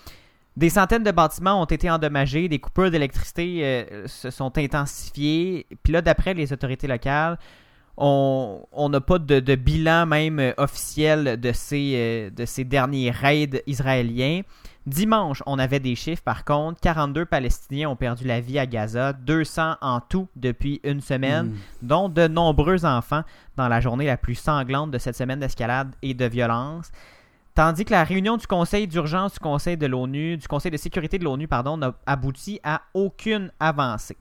Des 0.56 0.70
centaines 0.70 1.02
de 1.02 1.10
bâtiments 1.10 1.60
ont 1.60 1.66
été 1.66 1.90
endommagés, 1.90 2.48
des 2.48 2.58
coupures 2.58 2.90
d'électricité 2.90 3.60
euh, 3.62 4.06
se 4.06 4.30
sont 4.30 4.56
intensifiées. 4.56 5.66
Puis 5.82 5.92
là, 5.92 6.00
d'après 6.00 6.32
les 6.32 6.54
autorités 6.54 6.86
locales, 6.86 7.38
on 7.96 8.64
on 8.72 8.88
n'a 8.88 9.00
pas 9.00 9.18
de, 9.18 9.40
de 9.40 9.54
bilan 9.54 10.06
même 10.06 10.38
euh, 10.38 10.52
officiel 10.56 11.38
de 11.40 11.52
ces, 11.52 11.92
euh, 11.94 12.30
de 12.30 12.44
ces 12.44 12.64
derniers 12.64 13.10
raids 13.10 13.62
israéliens. 13.66 14.42
Dimanche, 14.84 15.42
on 15.46 15.58
avait 15.60 15.78
des 15.78 15.94
chiffres 15.94 16.22
par 16.24 16.44
contre. 16.44 16.80
42 16.80 17.24
Palestiniens 17.26 17.88
ont 17.90 17.96
perdu 17.96 18.26
la 18.26 18.40
vie 18.40 18.58
à 18.58 18.66
Gaza, 18.66 19.12
200 19.12 19.76
en 19.80 20.00
tout 20.00 20.26
depuis 20.34 20.80
une 20.82 21.00
semaine, 21.00 21.50
Hmm. 21.50 21.56
dont 21.82 22.08
de 22.08 22.26
nombreux 22.26 22.84
enfants 22.84 23.22
dans 23.56 23.68
la 23.68 23.80
journée 23.80 24.06
la 24.06 24.16
plus 24.16 24.34
sanglante 24.34 24.90
de 24.90 24.98
cette 24.98 25.16
semaine 25.16 25.38
d'escalade 25.38 25.94
et 26.02 26.14
de 26.14 26.24
violence. 26.24 26.90
Tandis 27.54 27.84
que 27.84 27.92
la 27.92 28.02
réunion 28.02 28.38
du 28.38 28.46
Conseil 28.46 28.88
d'urgence 28.88 29.34
du 29.34 29.38
Conseil 29.38 29.76
de 29.76 29.86
l'ONU, 29.86 30.38
du 30.38 30.48
Conseil 30.48 30.70
de 30.70 30.78
sécurité 30.78 31.18
de 31.18 31.24
l'ONU, 31.24 31.46
pardon, 31.46 31.76
n'a 31.76 31.92
abouti 32.06 32.58
à 32.64 32.80
aucune 32.94 33.52
avancée. 33.60 34.16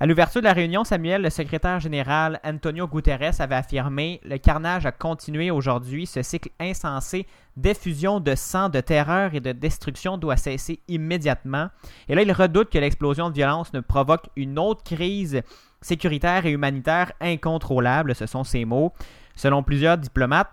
À 0.00 0.06
l'ouverture 0.06 0.40
de 0.40 0.46
la 0.46 0.52
réunion, 0.52 0.84
Samuel, 0.84 1.22
le 1.22 1.30
secrétaire 1.30 1.80
général 1.80 2.38
Antonio 2.44 2.86
Guterres 2.86 3.40
avait 3.40 3.56
affirmé 3.56 4.20
Le 4.24 4.38
carnage 4.38 4.86
a 4.86 4.92
continué 4.92 5.50
aujourd'hui. 5.50 6.06
Ce 6.06 6.22
cycle 6.22 6.50
insensé 6.60 7.26
d'effusion 7.56 8.20
de 8.20 8.36
sang, 8.36 8.68
de 8.68 8.78
terreur 8.80 9.34
et 9.34 9.40
de 9.40 9.50
destruction 9.50 10.16
doit 10.16 10.36
cesser 10.36 10.78
immédiatement. 10.86 11.70
Et 12.08 12.14
là, 12.14 12.22
il 12.22 12.30
redoute 12.30 12.70
que 12.70 12.78
l'explosion 12.78 13.28
de 13.28 13.34
violence 13.34 13.72
ne 13.72 13.80
provoque 13.80 14.28
une 14.36 14.60
autre 14.60 14.84
crise 14.84 15.42
sécuritaire 15.80 16.46
et 16.46 16.52
humanitaire 16.52 17.10
incontrôlable. 17.20 18.14
Ce 18.14 18.26
sont 18.26 18.44
ses 18.44 18.64
mots. 18.64 18.92
Selon 19.34 19.64
plusieurs 19.64 19.98
diplomates, 19.98 20.50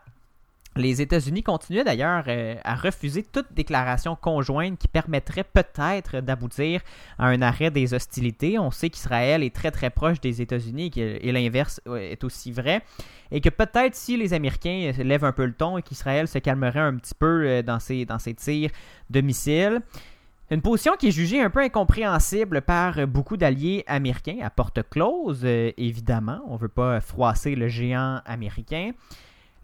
les 0.77 1.01
États-Unis 1.01 1.41
continuaient 1.41 1.83
d'ailleurs 1.83 2.25
euh, 2.27 2.55
à 2.63 2.75
refuser 2.75 3.23
toute 3.23 3.53
déclaration 3.53 4.15
conjointe 4.15 4.77
qui 4.77 4.87
permettrait 4.87 5.45
peut-être 5.45 6.19
d'aboutir 6.19 6.81
à 7.17 7.27
un 7.27 7.41
arrêt 7.41 7.71
des 7.71 7.93
hostilités. 7.93 8.59
On 8.59 8.71
sait 8.71 8.89
qu'Israël 8.89 9.41
est 9.43 9.55
très 9.55 9.71
très 9.71 9.89
proche 9.89 10.19
des 10.19 10.41
États-Unis 10.41 10.91
et 10.95 11.31
l'inverse 11.31 11.79
est 11.97 12.23
aussi 12.23 12.51
vrai. 12.51 12.81
Et 13.31 13.41
que 13.41 13.49
peut-être 13.49 13.95
si 13.95 14.17
les 14.17 14.33
Américains 14.33 14.91
lèvent 14.97 15.23
un 15.23 15.31
peu 15.31 15.45
le 15.45 15.53
ton 15.53 15.77
et 15.77 15.81
qu'Israël 15.81 16.27
se 16.27 16.39
calmerait 16.39 16.79
un 16.79 16.95
petit 16.95 17.15
peu 17.15 17.45
euh, 17.45 17.61
dans 17.61 17.79
ses, 17.79 18.05
dans 18.05 18.19
ses 18.19 18.33
tirs 18.33 18.71
de 19.09 19.21
missiles. 19.21 19.81
Une 20.51 20.61
position 20.61 20.93
qui 20.99 21.07
est 21.07 21.11
jugée 21.11 21.41
un 21.41 21.49
peu 21.49 21.61
incompréhensible 21.61 22.61
par 22.61 23.07
beaucoup 23.07 23.35
d'alliés 23.35 23.83
américains, 23.87 24.37
à 24.43 24.51
porte 24.51 24.87
close, 24.89 25.41
euh, 25.43 25.71
évidemment. 25.77 26.41
On 26.47 26.53
ne 26.53 26.59
veut 26.59 26.67
pas 26.67 27.01
froisser 27.01 27.55
le 27.55 27.67
géant 27.67 28.21
américain. 28.25 28.91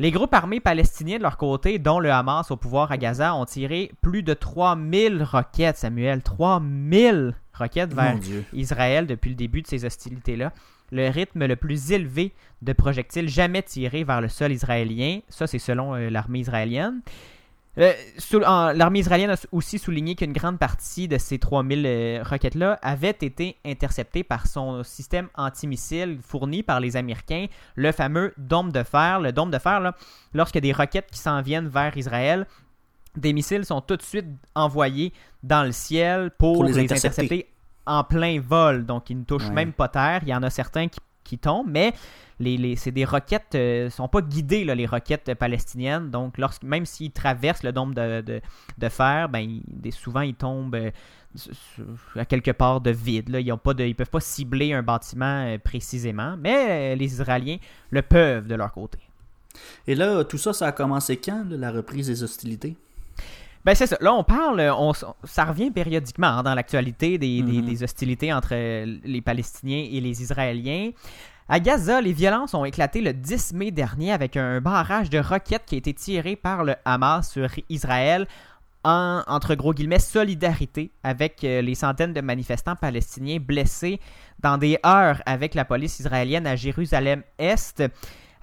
Les 0.02 0.10
groupes 0.10 0.34
armés 0.34 0.60
palestiniens 0.60 1.20
de 1.20 1.22
leur 1.22 1.38
côté, 1.38 1.78
dont 1.78 2.00
le 2.00 2.12
Hamas 2.12 2.50
au 2.50 2.58
pouvoir 2.58 2.92
à 2.92 2.98
Gaza, 2.98 3.36
ont 3.36 3.46
tiré 3.46 3.92
plus 4.02 4.24
de 4.24 4.34
3000 4.34 5.22
roquettes, 5.22 5.78
Samuel. 5.78 6.24
3000 6.24 7.36
roquettes 7.54 7.94
vers 7.94 8.18
Israël 8.52 9.06
depuis 9.06 9.30
le 9.30 9.36
début 9.36 9.62
de 9.62 9.68
ces 9.68 9.86
hostilités-là. 9.86 10.54
Le 10.92 11.08
rythme 11.08 11.46
le 11.46 11.56
plus 11.56 11.92
élevé 11.92 12.34
de 12.64 12.74
projectiles 12.74 13.30
jamais 13.30 13.62
tirés 13.62 14.04
vers 14.04 14.22
le 14.22 14.28
sol 14.28 14.52
israélien. 14.52 15.20
Ça, 15.30 15.46
c'est 15.46 15.60
selon 15.60 15.94
euh, 15.94 16.10
l'armée 16.10 16.40
israélienne. 16.40 17.02
Euh, 17.78 17.94
l'armée 18.74 19.00
israélienne 19.00 19.30
a 19.30 19.38
aussi 19.54 19.80
souligné 19.80 20.16
qu'une 20.16 20.34
grande 20.34 20.60
partie 20.60 21.08
de 21.08 21.18
ces 21.18 21.40
3000 21.40 21.86
euh, 21.86 22.24
roquettes-là 22.24 22.78
avaient 22.82 23.10
été 23.10 23.56
interceptées 23.66 24.26
par 24.26 24.48
son 24.48 24.84
système 24.84 25.30
antimissile 25.36 26.20
fourni 26.22 26.64
par 26.64 26.82
les 26.82 26.98
Américains, 26.98 27.46
le 27.76 27.94
fameux 27.94 28.34
dôme 28.38 28.74
de 28.74 28.84
fer. 28.84 29.22
Le 29.22 29.32
dôme 29.32 29.52
de 29.52 29.60
fer, 29.60 29.80
là, 29.80 29.96
a 30.36 30.60
des 30.60 30.74
roquettes 30.74 31.10
qui 31.12 31.20
s'en 31.20 31.42
viennent 31.42 31.70
vers 31.70 31.96
Israël, 31.96 32.46
des 33.16 33.34
missiles 33.34 33.66
sont 33.66 33.82
tout 33.82 33.98
de 33.98 34.02
suite 34.02 34.28
envoyés 34.56 35.14
dans 35.44 35.64
le 35.64 35.72
ciel 35.72 36.32
pour, 36.32 36.64
les, 36.64 36.80
intercepter. 36.80 37.48
en 37.86 38.04
plein 38.04 38.40
vol. 38.40 38.86
Donc, 38.86 39.10
ils 39.10 39.20
ne 39.20 39.24
touchent 39.24 39.50
même 39.50 39.74
pas 39.74 39.88
terre. 39.88 40.20
Il 40.24 40.30
y 40.30 40.36
en 40.36 40.44
a 40.44 40.50
certains 40.50 40.88
qui, 40.88 41.00
qui 41.24 41.38
tombent, 41.38 41.70
mais 41.70 41.94
les, 42.40 42.76
c'est 42.76 42.92
des 42.92 43.06
roquettes, 43.06 43.56
euh, 43.56 43.90
sont 43.90 44.08
pas 44.08 44.22
guidées, 44.22 44.64
là, 44.64 44.76
les 44.76 44.86
roquettes 44.86 45.34
palestiniennes. 45.36 46.10
Donc, 46.10 46.38
lorsque, 46.38 46.64
même 46.64 46.86
s'ils 46.86 47.12
traversent 47.12 47.64
le 47.64 47.72
dôme 47.72 47.94
de, 47.94 48.42
fer, 48.90 49.30
ben, 49.30 49.62
souvent 49.92 50.22
ils 50.22 50.36
tombent 50.36 50.76
euh, 50.76 50.92
à 52.16 52.26
quelque 52.26 52.52
part 52.52 52.82
de 52.82 52.92
vide. 52.92 53.30
Ils 53.40 53.46
ne 53.46 53.94
peuvent 53.94 54.10
pas 54.10 54.20
cibler 54.20 54.74
un 54.74 54.84
bâtiment 54.84 55.46
euh, 55.46 55.58
précisément, 55.58 56.36
mais 56.38 56.96
les 56.96 57.06
Israéliens 57.06 57.58
le 57.90 58.02
peuvent 58.02 58.48
de 58.48 58.56
leur 58.56 58.72
côté. 58.72 59.00
Et 59.86 59.96
là, 59.96 60.24
tout 60.24 60.38
ça, 60.38 60.54
ça 60.54 60.68
a 60.68 60.72
commencé 60.72 61.18
quand, 61.18 61.46
la 61.50 61.72
reprise 61.72 62.08
des 62.08 62.24
hostilités? 62.24 62.78
Ben 63.64 63.76
c'est 63.76 63.88
ça. 63.88 63.98
Là, 64.02 64.14
on 64.14 64.24
parle, 64.24 64.60
on, 64.76 64.94
ça 65.24 65.46
revient 65.46 65.72
périodiquement 65.72 66.28
hein, 66.28 66.44
dans 66.44 66.56
l'actualité 66.56 67.18
des, 67.18 67.42
des, 67.44 67.62
mm-hmm. 67.62 67.84
hostilités 67.84 68.34
entre 68.34 68.56
les 68.56 69.22
Palestiniens 69.22 69.88
et 69.92 70.02
les 70.02 70.22
Israéliens. 70.22 70.92
À 71.48 71.60
Gaza, 71.60 72.02
les 72.02 72.14
violences 72.14 72.54
ont 72.54 72.66
éclaté 72.66 73.02
le 73.02 73.14
10 73.14 73.54
mai 73.54 73.72
dernier 73.72 74.14
avec 74.14 74.38
un 74.38 74.62
barrage 74.62 75.10
de 75.10 75.20
roquettes 75.20 75.66
qui 75.66 75.76
a 75.76 75.78
été 75.80 75.94
tiré 75.94 76.36
par 76.36 76.64
le 76.64 76.76
Hamas 76.86 77.30
sur 77.30 77.50
Israël 77.70 78.26
en, 78.84 79.22
entre 79.28 79.56
gros 79.56 79.74
guillemets, 79.74 80.00
solidarité 80.00 80.92
avec 81.04 81.44
euh, 81.44 81.62
les 81.62 81.76
centaines 81.76 82.14
de 82.14 82.22
manifestants 82.22 82.76
palestiniens 82.76 83.38
blessés 83.40 84.00
dans 84.40 84.58
des 84.58 84.80
heurts 84.86 85.22
avec 85.26 85.54
la 85.54 85.66
police 85.66 86.00
israélienne 86.00 86.48
à 86.48 86.56
Jérusalem-Est. 86.56 87.84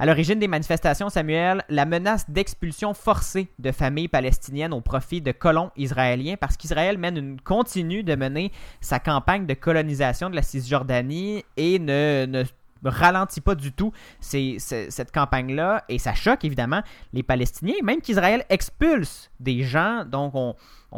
À 0.01 0.07
l'origine 0.07 0.39
des 0.39 0.47
manifestations, 0.47 1.09
Samuel, 1.09 1.65
la 1.69 1.85
menace 1.85 2.31
d'expulsion 2.31 2.95
forcée 2.95 3.49
de 3.59 3.73
familles 3.73 4.07
palestiniennes 4.07 4.73
au 4.73 4.81
profit 4.81 5.21
de 5.21 5.33
colons 5.33 5.73
israéliens, 5.77 6.37
parce 6.37 6.57
qu'Israël 6.57 6.99
mène 6.99 7.41
continue 7.41 8.05
de 8.05 8.15
mener 8.15 8.53
sa 8.81 9.01
campagne 9.01 9.45
de 9.45 9.55
colonisation 9.55 10.31
de 10.31 10.37
la 10.37 10.43
Cisjordanie 10.43 11.43
et 11.57 11.81
ne, 11.81 12.27
ne 12.27 12.45
ralentit 12.85 13.41
pas 13.41 13.55
du 13.55 13.73
tout 13.73 13.93
cette 14.21 15.13
campagne-là 15.13 15.85
et 15.89 15.99
ça 15.99 16.15
choque 16.15 16.45
évidemment 16.45 16.83
les 17.13 17.23
Palestiniens, 17.23 17.75
même 17.83 18.01
qu'Israël 18.01 18.45
expulse 18.49 19.31
des 19.41 19.63
gens. 19.63 20.05
Donc 20.05 20.35
on, 20.35 20.55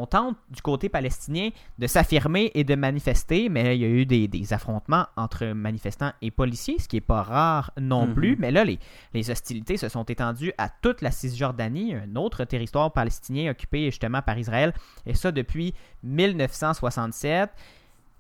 tente 0.07 0.37
du 0.51 0.63
côté 0.63 0.89
palestinien 0.89 1.51
de 1.79 1.87
s'affirmer 1.87 2.51
et 2.55 2.65
de 2.65 2.75
manifester, 2.75 3.49
mais 3.49 3.77
il 3.77 3.83
y 3.83 3.85
a 3.85 3.89
eu 3.89 4.07
des, 4.07 4.53
affrontements 4.53 5.07
entre 5.17 5.47
manifestants 5.47 6.13
et 6.23 6.31
policiers, 6.31 6.77
ce 6.79 6.89
qui 6.89 6.97
n'est 6.97 7.01
pas 7.01 7.23
rare 7.23 7.73
non 7.81 8.07
mhm. 8.07 8.15
plus. 8.15 8.37
Mais 8.39 8.51
là, 8.51 8.65
les, 8.65 8.79
les, 9.15 9.31
hostilités 9.31 9.77
se 9.77 9.89
sont 9.89 10.05
étendues 10.05 10.53
à 10.59 10.69
toute 10.69 11.03
la 11.03 11.11
Cisjordanie, 11.11 11.95
un 11.95 12.17
autre 12.17 12.45
territoire 12.45 12.93
palestinien 12.93 13.51
occupé 13.51 13.87
justement 13.87 14.23
par 14.23 14.39
Israël, 14.39 14.73
et 15.07 15.15
ça 15.15 15.33
depuis 15.33 15.75
1967. 16.05 17.51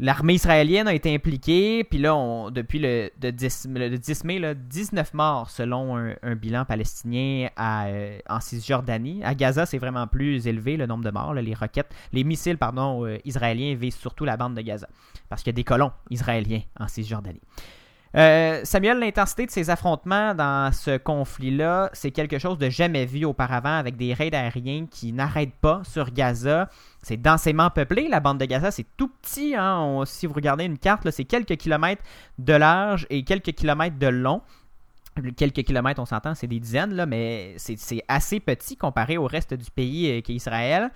L'armée 0.02 0.32
israélienne 0.32 0.88
a 0.88 0.94
été 0.94 1.14
impliquée, 1.14 1.84
puis 1.84 1.98
là, 1.98 2.48
depuis 2.50 2.78
le, 2.78 3.10
10, 3.18 3.68
mai, 4.24 4.54
19 4.54 5.12
morts 5.12 5.50
selon 5.50 5.94
un, 6.22 6.34
bilan 6.36 6.64
palestinien 6.64 7.50
euh, 7.60 8.18
en 8.26 8.40
Cisjordanie. 8.40 9.22
À 9.22 9.34
Gaza, 9.34 9.66
c'est 9.66 9.76
vraiment 9.76 10.06
plus 10.06 10.46
élevé 10.46 10.78
le 10.78 10.86
nombre 10.86 11.04
de 11.04 11.10
morts. 11.10 11.34
les 11.34 11.52
roquettes, 11.52 11.94
les 12.14 12.24
missiles 12.24 12.56
euh, 12.62 13.18
israéliens 13.26 13.74
visent 13.74 13.96
surtout 13.96 14.24
la 14.24 14.38
bande 14.38 14.54
de 14.54 14.62
Gaza, 14.62 14.88
parce 15.28 15.42
qu'il 15.42 15.50
y 15.50 15.54
a 15.54 15.58
des 15.58 15.64
colons 15.64 15.92
israéliens 16.08 16.62
en 16.78 16.88
Cisjordanie. 16.88 17.42
Euh, 18.16 18.62
Samuel, 18.64 18.98
l'intensité 18.98 19.46
de 19.46 19.50
ces 19.52 19.70
affrontements 19.70 20.34
dans 20.34 20.72
ce 20.72 20.96
conflit-là, 20.96 21.90
c'est 21.92 22.10
quelque 22.10 22.38
chose 22.38 22.58
de 22.58 22.68
jamais 22.68 23.06
vu 23.06 23.24
auparavant 23.24 23.76
avec 23.76 23.96
des 23.96 24.14
raids 24.14 24.34
aériens 24.34 24.86
qui 24.90 25.12
n'arrêtent 25.12 25.54
pas 25.60 25.82
sur 25.84 26.10
Gaza. 26.10 26.68
C'est 27.02 27.16
densément 27.16 27.70
peuplé, 27.70 28.08
la 28.08 28.18
bande 28.18 28.38
de 28.38 28.46
Gaza, 28.46 28.72
c'est 28.72 28.86
tout 28.96 29.08
petit. 29.08 29.54
Hein. 29.56 30.02
si 30.06 30.26
vous 30.26 30.34
regardez 30.34 30.64
une 30.64 30.78
carte, 30.78 31.08
c'est 31.10 31.24
quelques 31.24 31.56
kilomètres 31.56 32.02
de 32.38 32.52
large 32.52 33.06
et 33.10 33.22
quelques 33.22 33.52
kilomètres 33.52 33.98
de 33.98 34.08
long. 34.08 34.42
Quelques 35.36 35.62
kilomètres, 35.62 36.00
on 36.00 36.06
s'entend, 36.06 36.34
c'est 36.34 36.46
des 36.46 36.60
dizaines, 36.60 37.04
mais 37.06 37.54
c'est 37.58 38.02
assez 38.08 38.40
petit 38.40 38.76
comparé 38.76 39.18
au 39.18 39.26
reste 39.26 39.54
du 39.54 39.70
pays 39.70 40.10
euh, 40.10 40.20
qui 40.20 40.32
est 40.32 40.36
Israël. 40.36 40.90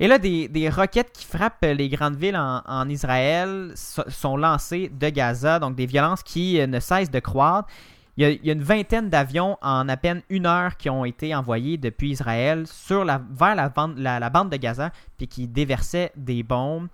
Et 0.00 0.08
là, 0.08 0.18
des, 0.18 0.70
roquettes 0.70 1.12
qui 1.12 1.24
frappent 1.24 1.62
les 1.64 1.88
grandes 1.88 2.16
villes 2.16 2.36
en, 2.36 2.88
Israël 2.88 3.72
sont 3.76 4.36
lancées 4.36 4.90
de 4.92 5.08
Gaza, 5.08 5.58
donc 5.58 5.76
des 5.76 5.86
violences 5.86 6.22
qui 6.22 6.60
euh, 6.60 6.66
ne 6.66 6.80
cessent 6.80 7.10
de 7.10 7.20
croître. 7.20 7.68
Il 8.16 8.40
y, 8.44 8.50
a, 8.50 8.52
une 8.52 8.62
vingtaine 8.62 9.08
d'avions 9.08 9.56
en 9.60 9.88
à 9.88 9.96
peine 9.96 10.22
une 10.28 10.46
heure 10.46 10.76
qui 10.76 10.88
ont 10.88 11.04
été 11.04 11.34
envoyés 11.34 11.78
depuis 11.78 12.10
Israël 12.10 12.64
sur 12.66 13.04
la, 13.04 13.20
vers 13.30 13.56
la, 13.56 14.20
la 14.20 14.30
bande 14.30 14.50
de 14.50 14.56
Gaza, 14.56 14.90
puis 15.16 15.26
qui 15.26 15.48
déversaient 15.48 16.12
des 16.16 16.42
bombes. 16.42 16.88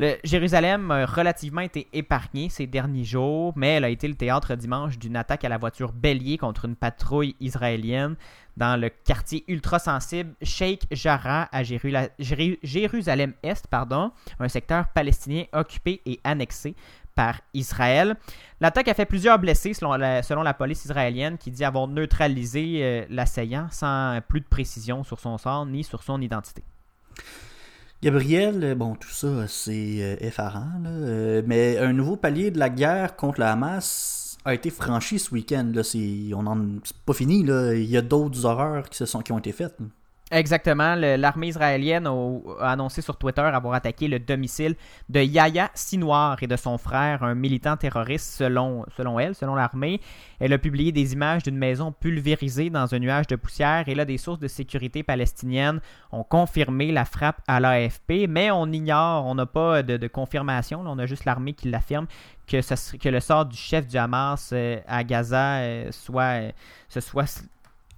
Le 0.00 0.14
Jérusalem 0.22 0.92
a 0.92 1.06
relativement 1.06 1.60
été 1.60 1.88
épargné 1.92 2.50
ces 2.50 2.68
derniers 2.68 3.02
jours, 3.02 3.52
mais 3.56 3.70
elle 3.70 3.84
a 3.84 3.88
été 3.88 4.06
le 4.06 4.14
théâtre 4.14 4.54
dimanche 4.54 4.96
d'une 4.96 5.16
attaque 5.16 5.44
à 5.44 5.48
la 5.48 5.58
voiture 5.58 5.92
bélier 5.92 6.38
contre 6.38 6.66
une 6.66 6.76
patrouille 6.76 7.34
israélienne 7.40 8.14
dans 8.56 8.80
le 8.80 8.90
quartier 8.90 9.42
ultra 9.48 9.80
sensible 9.80 10.36
Sheikh 10.40 10.86
Jarrah 10.92 11.48
à 11.50 11.64
Jérusalem-Est, 11.64 13.66
un 14.38 14.48
secteur 14.48 14.86
palestinien 14.94 15.46
occupé 15.52 16.00
et 16.06 16.20
annexé 16.22 16.76
par 17.16 17.40
Israël. 17.52 18.14
L'attaque 18.60 18.86
a 18.86 18.94
fait 18.94 19.04
plusieurs 19.04 19.40
blessés 19.40 19.74
selon 19.74 19.94
la, 19.94 20.22
selon 20.22 20.44
la 20.44 20.54
police 20.54 20.84
israélienne 20.84 21.38
qui 21.38 21.50
dit 21.50 21.64
avoir 21.64 21.88
neutralisé 21.88 22.84
euh, 22.84 23.04
l'assaillant 23.10 23.66
sans 23.72 24.20
plus 24.28 24.42
de 24.42 24.46
précision 24.46 25.02
sur 25.02 25.18
son 25.18 25.38
sort 25.38 25.66
ni 25.66 25.82
sur 25.82 26.04
son 26.04 26.20
identité. 26.20 26.62
Gabriel, 28.00 28.62
euh, 28.62 28.74
bon, 28.76 28.94
tout 28.94 29.10
ça, 29.10 29.48
c'est 29.48 29.96
euh, 30.00 30.16
effarant, 30.20 30.82
euh, 30.86 31.42
mais 31.44 31.78
un 31.78 31.92
nouveau 31.92 32.16
palier 32.16 32.52
de 32.52 32.58
la 32.58 32.70
guerre 32.70 33.16
contre 33.16 33.40
la 33.40 33.52
Hamas 33.52 34.38
a 34.44 34.54
été 34.54 34.70
franchi 34.70 35.18
ce 35.18 35.34
week-end. 35.34 35.72
Là, 35.74 35.82
c'est, 35.82 36.30
pas 37.04 37.12
fini, 37.12 37.42
là. 37.42 37.74
il 37.74 37.90
y 37.90 37.96
a 37.96 38.02
d'autres 38.02 38.44
horreurs 38.44 38.88
qui, 38.88 38.96
se 38.96 39.04
sont, 39.04 39.20
qui 39.20 39.32
ont 39.32 39.38
été 39.38 39.50
faites. 39.50 39.76
Exactement. 40.30 40.94
L'armée 40.94 41.48
israélienne 41.48 42.06
a, 42.06 42.70
annoncé 42.70 43.00
sur 43.00 43.16
Twitter 43.16 43.40
avoir 43.40 43.72
attaqué 43.72 44.08
le 44.08 44.18
domicile 44.18 44.76
de 45.08 45.20
Yahya 45.20 45.70
Sinoir 45.72 46.42
et 46.42 46.46
de 46.46 46.56
son 46.56 46.76
frère, 46.76 47.22
un 47.22 47.34
militant 47.34 47.78
terroriste 47.78 48.34
selon, 48.34 48.84
selon 48.94 49.18
elle, 49.18 49.34
selon 49.34 49.54
l'armée. 49.54 50.02
Elle 50.38 50.52
a 50.52 50.58
publié 50.58 50.92
des 50.92 51.14
images 51.14 51.44
d'une 51.44 51.56
maison 51.56 51.92
pulvérisée 51.92 52.68
dans 52.68 52.94
un 52.94 52.98
nuage 52.98 53.26
de 53.26 53.36
poussière 53.36 53.88
et 53.88 53.94
là, 53.94 54.04
des 54.04 54.18
sources 54.18 54.38
de 54.38 54.48
sécurité 54.48 55.02
palestiniennes 55.02 55.80
ont 56.12 56.24
confirmé 56.24 56.92
la 56.92 57.06
frappe 57.06 57.40
à 57.48 57.58
l'AFP, 57.58 58.26
mais 58.28 58.50
on 58.50 58.66
ignore, 58.66 59.24
on 59.24 59.34
n'a 59.34 59.46
pas 59.46 59.82
de, 59.82 60.06
confirmation, 60.08 60.82
là, 60.82 60.90
on 60.90 60.98
a 60.98 61.06
juste 61.06 61.24
l'armée 61.24 61.54
qui 61.54 61.70
l'affirme 61.70 62.06
que, 62.46 62.60
ce 62.60 62.96
que 62.96 63.08
le 63.08 63.20
sort 63.20 63.46
du 63.46 63.56
chef 63.56 63.86
du 63.86 63.96
Hamas 63.96 64.50
euh, 64.52 64.78
à 64.86 65.04
Gaza 65.04 65.58
euh, 65.58 65.92
soit, 65.92 66.40
euh, 66.40 66.50
se 66.88 67.00
soit 67.00 67.44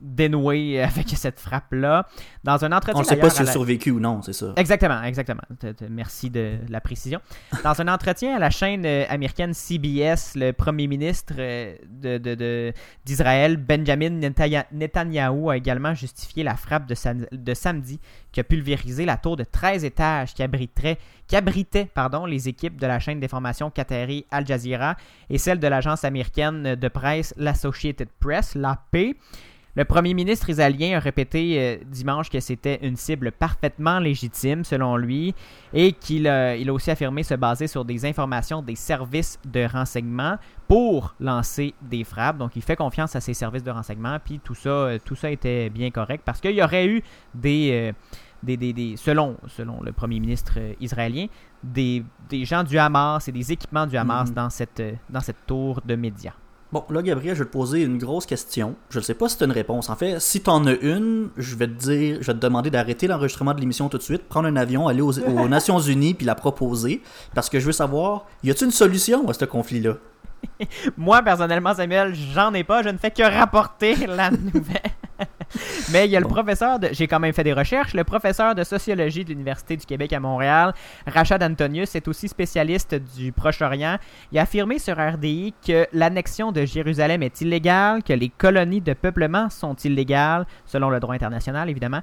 dénoué 0.00 0.80
avec 0.82 1.08
cette 1.10 1.40
frappe-là. 1.40 2.06
Dans 2.44 2.64
un 2.64 2.72
entretien 2.72 2.98
On 2.98 3.02
ne 3.02 3.06
sait 3.06 3.16
pas 3.16 3.30
s'il 3.30 3.40
à 3.40 3.42
a 3.42 3.46
la- 3.46 3.52
survécu 3.52 3.90
ou 3.90 4.00
non, 4.00 4.22
c'est 4.22 4.32
ça. 4.32 4.52
Exactement, 4.56 5.02
exactement. 5.02 5.42
Te- 5.58 5.72
te- 5.72 5.84
Merci 5.84 6.30
de 6.30 6.58
la 6.68 6.80
précision. 6.80 7.20
Dans 7.64 7.78
un 7.80 7.88
entretien 7.88 8.36
à 8.36 8.38
la 8.38 8.50
chaîne 8.50 8.84
euh, 8.86 9.04
américaine 9.08 9.52
CBS, 9.54 10.34
le 10.36 10.52
premier 10.52 10.86
ministre 10.86 11.34
euh, 11.38 11.74
de- 11.88 12.18
de- 12.18 12.34
de- 12.34 12.72
d'Israël, 13.04 13.56
Benjamin 13.56 14.10
Netanya- 14.10 14.66
Netanyahou, 14.72 15.50
a 15.50 15.56
également 15.56 15.94
justifié 15.94 16.42
la 16.42 16.56
frappe 16.56 16.86
de, 16.86 16.94
sam- 16.94 17.26
de 17.30 17.54
samedi 17.54 18.00
qui 18.32 18.40
a 18.40 18.44
pulvérisé 18.44 19.04
la 19.04 19.16
tour 19.16 19.36
de 19.36 19.44
13 19.44 19.84
étages 19.84 20.34
qui 20.34 20.42
abriterait 20.42 20.98
qui 21.26 21.36
abritait 21.36 21.84
pardon, 21.84 22.26
les 22.26 22.48
équipes 22.48 22.80
de 22.80 22.86
la 22.88 22.98
chaîne 22.98 23.20
d'information 23.20 23.70
qatari 23.70 24.26
Al 24.32 24.44
Jazeera 24.46 24.96
et 25.28 25.38
celle 25.38 25.60
de 25.60 25.66
l'agence 25.68 26.04
américaine 26.04 26.74
de 26.74 26.88
presse 26.88 27.32
l'Associated 27.36 28.08
Press, 28.18 28.54
l'AP. 28.56 29.14
Le 29.76 29.84
premier 29.84 30.14
ministre 30.14 30.50
israélien 30.50 30.96
a 30.96 31.00
répété 31.00 31.56
euh, 31.60 31.76
dimanche 31.86 32.28
que 32.28 32.40
c'était 32.40 32.80
une 32.82 32.96
cible 32.96 33.30
parfaitement 33.30 34.00
légitime 34.00 34.64
selon 34.64 34.96
lui 34.96 35.32
et 35.72 35.92
qu'il 35.92 36.26
a, 36.26 36.56
il 36.56 36.68
a 36.68 36.72
aussi 36.72 36.90
affirmé 36.90 37.22
se 37.22 37.34
baser 37.34 37.68
sur 37.68 37.84
des 37.84 38.04
informations 38.04 38.62
des 38.62 38.74
services 38.74 39.38
de 39.44 39.64
renseignement 39.70 40.38
pour 40.66 41.14
lancer 41.20 41.74
des 41.82 42.02
frappes. 42.02 42.38
Donc 42.38 42.56
il 42.56 42.62
fait 42.62 42.74
confiance 42.74 43.14
à 43.14 43.20
ses 43.20 43.32
services 43.34 43.62
de 43.62 43.70
renseignement 43.70 44.18
puis 44.24 44.40
tout 44.42 44.56
ça, 44.56 44.68
euh, 44.70 44.98
tout 45.04 45.14
ça 45.14 45.30
était 45.30 45.70
bien 45.70 45.90
correct 45.92 46.22
parce 46.24 46.40
qu'il 46.40 46.52
y 46.56 46.62
aurait 46.62 46.88
eu 46.88 47.02
des, 47.32 47.70
euh, 47.72 47.92
des, 48.42 48.56
des- 48.56 48.72
des- 48.72 48.96
selon, 48.96 49.36
selon 49.46 49.80
le 49.82 49.92
premier 49.92 50.18
ministre 50.18 50.58
israélien, 50.80 51.26
des, 51.62 52.02
des 52.28 52.44
gens 52.44 52.64
du 52.64 52.76
Hamas 52.76 53.28
et 53.28 53.32
des 53.32 53.52
équipements 53.52 53.86
du 53.86 53.96
Hamas 53.96 54.30
Mhm. 54.30 54.34
dans, 54.34 54.50
cette, 54.50 54.82
dans 55.08 55.20
cette 55.20 55.46
tour 55.46 55.80
de 55.84 55.94
médias. 55.94 56.32
Bon, 56.72 56.84
là, 56.90 57.02
Gabriel, 57.02 57.34
je 57.34 57.40
vais 57.42 57.46
te 57.48 57.52
poser 57.52 57.82
une 57.82 57.98
grosse 57.98 58.26
question. 58.26 58.76
Je 58.90 59.00
ne 59.00 59.02
sais 59.04 59.14
pas 59.14 59.28
si 59.28 59.36
tu 59.36 59.42
as 59.42 59.46
une 59.46 59.52
réponse. 59.52 59.90
En 59.90 59.96
fait, 59.96 60.20
si 60.20 60.40
tu 60.40 60.48
en 60.50 60.64
as 60.66 60.74
une, 60.74 61.30
je 61.36 61.56
vais 61.56 61.66
te 61.66 61.72
dire, 61.72 62.18
je 62.20 62.26
vais 62.28 62.34
te 62.34 62.38
demander 62.38 62.70
d'arrêter 62.70 63.08
l'enregistrement 63.08 63.54
de 63.54 63.60
l'émission 63.60 63.88
tout 63.88 63.98
de 63.98 64.02
suite, 64.04 64.28
prendre 64.28 64.46
un 64.46 64.54
avion, 64.54 64.86
aller 64.86 65.00
aux, 65.00 65.18
aux 65.18 65.48
Nations 65.48 65.80
Unies 65.80 66.14
puis 66.14 66.26
la 66.26 66.36
proposer. 66.36 67.02
Parce 67.34 67.50
que 67.50 67.58
je 67.58 67.66
veux 67.66 67.72
savoir, 67.72 68.26
y 68.44 68.50
a-t-il 68.52 68.66
une 68.66 68.70
solution 68.70 69.28
à 69.28 69.34
ce 69.34 69.44
conflit-là? 69.46 69.94
Moi, 70.96 71.22
personnellement, 71.22 71.74
Samuel, 71.74 72.14
j'en 72.14 72.54
ai 72.54 72.62
pas. 72.62 72.82
Je 72.84 72.88
ne 72.88 72.98
fais 72.98 73.10
que 73.10 73.22
rapporter 73.22 74.06
la 74.06 74.30
nouvelle. 74.54 74.92
Mais 75.92 76.06
il 76.06 76.10
y 76.10 76.16
a 76.16 76.20
le 76.20 76.26
professeur 76.26 76.78
de. 76.78 76.88
J'ai 76.92 77.06
quand 77.06 77.20
même 77.20 77.32
fait 77.32 77.44
des 77.44 77.52
recherches. 77.52 77.94
Le 77.94 78.04
professeur 78.04 78.54
de 78.54 78.64
sociologie 78.64 79.24
de 79.24 79.30
l'Université 79.30 79.76
du 79.76 79.86
Québec 79.86 80.12
à 80.12 80.20
Montréal, 80.20 80.74
Rachad 81.06 81.42
Antonius, 81.42 81.94
est 81.94 82.06
aussi 82.08 82.28
spécialiste 82.28 82.94
du 83.16 83.32
Proche-Orient. 83.32 83.98
Il 84.32 84.38
a 84.38 84.42
affirmé 84.42 84.78
sur 84.78 84.96
RDI 84.96 85.54
que 85.66 85.86
l'annexion 85.92 86.52
de 86.52 86.64
Jérusalem 86.64 87.22
est 87.22 87.40
illégale, 87.40 88.02
que 88.02 88.12
les 88.12 88.28
colonies 88.28 88.80
de 88.80 88.92
peuplement 88.92 89.50
sont 89.50 89.74
illégales, 89.74 90.46
selon 90.66 90.90
le 90.90 91.00
droit 91.00 91.14
international, 91.14 91.68
évidemment, 91.68 92.00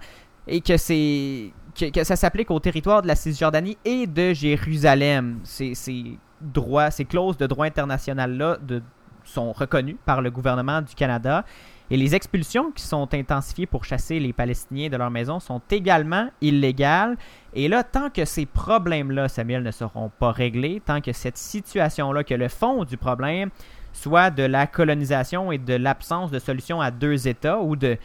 et 0.47 0.61
que 0.61 0.77
c'est. 0.77 1.51
Que, 1.75 2.03
ça 2.03 2.15
s'applique 2.15 2.49
au 2.49 2.59
territoire 2.59 3.03
de 3.03 3.07
la 3.07 3.15
Cisjordanie 3.15 3.77
et 3.85 4.07
de 4.07 4.33
Jérusalem. 4.33 5.39
Ces 5.43 6.17
droits, 6.41 6.89
ces 6.89 7.05
clauses 7.05 7.37
de 7.37 7.45
droit 7.45 7.67
international-là 7.67 8.57
de, 8.61 8.81
sont 9.23 9.51
reconnues 9.51 9.97
par 10.05 10.21
le 10.21 10.31
gouvernement 10.31 10.81
du 10.81 10.95
Canada. 10.95 11.45
Et 11.89 11.95
les 11.95 12.15
expulsions 12.15 12.71
qui 12.71 12.83
sont 12.83 13.13
intensifiées 13.13 13.65
pour 13.65 13.85
chasser 13.85 14.19
les 14.19 14.33
Palestiniens 14.33 14.89
de 14.89 14.97
leur 14.97 15.09
maison 15.09 15.39
sont 15.39 15.61
également 15.71 16.27
illégales. 16.41 17.17
Et 17.53 17.69
là, 17.69 17.83
tant 17.83 18.09
que 18.09 18.25
ces 18.25 18.45
problèmes-là, 18.45 19.29
Samuel, 19.29 19.63
ne 19.63 19.71
seront 19.71 20.11
pas 20.19 20.31
réglés, 20.31 20.81
tant 20.85 20.99
que 20.99 21.13
cette 21.13 21.37
situation-là, 21.37 22.23
que 22.23 22.33
le 22.33 22.49
fond 22.49 22.83
du 22.83 22.97
problème 22.97 23.49
soit 23.93 24.29
de 24.29 24.43
la 24.43 24.67
colonisation 24.67 25.51
et 25.51 25.57
de 25.57 25.73
l'absence 25.73 26.29
de 26.29 26.39
solution 26.39 26.81
à 26.81 26.91
deux 26.91 27.27
États 27.27 27.59
ou 27.59 27.75
de... 27.75 27.97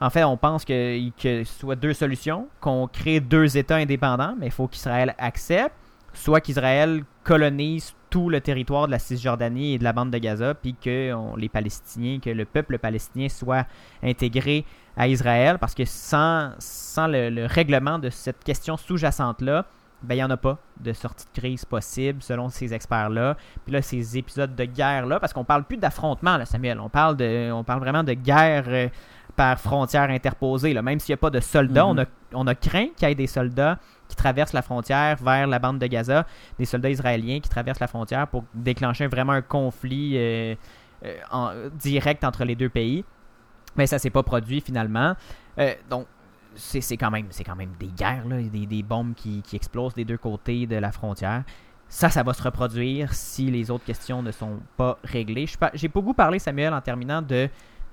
En 0.00 0.10
fait, 0.10 0.24
on 0.24 0.36
pense 0.36 0.64
que, 0.64 1.00
ce 1.20 1.44
soit 1.44 1.76
deux 1.76 1.94
solutions, 1.94 2.48
qu'on 2.60 2.86
crée 2.88 3.20
deux 3.20 3.56
États 3.56 3.76
indépendants, 3.76 4.34
mais 4.38 4.46
il 4.46 4.52
faut 4.52 4.68
qu'Israël 4.68 5.14
accepte, 5.18 5.74
soit 6.12 6.40
qu'Israël 6.40 7.04
colonise 7.22 7.94
tout 8.14 8.30
le 8.30 8.40
territoire 8.40 8.86
de 8.86 8.92
la 8.92 9.00
Cisjordanie 9.00 9.74
et 9.74 9.78
de 9.78 9.82
la 9.82 9.92
bande 9.92 10.12
de 10.12 10.18
Gaza, 10.18 10.54
puis 10.54 10.76
que 10.80 11.12
les 11.36 11.48
Palestiniens, 11.48 12.20
que 12.20 12.30
le 12.30 12.44
peuple 12.44 12.78
palestinien 12.78 13.28
soit 13.28 13.66
intégré 14.04 14.64
à 14.96 15.08
Israël, 15.08 15.58
parce 15.58 15.74
que 15.74 15.84
sans, 15.84 16.52
sans 16.60 17.08
le, 17.08 17.28
le 17.28 17.46
règlement 17.46 17.98
de 17.98 18.10
cette 18.10 18.44
question 18.44 18.76
sous-jacente-là, 18.76 19.66
ben, 20.04 20.14
il 20.14 20.18
n'y 20.18 20.22
en 20.22 20.30
a 20.30 20.36
pas 20.36 20.58
de 20.78 20.92
sortie 20.92 21.26
de 21.34 21.40
crise 21.40 21.64
possible, 21.64 22.22
selon 22.22 22.50
ces 22.50 22.72
experts-là. 22.72 23.36
Puis 23.64 23.72
là, 23.72 23.82
ces 23.82 24.16
épisodes 24.16 24.54
de 24.54 24.64
guerre-là, 24.64 25.18
parce 25.18 25.32
qu'on 25.32 25.44
parle 25.44 25.64
plus 25.64 25.78
d'affrontement, 25.78 26.36
là, 26.36 26.46
Samuel, 26.46 26.78
on 26.78 26.88
parle, 26.88 27.16
de, 27.16 27.50
on 27.50 27.64
parle 27.64 27.80
vraiment 27.80 28.04
de 28.04 28.12
guerre 28.12 28.64
euh, 28.68 28.88
par 29.36 29.58
frontière 29.58 30.10
interposée. 30.10 30.72
Là. 30.72 30.82
Même 30.82 31.00
s'il 31.00 31.12
n'y 31.12 31.18
a 31.18 31.18
pas 31.18 31.30
de 31.30 31.40
soldats, 31.40 31.84
Mhm. 31.84 31.90
on, 31.90 31.98
a, 32.02 32.04
on 32.34 32.46
a 32.46 32.54
craint 32.54 32.88
qu'il 32.96 33.08
y 33.08 33.10
ait 33.12 33.14
des 33.14 33.26
soldats 33.26 33.78
qui 34.08 34.16
traversent 34.16 34.52
la 34.52 34.62
frontière 34.62 35.16
vers 35.16 35.46
la 35.46 35.58
bande 35.58 35.78
de 35.78 35.86
Gaza, 35.86 36.26
des 36.58 36.64
soldats 36.66 36.90
israéliens 36.90 37.40
qui 37.40 37.48
traversent 37.48 37.80
la 37.80 37.86
frontière 37.88 38.28
pour 38.28 38.44
déclencher 38.54 39.06
vraiment 39.06 39.32
un 39.32 39.42
conflit 39.42 40.12
euh, 40.16 40.54
euh, 41.04 41.16
en- 41.30 41.52
direct 41.74 42.22
entre 42.24 42.44
les 42.44 42.54
deux 42.54 42.68
pays. 42.68 43.04
Mais 43.76 43.86
ça 43.86 43.98
s'est 43.98 44.10
pas 44.10 44.22
produit 44.22 44.60
finalement. 44.60 45.14
Euh, 45.58 45.74
donc, 45.90 46.06
c'est 46.54 46.96
quand, 46.96 47.10
même- 47.10 47.26
c'est 47.30 47.42
quand 47.42 47.56
même 47.56 47.72
des 47.80 47.88
guerres, 47.88 48.28
là, 48.28 48.36
des, 48.40 48.66
des 48.66 48.82
bombes 48.84 49.14
qui, 49.14 49.42
qui 49.42 49.56
explosent 49.56 49.94
des 49.94 50.04
deux 50.04 50.18
côtés 50.18 50.66
de 50.66 50.76
la 50.76 50.92
frontière. 50.92 51.42
Ça, 51.88 52.08
ça 52.10 52.22
va 52.22 52.32
se 52.32 52.42
reproduire 52.42 53.12
si 53.12 53.50
les 53.50 53.70
autres 53.70 53.84
questions 53.84 54.22
ne 54.22 54.30
sont 54.30 54.60
pas 54.76 54.98
réglées. 55.02 55.46
J'ai 55.74 55.88
beaucoup 55.88 56.14
parlé, 56.14 56.38
Samuel, 56.38 56.72
en 56.72 56.80
terminant 56.80 57.20
de 57.22 57.48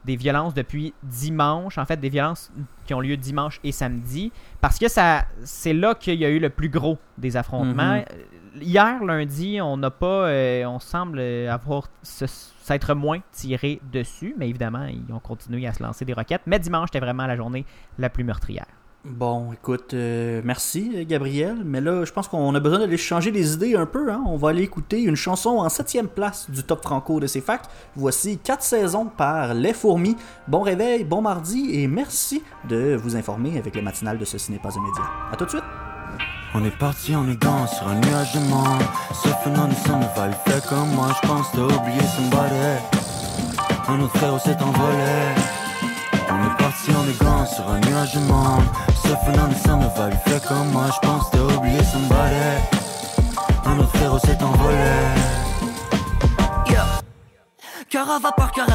des 0.05 0.15
violences 0.15 0.53
depuis 0.53 0.93
dimanche, 1.03 1.77
en 1.77 1.85
fait 1.85 1.97
des 1.97 2.09
violences 2.09 2.51
qui 2.85 2.93
ont 2.93 2.99
lieu 2.99 3.17
dimanche 3.17 3.59
et 3.63 3.71
samedi, 3.71 4.31
parce 4.59 4.79
que 4.79 4.87
ça 4.87 5.25
c'est 5.43 5.73
là 5.73 5.95
qu'il 5.95 6.15
y 6.15 6.25
a 6.25 6.29
eu 6.29 6.39
le 6.39 6.49
plus 6.49 6.69
gros 6.69 6.97
des 7.17 7.37
affrontements. 7.37 7.95
Mhm. 7.95 8.05
Euh, 8.11 8.23
Hier, 8.59 9.01
lundi, 9.05 9.59
on 9.61 9.77
n'a 9.77 9.91
pas, 9.91 10.27
euh, 10.27 10.65
on 10.65 10.79
semble 10.79 11.21
avoir 11.21 11.87
s'être 12.03 12.93
moins 12.93 13.19
tiré 13.31 13.79
dessus, 13.93 14.35
mais 14.37 14.49
évidemment, 14.49 14.87
ils 14.87 15.13
ont 15.13 15.19
continué 15.19 15.65
à 15.67 15.73
se 15.73 15.81
lancer 15.81 16.03
des 16.03 16.11
roquettes. 16.11 16.41
Mais 16.47 16.59
dimanche, 16.59 16.89
c'était 16.91 16.99
vraiment 16.99 17.25
la 17.27 17.37
journée 17.37 17.65
la 17.97 18.09
plus 18.09 18.25
meurtrière. 18.25 18.65
Bon, 19.03 19.51
écoute, 19.51 19.95
euh, 19.95 20.41
merci 20.45 21.07
Gabriel, 21.07 21.57
mais 21.65 21.81
là, 21.81 22.05
je 22.05 22.11
pense 22.11 22.27
qu'on 22.27 22.53
a 22.53 22.59
besoin 22.59 22.77
d'aller 22.77 22.97
changer 22.97 23.31
les 23.31 23.55
idées 23.55 23.75
un 23.75 23.87
peu. 23.87 24.11
Hein? 24.11 24.21
On 24.27 24.37
va 24.37 24.49
aller 24.49 24.61
écouter 24.61 25.01
une 25.01 25.15
chanson 25.15 25.57
en 25.57 25.69
septième 25.69 26.07
place 26.07 26.51
du 26.51 26.61
top 26.61 26.83
franco 26.83 27.19
de 27.19 27.25
ces 27.25 27.41
facs. 27.41 27.63
Voici 27.95 28.37
quatre 28.37 28.61
saisons 28.61 29.05
par 29.05 29.55
Les 29.55 29.73
Fourmis. 29.73 30.15
Bon 30.47 30.61
réveil, 30.61 31.03
bon 31.03 31.23
mardi 31.23 31.81
et 31.81 31.87
merci 31.87 32.43
de 32.69 32.95
vous 32.95 33.15
informer 33.15 33.57
avec 33.57 33.75
le 33.75 33.81
matinal 33.81 34.19
de 34.19 34.25
Ceci 34.25 34.51
n'est 34.51 34.59
pas 34.59 34.77
un 34.77 34.81
média. 34.81 35.03
À 35.31 35.35
tout 35.35 35.45
de 35.45 35.49
suite. 35.49 35.63
On 36.53 36.63
est 36.63 36.77
parti 36.77 37.15
en 37.15 37.25
sur 37.65 37.87
un 37.87 37.95
nuage 37.95 38.33
de 38.33 38.39
comme 40.69 40.89
moi 40.89 41.09
Je 41.23 41.27
pense 41.27 41.51
parti 46.61 46.91
en 46.95 47.03
élégant 47.03 47.45
sur 47.45 47.67
un 47.69 47.79
nuage 47.79 48.13
de 48.13 48.19
monde. 48.19 48.65
Sauf 49.03 49.19
un 49.27 49.77
ne 49.77 49.97
va 49.97 50.09
le 50.09 50.15
faire 50.25 50.41
comme 50.47 50.69
moi 50.69 50.85
Je 50.93 51.07
pense 51.07 51.29
t'as 51.31 51.39
oublié 51.39 51.83
somebody 51.83 52.35
Un 53.65 53.79
autre 53.79 53.97
frère 53.97 54.19
s'est 54.19 54.43
envolé. 54.43 54.77
Yeah. 56.69 56.85
Cœur 57.89 58.09
à 58.09 58.19
vapeur, 58.19 58.51
cœur 58.51 58.67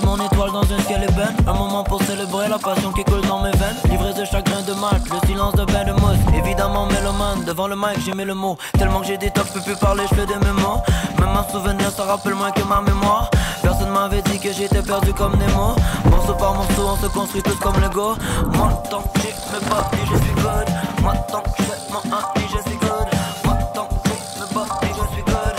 je 0.00 0.06
mon 0.06 0.16
étoile 0.16 0.52
dans 0.52 0.62
un 0.62 0.78
ciel 0.86 1.02
ébène. 1.04 1.36
Un 1.46 1.54
moment 1.54 1.84
pour 1.84 2.02
célébrer 2.02 2.48
la 2.48 2.58
passion 2.58 2.92
qui 2.92 3.04
coule 3.04 3.22
dans 3.22 3.40
mes 3.40 3.50
veines. 3.52 3.76
Livré 3.88 4.12
de 4.12 4.24
chagrin 4.24 4.62
de 4.62 4.72
mal, 4.74 5.00
le 5.10 5.26
silence 5.26 5.54
de 5.54 5.64
bain 5.64 5.84
de 5.84 5.92
mousse. 5.92 6.18
Évidemment, 6.34 6.86
mélomane, 6.86 7.44
devant 7.44 7.68
le 7.68 7.76
mic, 7.76 7.98
j'ai 8.04 8.12
mis 8.12 8.24
le 8.24 8.34
mot. 8.34 8.56
Tellement 8.78 9.00
que 9.00 9.06
j'ai 9.06 9.18
des 9.18 9.30
tocs, 9.30 9.46
je 9.48 9.52
peux 9.54 9.60
plus 9.60 9.76
parler, 9.76 10.04
je 10.10 10.14
fais 10.14 10.26
des 10.26 10.36
mémoires. 10.36 10.82
Même 11.18 11.36
un 11.36 11.50
souvenir, 11.50 11.90
ça 11.90 12.04
rappelle 12.04 12.34
moins 12.34 12.50
que 12.50 12.62
ma 12.62 12.80
mémoire. 12.80 13.30
Personne 13.62 13.90
m'avait 13.90 14.22
dit 14.22 14.38
que 14.38 14.52
j'étais 14.52 14.82
perdu 14.82 15.12
comme 15.12 15.36
Nemo. 15.36 15.74
Morceau 16.10 16.34
par 16.34 16.54
morceau, 16.54 16.88
on 16.88 16.96
se 16.96 17.06
construit 17.06 17.42
tous 17.42 17.56
comme 17.56 17.80
Lego. 17.80 18.14
Moi, 18.52 18.82
tant 18.90 19.02
que 19.02 19.20
j'ai 19.20 19.34
me 19.52 19.60
bats 19.70 19.90
et 19.92 20.06
je 20.10 20.16
suis 20.16 20.34
good. 20.34 20.68
Moi, 21.02 21.14
tant 21.30 21.40
que 21.40 21.50
j'ai 21.58 21.92
mon 21.92 22.14
un 22.14 22.22
et 22.36 22.48
je 22.48 22.68
suis 22.68 22.78
good. 22.78 23.08
Moi, 23.44 23.54
tant 23.74 23.86
que 23.86 23.94
j'ai 24.08 24.40
me 24.40 24.54
bats 24.54 24.74
et 24.82 24.88
je 24.88 25.14
suis 25.14 25.22
good. 25.24 25.56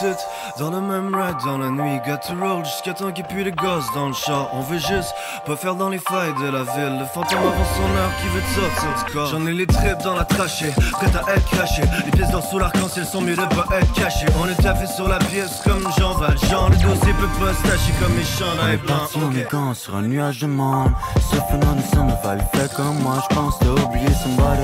Que 0.00 0.08
j'ai 0.08 0.31
dans 0.70 0.80
le 0.80 0.86
même 0.86 1.12
ride 1.12 1.36
dans 1.44 1.58
la 1.58 1.70
nuit, 1.70 2.00
got 2.06 2.18
to 2.18 2.34
roll 2.40 2.64
jusqu'à 2.64 2.92
temps 2.94 3.10
qu'il 3.10 3.24
pue 3.24 3.42
les 3.42 3.50
gosses 3.50 3.92
dans 3.94 4.06
le 4.06 4.12
char. 4.12 4.48
On 4.52 4.60
veut 4.60 4.78
juste 4.78 5.12
pas 5.44 5.56
faire 5.56 5.74
dans 5.74 5.88
les 5.88 5.98
failles 5.98 6.34
de 6.34 6.50
la 6.50 6.62
ville. 6.62 6.98
Le 7.00 7.04
fantôme 7.04 7.38
avant 7.38 7.64
son 7.74 7.96
heure 7.96 8.12
qui 8.20 8.28
veut 8.28 8.40
te 8.40 8.60
sortir 8.60 9.04
du 9.04 9.12
corps. 9.12 9.26
J'en 9.26 9.46
ai 9.46 9.52
les 9.54 9.66
tripes 9.66 10.02
dans 10.04 10.14
la 10.14 10.24
trachée, 10.24 10.70
prête 10.92 11.16
à 11.16 11.34
être 11.34 11.44
craché. 11.50 11.82
Les 12.04 12.12
pièces 12.12 12.30
d'or 12.30 12.44
sous 12.44 12.60
l'arc-en-ciel 12.60 13.04
sont 13.04 13.22
mieux 13.22 13.34
de 13.34 13.42
pas 13.42 13.66
être 13.76 13.92
cachées. 13.94 14.26
On 14.40 14.48
est 14.48 14.62
taffé 14.62 14.86
sur 14.86 15.08
la 15.08 15.18
pièce 15.18 15.60
comme 15.64 15.82
Jean 15.98 16.14
Valjean. 16.14 16.68
Le 16.70 16.76
dossier 16.76 17.12
peut 17.14 17.44
pas 17.44 17.54
se 17.54 17.62
tâcher 17.62 17.92
comme 18.00 18.16
les 18.16 18.24
champs 18.24 18.54
On 18.62 19.32
est 19.32 19.44
parti 19.50 19.80
sur 19.80 19.96
un 19.96 20.02
nuage 20.02 20.40
de 20.40 20.46
monde 20.46 20.92
Ce 21.16 21.36
phénomène 21.50 21.82
ça 21.92 22.02
me 22.02 22.22
va 22.22 22.34
le 22.36 22.42
fait 22.54 22.72
comme 22.74 22.98
moi 23.00 23.16
Je 23.28 23.34
pense 23.34 23.58
t'as 23.58 23.66
oublié 23.66 24.08
somebody 24.22 24.62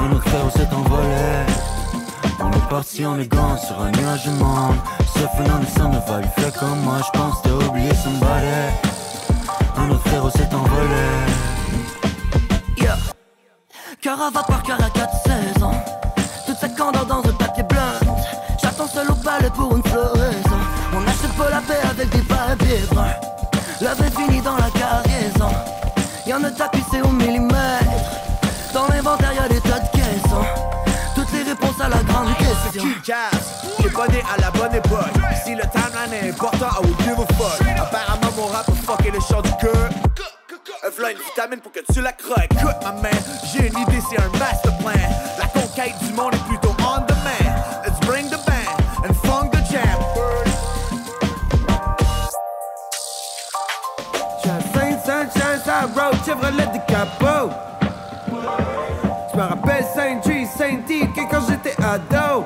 Un 0.00 0.12
autre 0.12 0.28
frère 0.28 0.50
s'est 0.52 0.74
envolé 0.74 1.75
On 2.38 2.50
est 2.50 2.68
parti 2.68 3.06
en 3.06 3.14
élégant 3.16 3.56
sur 3.56 3.80
un 3.80 3.90
nuage 3.90 4.26
de 4.26 4.30
monde 4.32 4.76
phénomène 5.36 5.66
ça 5.76 5.84
me 5.88 5.98
va 5.98 6.20
le 6.20 6.42
fait 6.42 6.56
comme 6.58 6.80
moi 6.80 6.98
Je 7.04 7.18
pense 7.18 7.42
t'as 7.42 7.50
oublié 7.50 7.90
somebody 7.94 8.46
Un 9.76 9.90
autre 9.90 10.06
frère 10.08 10.30
s'est 10.32 10.54
envolé 10.54 11.04
Yeah. 12.78 12.96
Carava 14.02 14.42
par 14.42 14.62
cœur 14.62 14.78
à 14.84 14.90
4 14.90 15.10
saisons. 15.24 15.72
Toute 16.46 16.58
sa 16.58 16.68
candeur 16.68 17.06
dans 17.06 17.20
un 17.20 17.32
papier 17.32 17.62
blanc. 17.62 18.14
J'attends 18.62 18.86
seul 18.86 19.10
au 19.10 19.14
palais 19.14 19.50
pour 19.50 19.74
une 19.74 19.82
floraison. 19.82 20.60
On 20.94 21.02
achète 21.08 21.32
pas 21.38 21.50
la 21.50 21.60
paix 21.60 21.80
avec 21.90 22.10
des 22.10 22.22
papiers 22.22 22.84
bruns. 22.90 23.16
L'œuvre 23.80 24.04
est 24.04 24.14
finie 24.14 24.42
dans 24.42 24.56
la 24.56 24.70
cargaison. 24.70 25.50
Y'en 26.26 26.44
a 26.44 26.50
tapissé 26.50 27.00
au 27.02 27.08
millimètre. 27.08 27.25
Q-Cast, 32.80 33.66
j'ai 33.82 33.90
pas 33.90 34.06
né 34.08 34.22
à 34.32 34.40
la 34.40 34.50
bonne 34.50 34.74
époque. 34.74 35.12
Si 35.44 35.54
le 35.54 35.62
timeline 35.62 36.12
est 36.12 36.30
important, 36.30 36.66
I 36.66 36.80
will 36.84 36.96
give 36.98 37.18
a 37.18 37.26
fuck. 37.34 37.60
Apparemment, 37.78 38.32
mon 38.36 38.46
rap 38.46 38.68
a 38.68 38.72
fucké 38.72 39.10
le 39.10 39.20
chant 39.20 39.42
du 39.42 39.50
cœur. 39.56 39.88
V'là 40.96 41.10
une 41.12 41.18
vitamine 41.18 41.60
pour 41.60 41.72
que 41.72 41.80
tu 41.92 42.00
la 42.00 42.12
croques. 42.12 42.48
Écoute, 42.50 42.76
ma 42.82 42.92
man, 42.92 43.12
j'ai 43.52 43.66
une 43.68 43.78
idée, 43.78 44.00
c'est 44.08 44.20
un 44.20 44.28
master 44.38 44.76
plan. 44.78 44.92
La 45.38 45.46
conquête 45.46 45.98
du 46.02 46.12
monde 46.12 46.34
est 46.34 46.44
plutôt 46.48 46.74
on 46.80 47.00
demand. 47.06 47.54
Let's 47.84 47.98
bring 48.06 48.28
the 48.28 48.38
band 48.46 49.08
and 49.08 49.14
funk 49.24 49.50
the 49.50 49.62
jam. 49.70 49.98
Saint 54.74 54.98
Sunshine, 55.04 55.60
ça 55.64 55.80
road, 55.94 56.16
Chevrolet 56.24 56.66
de 56.66 56.78
capot. 56.86 57.50
Je 59.32 59.36
me 59.36 59.42
rappelle 59.42 59.84
Saint-G, 59.94 60.46
Saint-D, 60.56 61.08
que 61.14 61.30
quand 61.30 61.42
j'étais 61.48 61.76
ado. 61.82 62.44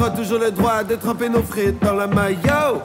Aura 0.00 0.10
toujours 0.12 0.38
le 0.38 0.50
droit 0.50 0.82
de 0.82 0.94
tremper 0.94 1.28
nos 1.28 1.42
frites 1.42 1.78
dans 1.82 1.92
la 1.92 2.06
maillot. 2.06 2.80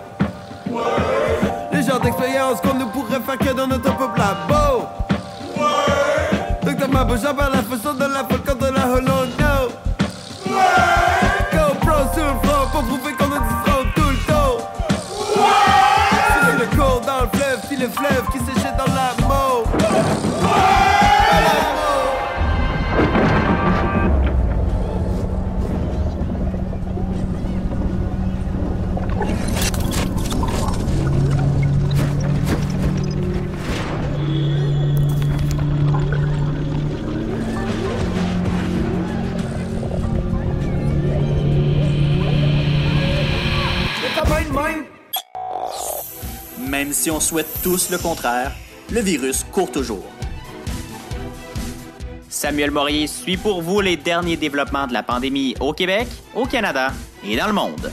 Le 1.72 1.82
genre 1.82 2.02
d'expérience 2.02 2.60
qu'on 2.60 2.74
ne 2.74 2.84
pourrait 2.92 3.22
faire 3.26 3.38
que 3.38 3.56
dans 3.56 3.68
notre 3.68 3.96
propre 3.96 4.18
labo. 4.18 4.84
Docteur 6.62 6.90
Mabo, 6.90 7.16
j'en 7.16 7.34
parle 7.34 7.54
la 7.54 7.64
façon 7.64 7.94
de 7.94 8.02
la 8.02 8.26
folle 8.26 8.44
contre 8.46 8.70
la 8.70 8.90
Hollow 8.90 9.28
Même 46.76 46.92
si 46.92 47.10
on 47.10 47.22
souhaite 47.22 47.62
tous 47.64 47.90
le 47.90 47.98
contraire, 47.98 48.52
le 48.92 49.00
virus 49.00 49.46
court 49.46 49.72
toujours. 49.72 50.04
Samuel 52.28 52.70
Morier 52.70 53.08
suit 53.08 53.38
pour 53.38 53.62
vous 53.62 53.80
les 53.80 53.96
derniers 53.96 54.36
développements 54.36 54.86
de 54.86 54.92
la 54.92 55.02
pandémie 55.02 55.56
au 55.62 55.72
Québec, 55.72 56.06
au 56.36 56.46
Canada 56.46 56.92
et 57.24 57.38
dans 57.38 57.48
le 57.48 57.54
monde. 57.54 57.90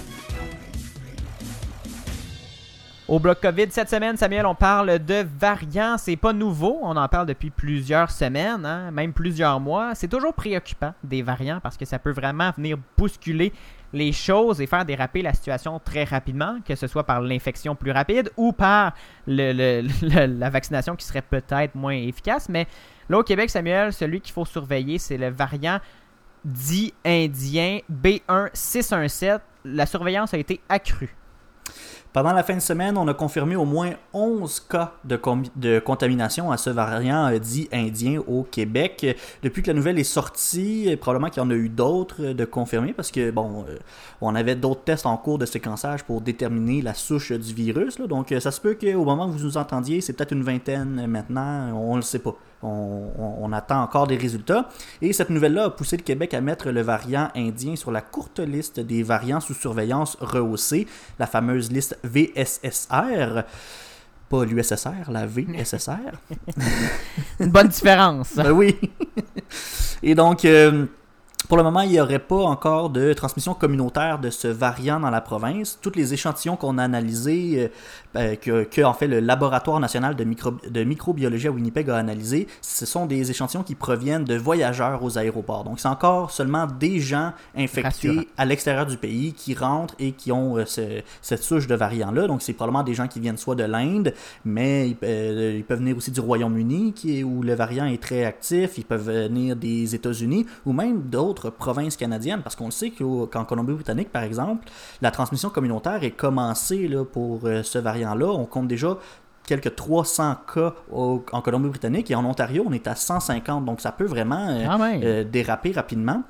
Au 3.07 3.21
bloc 3.21 3.41
COVID 3.41 3.67
cette 3.71 3.89
semaine, 3.89 4.17
Samuel, 4.17 4.47
on 4.47 4.57
parle 4.57 4.99
de 4.99 5.25
variants. 5.39 5.97
C'est 5.97 6.17
pas 6.17 6.33
nouveau, 6.33 6.81
on 6.83 6.97
en 6.97 7.07
parle 7.07 7.27
depuis 7.27 7.51
plusieurs 7.51 8.11
semaines, 8.11 8.67
hein, 8.67 8.91
même 8.91 9.13
plusieurs 9.13 9.61
mois. 9.61 9.95
C'est 9.95 10.09
toujours 10.09 10.35
préoccupant 10.35 10.93
des 11.05 11.23
variants 11.23 11.61
parce 11.63 11.77
que 11.77 11.85
ça 11.85 12.01
peut 12.01 12.11
vraiment 12.11 12.51
venir 12.57 12.79
bousculer 12.99 13.53
les 13.93 14.13
choses 14.13 14.61
et 14.61 14.67
faire 14.67 14.85
déraper 14.85 15.23
la 15.23 15.35
situation 15.35 15.81
très 15.85 16.05
rapidement, 16.05 16.59
que 16.67 16.75
ce 16.75 16.87
soit 16.87 17.05
par 17.05 17.21
l'infection 17.21 17.75
plus 17.75 17.91
rapide 17.91 18.31
ou 18.37 18.53
par 18.53 18.95
la 19.27 20.51
vaccination 20.51 20.97
qui 20.97 21.05
serait 21.05 21.23
peut-être 21.23 21.75
moins 21.75 21.95
efficace. 21.95 22.49
Mais 22.49 22.67
là 23.09 23.19
au 23.19 23.23
Québec, 23.23 23.51
Samuel, 23.51 23.93
celui 23.93 24.21
qu'il 24.21 24.33
faut 24.33 24.45
surveiller, 24.45 24.99
c'est 24.99 25.19
le 25.19 25.29
variant 25.29 25.79
dit 26.45 26.93
indien 27.05 27.81
B1617. 27.91 29.41
La 29.65 29.87
surveillance 29.87 30.35
a 30.35 30.39
été 30.39 30.61
accrue. 30.69 31.15
Pendant 32.13 32.35
la 32.35 32.43
fin 32.43 32.55
de 32.55 32.61
semaine, 32.61 32.99
on 32.99 33.09
a 33.09 33.15
confirmé 33.15 33.57
au 33.57 33.65
moins 33.65 33.93
11 34.13 34.61
cas 34.69 34.93
de, 35.03 35.79
contamination 35.79 36.53
à 36.53 36.59
ce 36.59 36.69
variant 36.69 37.29
euh, 37.29 37.39
dit 37.39 37.71
indien 37.73 38.21
au 38.29 38.43
Québec. 38.43 39.17
Depuis 39.43 39.63
que 39.63 39.69
la 39.69 39.75
nouvelle 39.75 39.99
est 39.99 40.05
sortie, 40.05 40.93
euh, 40.93 40.97
probablement 40.99 41.31
qu'il 41.31 41.43
y 41.43 41.47
en 41.47 41.49
a 41.49 41.55
eu 41.55 41.71
d'autres 41.71 42.23
euh, 42.23 42.35
de 42.35 42.45
confirmés 42.45 42.93
parce 42.93 43.11
que, 43.11 43.31
bon, 43.31 43.65
on 44.21 44.35
avait 44.35 44.57
d'autres 44.57 44.83
tests 44.85 45.07
en 45.07 45.17
cours 45.17 45.39
de 45.39 45.47
séquençage 45.47 46.05
pour 46.05 46.21
déterminer 46.21 46.83
la 46.83 46.93
souche 46.93 47.33
du 47.33 47.55
virus. 47.55 47.97
donc, 47.97 48.35
ça 48.41 48.51
se 48.51 48.61
peut 48.61 48.77
qu'au 48.79 49.07
moment 49.07 49.27
où 49.27 49.31
vous 49.31 49.45
nous 49.45 49.57
entendiez, 49.57 50.03
c'est 50.03 50.13
peut-être 50.13 50.33
une 50.33 50.43
vingtaine 50.43 51.07
maintenant, 51.07 51.73
on 51.75 51.93
ne 51.93 51.97
le 51.97 52.03
sait 52.03 52.19
pas. 52.19 52.37
On, 52.63 53.11
on- 53.19 53.35
on 53.41 53.53
attend 53.53 53.83
encore 53.83 54.07
des 54.07 54.17
résultats. 54.17 54.69
Et 55.01 55.13
cette 55.13 55.31
nouvelle-là 55.31 55.65
a 55.65 55.71
poussé 55.71 55.97
le 55.97 56.03
Québec 56.03 56.33
à 56.35 56.41
mettre 56.41 56.71
le 56.71 56.81
variant 56.83 57.29
indien 57.37 57.77
sur 57.77 57.91
la 57.91 58.01
courte 58.01 58.39
liste 58.41 58.81
des 58.81 59.03
variants 59.03 59.41
sous 59.41 59.55
surveillance 59.55 60.17
rehaussée, 60.21 60.87
la 61.19 61.27
fameuse 61.27 61.71
liste 61.73 61.99
VSSR. 62.05 63.43
Pas 64.29 64.45
l'USSR, 64.45 65.11
la 65.11 65.27
VSSR. 65.27 66.13
Une 67.41 67.51
bonne 67.51 67.69
différence. 67.69 68.35
Ben 68.37 68.51
oui. 68.53 68.77
Et 70.03 70.15
donc, 70.15 70.45
euh, 70.45 70.87
pour 71.49 71.57
le 71.57 71.63
moment, 71.63 71.81
il 71.81 71.91
n'y 71.91 72.01
aurait 72.01 72.19
pas 72.19 72.37
encore 72.43 72.91
de 72.91 73.13
transmission 73.13 73.55
communautaire 73.55 74.19
de 74.19 74.31
ce 74.31 74.49
variant 74.49 75.01
dans 75.01 75.11
la 75.11 75.21
province. 75.21 75.79
Tous 75.83 75.93
les 75.95 76.15
échantillons 76.15 76.57
qu'on 76.57 76.79
a 76.79 76.85
analysés, 76.85 77.71
euh, 78.17 78.19
euh, 78.19 78.37
que, 78.37 78.65
que, 78.65 78.83
en 78.83 78.93
fait 78.95 79.07
le 79.07 79.21
Laboratoire 79.21 79.81
national 79.81 80.15
de, 80.15 80.25
micro- 80.25 80.55
de 80.71 80.85
microbiologie 80.85 81.49
à 81.49 81.51
Winnipeg 81.51 81.89
a 81.91 81.97
analysé, 81.97 82.47
ce 82.61 82.87
sont 82.87 83.07
des 83.07 83.31
échantillons 83.31 83.63
qui 83.63 83.75
proviennent 83.75 84.25
de 84.25 84.37
voyageurs 84.37 85.03
aux 85.03 85.19
aéroports. 85.19 85.65
Donc, 85.65 85.81
c'est 85.81 85.89
encore 85.89 86.31
seulement 86.31 86.67
des 86.67 87.01
gens 87.01 87.33
infectés 87.57 88.09
Rassurant. 88.09 88.23
à 88.37 88.45
l'extérieur 88.45 88.87
du 88.87 88.97
pays 88.97 89.33
qui 89.33 89.55
rentrent 89.55 89.95
et 89.99 90.13
qui 90.13 90.33
ont 90.33 90.59
euh, 90.59 90.65
ce- 90.67 91.01
cette 91.23 91.43
souche 91.43 91.67
de 91.67 91.75
variant-là. 91.75 92.27
Donc, 92.27 92.43
c'est 92.43 92.53
probablement 92.53 92.83
des 92.85 92.95
gens 92.95 93.09
qui 93.09 93.21
viennent 93.21 93.37
soit 93.39 93.55
de 93.55 93.65
l'Inde, 93.65 94.13
mais 94.45 94.91
ils, 94.91 94.97
euh, 95.03 95.55
ils 95.57 95.65
peuvent 95.65 95.79
venir 95.79 95.97
aussi 95.97 96.11
du 96.11 96.21
Royaume-Uni, 96.21 96.95
où 97.25 97.43
le 97.43 97.55
variant 97.55 97.87
est 97.87 98.01
très 98.03 98.25
actif. 98.25 98.79
Ils 98.79 98.85
peuvent 98.85 99.09
venir 99.11 99.57
des 99.57 99.95
États-Unis 99.95 100.47
ou 100.67 100.73
même 100.73 101.01
d'autres 101.03 101.32
provinces 101.33 101.97
canadiennes, 101.97 102.43
parce 102.43 102.57
qu'on 102.57 102.67
le 102.67 102.71
sait 102.71 102.91
qu'en 102.91 103.45
Colombie-Britannique, 103.45 104.11
par 104.13 104.23
exemple, 104.23 104.69
la 105.01 105.11
transmission 105.11 105.51
communautaire 105.51 106.03
est 106.05 106.11
commencée 106.13 106.89
là, 106.89 107.05
pour 107.05 107.41
euh, 107.45 107.63
ce 107.63 107.79
variant-là. 107.79 108.27
On 108.27 108.45
compte 108.45 108.69
déjà 108.69 108.97
quelques 109.47 109.75
300 109.75 110.37
cas 110.55 110.73
au- 110.93 111.25
en 111.33 111.41
Colombie-Britannique 111.41 112.11
et 112.11 112.15
en 112.15 112.25
Ontario, 112.25 112.65
on 112.67 112.73
est 112.73 112.87
à 112.87 112.95
150. 112.95 113.65
Donc, 113.65 113.81
ça 113.81 113.91
peut 113.93 114.05
vraiment 114.07 114.49
euh, 114.49 114.67
Ah 114.69 114.77
ouais. 114.79 115.01
euh, 115.03 115.25
déraper 115.25 115.73
rapidement. 115.73 116.23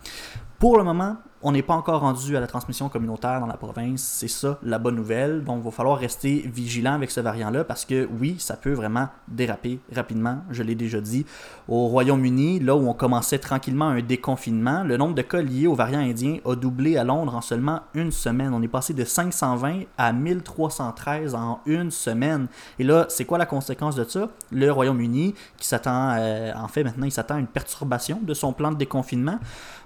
Pour 0.59 0.79
le 0.79 0.85
moment, 0.85 1.17
on 1.43 1.53
n'est 1.53 1.63
pas 1.63 1.75
encore 1.75 2.01
rendu 2.01 2.37
à 2.37 2.41
la 2.41 2.47
transmission 2.47 2.89
communautaire 2.89 3.41
dans 3.41 3.47
la 3.47 3.57
province. 3.57 4.03
C'est 4.03 4.29
ça 4.29 4.59
la 4.63 4.79
bonne 4.79 4.95
nouvelle. 4.95 5.43
Donc, 5.43 5.61
il 5.63 5.65
va 5.65 5.71
falloir 5.71 5.99
rester 5.99 6.49
vigilant 6.53 6.95
avec 6.95 7.11
ce 7.11 7.21
variant-là 7.21 7.65
parce 7.65 7.85
que 7.85 8.09
oui, 8.21 8.37
ça 8.39 8.57
peut 8.57 8.73
vraiment 8.73 9.09
déraper 9.27 9.81
rapidement. 9.95 10.39
Je 10.51 10.63
l'ai 10.63 10.75
déjà 10.75 11.01
dit. 11.01 11.27
Au 11.69 11.89
Royaume-Uni, 11.89 12.61
là 12.61 12.77
où 12.77 12.89
on 12.89 12.95
commençait 12.95 13.39
tranquillement 13.39 13.89
un 13.89 14.03
déconfinement, 14.03 14.85
le 14.85 14.97
nombre 14.97 15.15
de 15.15 15.23
cas 15.23 15.43
liés 15.43 15.67
au 15.67 15.75
variant 15.75 16.01
indien 16.01 16.39
a 16.45 16.55
doublé 16.55 16.97
à 16.97 17.05
Londres 17.05 17.35
en 17.35 17.41
seulement 17.41 17.81
une 17.95 18.13
semaine. 18.13 18.53
On 18.55 18.63
est 18.63 18.69
passé 18.69 18.95
de 18.95 19.05
520 19.05 19.83
à 19.99 20.13
1313 20.13 21.35
en 21.35 21.61
une 21.67 21.91
semaine. 21.91 22.47
Et 22.79 22.85
là, 22.85 23.07
c'est 23.09 23.25
quoi 23.25 23.39
la 23.39 23.47
conséquence 23.47 23.97
de 23.97 24.05
ça? 24.05 24.29
Le 24.53 24.71
Royaume-Uni, 24.71 25.35
qui 25.57 25.67
s'attend, 25.67 26.15
euh, 26.19 26.53
en 26.55 26.69
fait, 26.69 26.85
maintenant, 26.85 27.07
il 27.07 27.13
s'attend 27.13 27.35
à 27.35 27.39
une 27.39 27.47
perturbation 27.47 28.21
de 28.23 28.35
son 28.35 28.53
plan 28.53 28.71
de 28.71 28.77
déconfinement. 28.77 29.39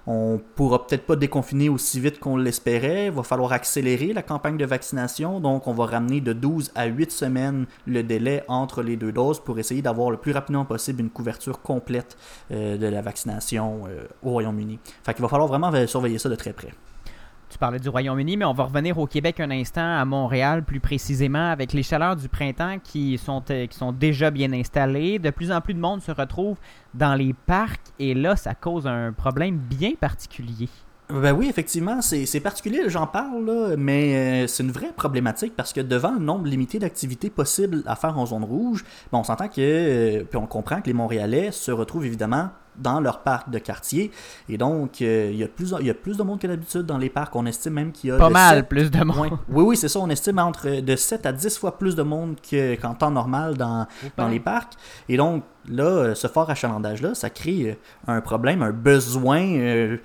On 0.05 0.39
pourra 0.55 0.87
peut-être 0.87 1.05
pas 1.05 1.15
déconfiner 1.17 1.46
aussi 1.69 1.99
vite 1.99 2.19
qu'on 2.19 2.37
l'espérait. 2.37 3.07
Il 3.07 3.11
va 3.11 3.23
falloir 3.23 3.51
accélérer 3.51 4.13
la 4.13 4.23
campagne 4.23 4.57
de 4.57 4.65
vaccination. 4.65 5.39
Donc, 5.39 5.67
on 5.67 5.73
va 5.73 5.85
ramener 5.85 6.21
de 6.21 6.33
12 6.33 6.71
à 6.75 6.85
8 6.85 7.11
semaines 7.11 7.65
le 7.85 8.03
délai 8.03 8.43
entre 8.47 8.81
les 8.81 8.95
deux 8.95 9.11
doses 9.11 9.39
pour 9.39 9.57
essayer 9.59 9.81
d'avoir 9.81 10.11
le 10.11 10.17
plus 10.17 10.31
rapidement 10.31 10.65
possible 10.65 11.01
une 11.01 11.09
couverture 11.09 11.61
complète 11.61 12.17
euh, 12.51 12.77
de 12.77 12.87
la 12.87 13.01
vaccination 13.01 13.83
euh, 13.87 14.05
au 14.23 14.31
Royaume-Uni. 14.31 14.79
Fait 15.03 15.13
qu'il 15.13 15.21
va 15.21 15.27
falloir 15.27 15.47
vraiment 15.47 15.71
surveiller 15.87 16.17
ça 16.17 16.29
de 16.29 16.35
très 16.35 16.53
près. 16.53 16.71
Tu 17.49 17.57
parlais 17.57 17.79
du 17.79 17.87
Royaume-Uni, 17.87 18.35
mais 18.35 18.45
on 18.45 18.53
va 18.53 18.65
revenir 18.65 18.97
au 18.97 19.07
Québec 19.07 19.39
un 19.39 19.51
instant, 19.51 19.97
à 19.97 20.03
Montréal 20.03 20.63
plus 20.63 20.81
précisément, 20.81 21.49
avec 21.49 21.71
les 21.71 21.81
chaleurs 21.81 22.17
du 22.17 22.27
printemps 22.27 22.77
qui 22.83 23.17
sont, 23.17 23.41
euh, 23.51 23.67
qui 23.67 23.77
sont 23.77 23.93
déjà 23.93 24.31
bien 24.31 24.51
installées. 24.51 25.17
De 25.17 25.29
plus 25.29 25.51
en 25.51 25.61
plus 25.61 25.73
de 25.73 25.79
monde 25.79 26.01
se 26.01 26.11
retrouve 26.11 26.57
dans 26.93 27.15
les 27.15 27.33
parcs 27.33 27.79
et 27.99 28.13
là, 28.13 28.35
ça 28.35 28.53
cause 28.53 28.85
un 28.85 29.13
problème 29.13 29.57
bien 29.57 29.93
particulier. 29.97 30.67
Ben 31.09 31.31
oui, 31.31 31.47
effectivement, 31.47 32.01
c'est 32.01 32.39
particulier, 32.41 32.81
j'en 32.87 33.07
parle, 33.07 33.45
là, 33.45 33.75
mais 33.77 34.43
euh, 34.43 34.47
c'est 34.47 34.63
une 34.63 34.71
vraie 34.71 34.91
problématique 34.91 35.55
parce 35.55 35.71
que 35.71 35.79
devant 35.79 36.11
le 36.11 36.19
nombre 36.19 36.47
limité 36.47 36.79
d'activités 36.79 37.29
possibles 37.29 37.81
à 37.85 37.95
faire 37.95 38.17
en 38.17 38.25
zone 38.25 38.43
rouge, 38.43 38.83
ben 39.11 39.19
on 39.19 39.23
s'entend 39.23 39.47
que, 39.47 39.53
euh, 39.59 40.23
puis 40.25 40.37
on 40.37 40.47
comprend 40.47 40.81
que 40.81 40.87
les 40.87 40.93
Montréalais 40.93 41.51
se 41.53 41.71
retrouvent 41.71 42.05
évidemment 42.05 42.49
dans 42.77 42.99
leur 42.99 43.23
parc 43.23 43.49
de 43.49 43.57
quartier. 43.57 44.11
Et 44.49 44.57
donc, 44.57 45.01
euh, 45.01 45.29
il, 45.31 45.37
y 45.37 45.43
a 45.43 45.47
plus, 45.47 45.73
il 45.79 45.87
y 45.87 45.89
a 45.89 45.95
plus 45.95 46.17
de 46.17 46.23
monde 46.23 46.39
que 46.39 46.45
d'habitude 46.45 46.83
dans 46.83 46.99
les 46.99 47.09
parcs. 47.09 47.35
On 47.35 47.47
estime 47.47 47.73
même 47.73 47.91
qu'il 47.91 48.11
y 48.11 48.13
a... 48.13 48.17
Pas 48.17 48.29
mal 48.29 48.67
plus 48.67 48.91
de 48.91 49.03
monde. 49.03 49.39
Oui, 49.49 49.63
oui, 49.63 49.77
c'est 49.77 49.87
ça. 49.87 49.99
On 49.99 50.09
estime 50.09 50.37
entre 50.37 50.81
de 50.81 50.95
7 50.95 51.25
à 51.25 51.31
10 51.31 51.57
fois 51.57 51.79
plus 51.79 51.95
de 51.95 52.03
monde 52.03 52.35
qu'en 52.79 52.93
temps 52.93 53.09
normal 53.09 53.57
dans, 53.57 53.87
dans 54.15 54.27
les 54.27 54.39
parcs. 54.39 54.73
Et 55.09 55.17
donc, 55.17 55.43
là, 55.67 56.13
ce 56.13 56.27
fort 56.27 56.51
achalandage-là, 56.51 57.15
ça 57.15 57.31
crée 57.31 57.79
un 58.05 58.21
problème, 58.21 58.61
un 58.61 58.73
besoin 58.73 59.97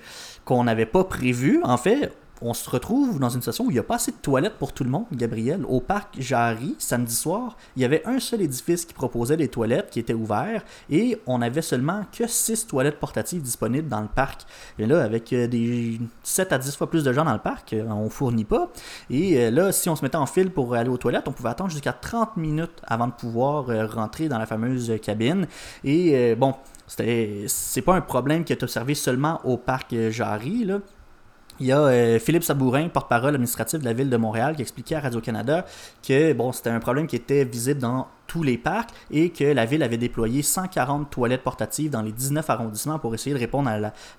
qu'on 0.45 0.63
n'avait 0.63 0.85
pas 0.85 1.03
prévu. 1.03 1.59
En 1.63 1.77
fait, 1.77 2.11
on 2.43 2.53
se 2.53 2.69
retrouve 2.69 3.19
dans 3.19 3.29
une 3.29 3.41
situation 3.41 3.65
où 3.65 3.71
il 3.71 3.73
n'y 3.73 3.79
a 3.79 3.83
pas 3.83 3.95
assez 3.95 4.11
de 4.11 4.17
toilettes 4.17 4.57
pour 4.59 4.73
tout 4.73 4.83
le 4.83 4.89
monde, 4.89 5.05
Gabriel. 5.13 5.63
Au 5.67 5.79
parc 5.79 6.19
Jarry, 6.19 6.75
samedi 6.77 7.15
soir, 7.15 7.57
il 7.75 7.81
y 7.81 7.85
avait 7.85 8.05
un 8.05 8.19
seul 8.19 8.41
édifice 8.41 8.85
qui 8.85 8.93
proposait 8.93 9.37
des 9.37 9.47
toilettes 9.47 9.89
qui 9.89 9.99
étaient 9.99 10.13
ouverts 10.13 10.63
et 10.89 11.17
on 11.25 11.41
avait 11.41 11.61
seulement 11.61 12.01
que 12.11 12.27
6 12.27 12.67
toilettes 12.67 12.99
portatives 12.99 13.41
disponibles 13.41 13.87
dans 13.87 14.01
le 14.01 14.07
parc. 14.07 14.41
Et 14.77 14.85
là, 14.85 15.03
avec 15.03 15.31
euh, 15.31 15.47
des 15.47 15.99
7 16.23 16.51
à 16.51 16.57
10 16.57 16.75
fois 16.75 16.89
plus 16.89 17.03
de 17.03 17.13
gens 17.13 17.23
dans 17.23 17.33
le 17.33 17.39
parc, 17.39 17.73
euh, 17.73 17.85
on 17.87 18.09
fournit 18.09 18.43
pas. 18.43 18.69
Et 19.09 19.37
euh, 19.37 19.49
là, 19.49 19.71
si 19.71 19.89
on 19.89 19.95
se 19.95 20.03
mettait 20.03 20.17
en 20.17 20.25
file 20.25 20.51
pour 20.51 20.75
aller 20.75 20.89
aux 20.89 20.97
toilettes, 20.97 21.27
on 21.27 21.31
pouvait 21.31 21.49
attendre 21.49 21.71
jusqu'à 21.71 21.93
30 21.93 22.35
minutes 22.35 22.81
avant 22.83 23.07
de 23.07 23.13
pouvoir 23.13 23.65
rentrer 23.91 24.27
dans 24.27 24.37
la 24.37 24.45
fameuse 24.45 24.91
cabine. 25.01 25.47
Et 25.83 26.35
bon, 26.35 26.55
c'est 26.87 27.81
pas 27.85 27.95
un 27.95 28.01
problème 28.01 28.43
qui 28.43 28.51
est 28.51 28.63
observé 28.63 28.95
seulement 28.95 29.39
au 29.45 29.57
parc 29.57 29.95
Jarry. 30.09 30.67
Il 31.59 31.67
y 31.67 31.71
a 31.71 31.79
euh, 31.79 32.19
Philippe 32.19 32.43
Sabourin, 32.43 32.89
porte-parole 32.89 33.35
administratif 33.35 33.79
de 33.79 33.85
la 33.85 33.93
ville 33.93 34.09
de 34.09 34.17
Montréal, 34.17 34.55
qui 34.55 34.61
expliquait 34.61 34.95
à 34.95 35.01
Radio-Canada 35.01 35.65
que 36.07 36.33
bon, 36.33 36.51
c'était 36.51 36.71
un 36.71 36.79
problème 36.79 37.07
qui 37.07 37.15
était 37.15 37.45
visible 37.45 37.79
dans 37.79 38.07
tous 38.25 38.41
les 38.41 38.57
parcs 38.57 38.89
et 39.11 39.29
que 39.29 39.43
la 39.43 39.65
ville 39.65 39.83
avait 39.83 39.97
déployé 39.97 40.41
140 40.41 41.09
toilettes 41.09 41.43
portatives 41.43 41.91
dans 41.91 42.01
les 42.01 42.11
19 42.11 42.49
arrondissements 42.49 42.97
pour 42.97 43.13
essayer 43.13 43.35
de 43.35 43.39
répondre 43.39 43.69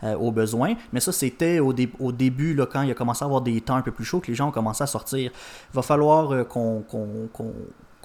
euh, 0.05 0.15
aux 0.15 0.31
besoins. 0.31 0.75
Mais 0.93 1.01
ça, 1.01 1.11
c'était 1.11 1.59
au, 1.59 1.73
début, 1.73 2.55
là, 2.55 2.67
quand 2.67 2.83
il 2.83 2.91
a 2.91 2.95
commencé 2.95 3.25
à 3.25 3.27
avoir 3.27 3.41
des 3.41 3.61
temps 3.61 3.77
un 3.77 3.83
peu 3.83 3.91
plus 3.91 4.05
chauds, 4.05 4.21
que 4.21 4.29
les 4.29 4.35
gens 4.35 4.49
ont 4.49 4.53
commencé 4.53 4.85
à 4.85 4.87
sortir. 4.87 5.33
Il 5.73 5.75
va 5.75 5.83
falloir 5.83 6.33
euh, 6.33 6.45
qu'on 6.45 6.85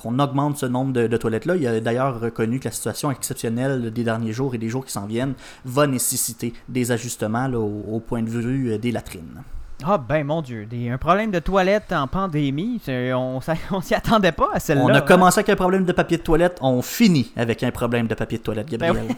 qu'on 0.02 0.18
augmente 0.20 0.58
ce 0.58 0.66
nombre 0.66 0.93
de, 0.93 1.18
toilettes-là. 1.18 1.58
Il 1.58 1.68
a 1.68 1.80
d'ailleurs 1.80 2.20
reconnu 2.20 2.60
que 2.60 2.66
la 2.66 2.72
situation 2.72 3.12
exceptionnelle 3.12 3.91
des 3.91 4.04
derniers 4.04 4.32
jours 4.32 4.56
et 4.56 4.58
des 4.58 4.70
jours 4.70 4.86
qui 4.86 4.91
s'en 4.91 5.06
viennent 5.06 5.34
va 5.66 5.88
nécessiter 5.88 6.54
des 6.70 6.91
ajustements 6.91 7.47
au, 7.47 8.00
point 8.00 8.24
de 8.24 8.30
vue 8.30 8.72
euh, 8.72 8.78
des 8.78 8.91
latrines. 8.91 9.43
Ah 9.84 9.97
ben 9.97 10.26
mon 10.26 10.41
Dieu, 10.41 10.68
un 10.91 10.97
problème 10.97 11.32
de 11.32 11.39
toilette 11.39 11.93
en 11.93 12.08
pandémie, 12.08 12.82
on, 12.88 13.39
on 13.72 13.82
s'y 13.82 13.93
attendait 13.95 14.32
pas 14.32 14.50
à 14.54 14.60
celle-là. 14.60 14.84
On 14.84 14.89
a 14.89 15.02
commencé 15.02 15.39
avec 15.39 15.50
un 15.50 15.56
problème 15.56 15.86
de 15.86 15.91
papier 15.91 16.18
de 16.18 16.24
toilette, 16.24 16.58
on 16.62 16.82
finit 16.82 17.32
avec 17.36 17.64
un 17.64 17.72
problème 17.72 18.08
de 18.08 18.16
papier 18.16 18.38
de 18.38 18.43
toilette, 18.43 18.70
ben 18.70 18.93
Gabriel. 18.93 19.16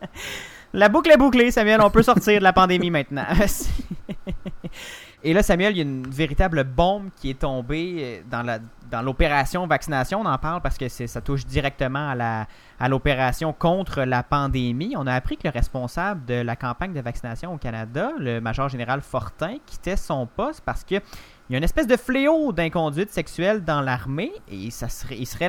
la 0.74 0.88
boucle 0.88 1.10
est 1.10 1.16
bouclée, 1.16 1.50
Samuel, 1.50 1.80
on 1.80 1.90
peut 1.90 2.02
sortir 2.02 2.38
de 2.38 2.44
la 2.44 2.52
pandémie 2.52 2.90
maintenant. 2.90 3.24
Et 5.26 5.32
là, 5.32 5.42
Samuel, 5.42 5.72
il 5.72 5.78
y 5.78 5.80
a 5.80 5.82
une 5.82 6.08
véritable 6.08 6.62
bombe 6.62 7.08
qui 7.16 7.30
est 7.30 7.40
tombée 7.40 7.96
euh, 7.98 8.20
dans 8.30 8.42
la 8.42 8.60
dans 8.92 9.02
l'opération 9.02 9.66
vaccination. 9.66 10.20
On 10.20 10.24
en 10.24 10.38
parle 10.38 10.62
parce 10.62 10.78
que 10.78 10.88
ça 10.88 11.20
touche 11.20 11.44
directement 11.44 12.10
à 12.10 12.14
la 12.14 12.46
à 12.78 12.88
l'opération 12.88 13.52
contre 13.52 14.04
la 14.04 14.22
pandémie. 14.22 14.94
On 14.96 15.04
a 15.08 15.12
appris 15.12 15.36
que 15.36 15.48
le 15.48 15.50
responsable 15.50 16.24
de 16.26 16.34
la 16.34 16.54
campagne 16.54 16.92
de 16.92 17.00
vaccination 17.00 17.52
au 17.52 17.56
Canada, 17.56 18.12
le 18.20 18.38
major 18.38 18.68
général 18.68 19.00
Fortin, 19.00 19.56
quittait 19.66 19.96
son 19.96 20.26
poste 20.26 20.62
parce 20.64 20.84
que 20.84 20.94
il 20.94 21.52
y 21.52 21.54
a 21.56 21.58
une 21.58 21.64
espèce 21.64 21.88
de 21.88 21.96
fléau 21.96 22.52
d'inconduite 22.52 23.10
sexuelle 23.10 23.64
dans 23.64 23.80
l'armée 23.80 24.32
et 24.48 24.70
ça 24.70 24.88
serait, 24.88 25.16
il 25.18 25.26
serait 25.26 25.48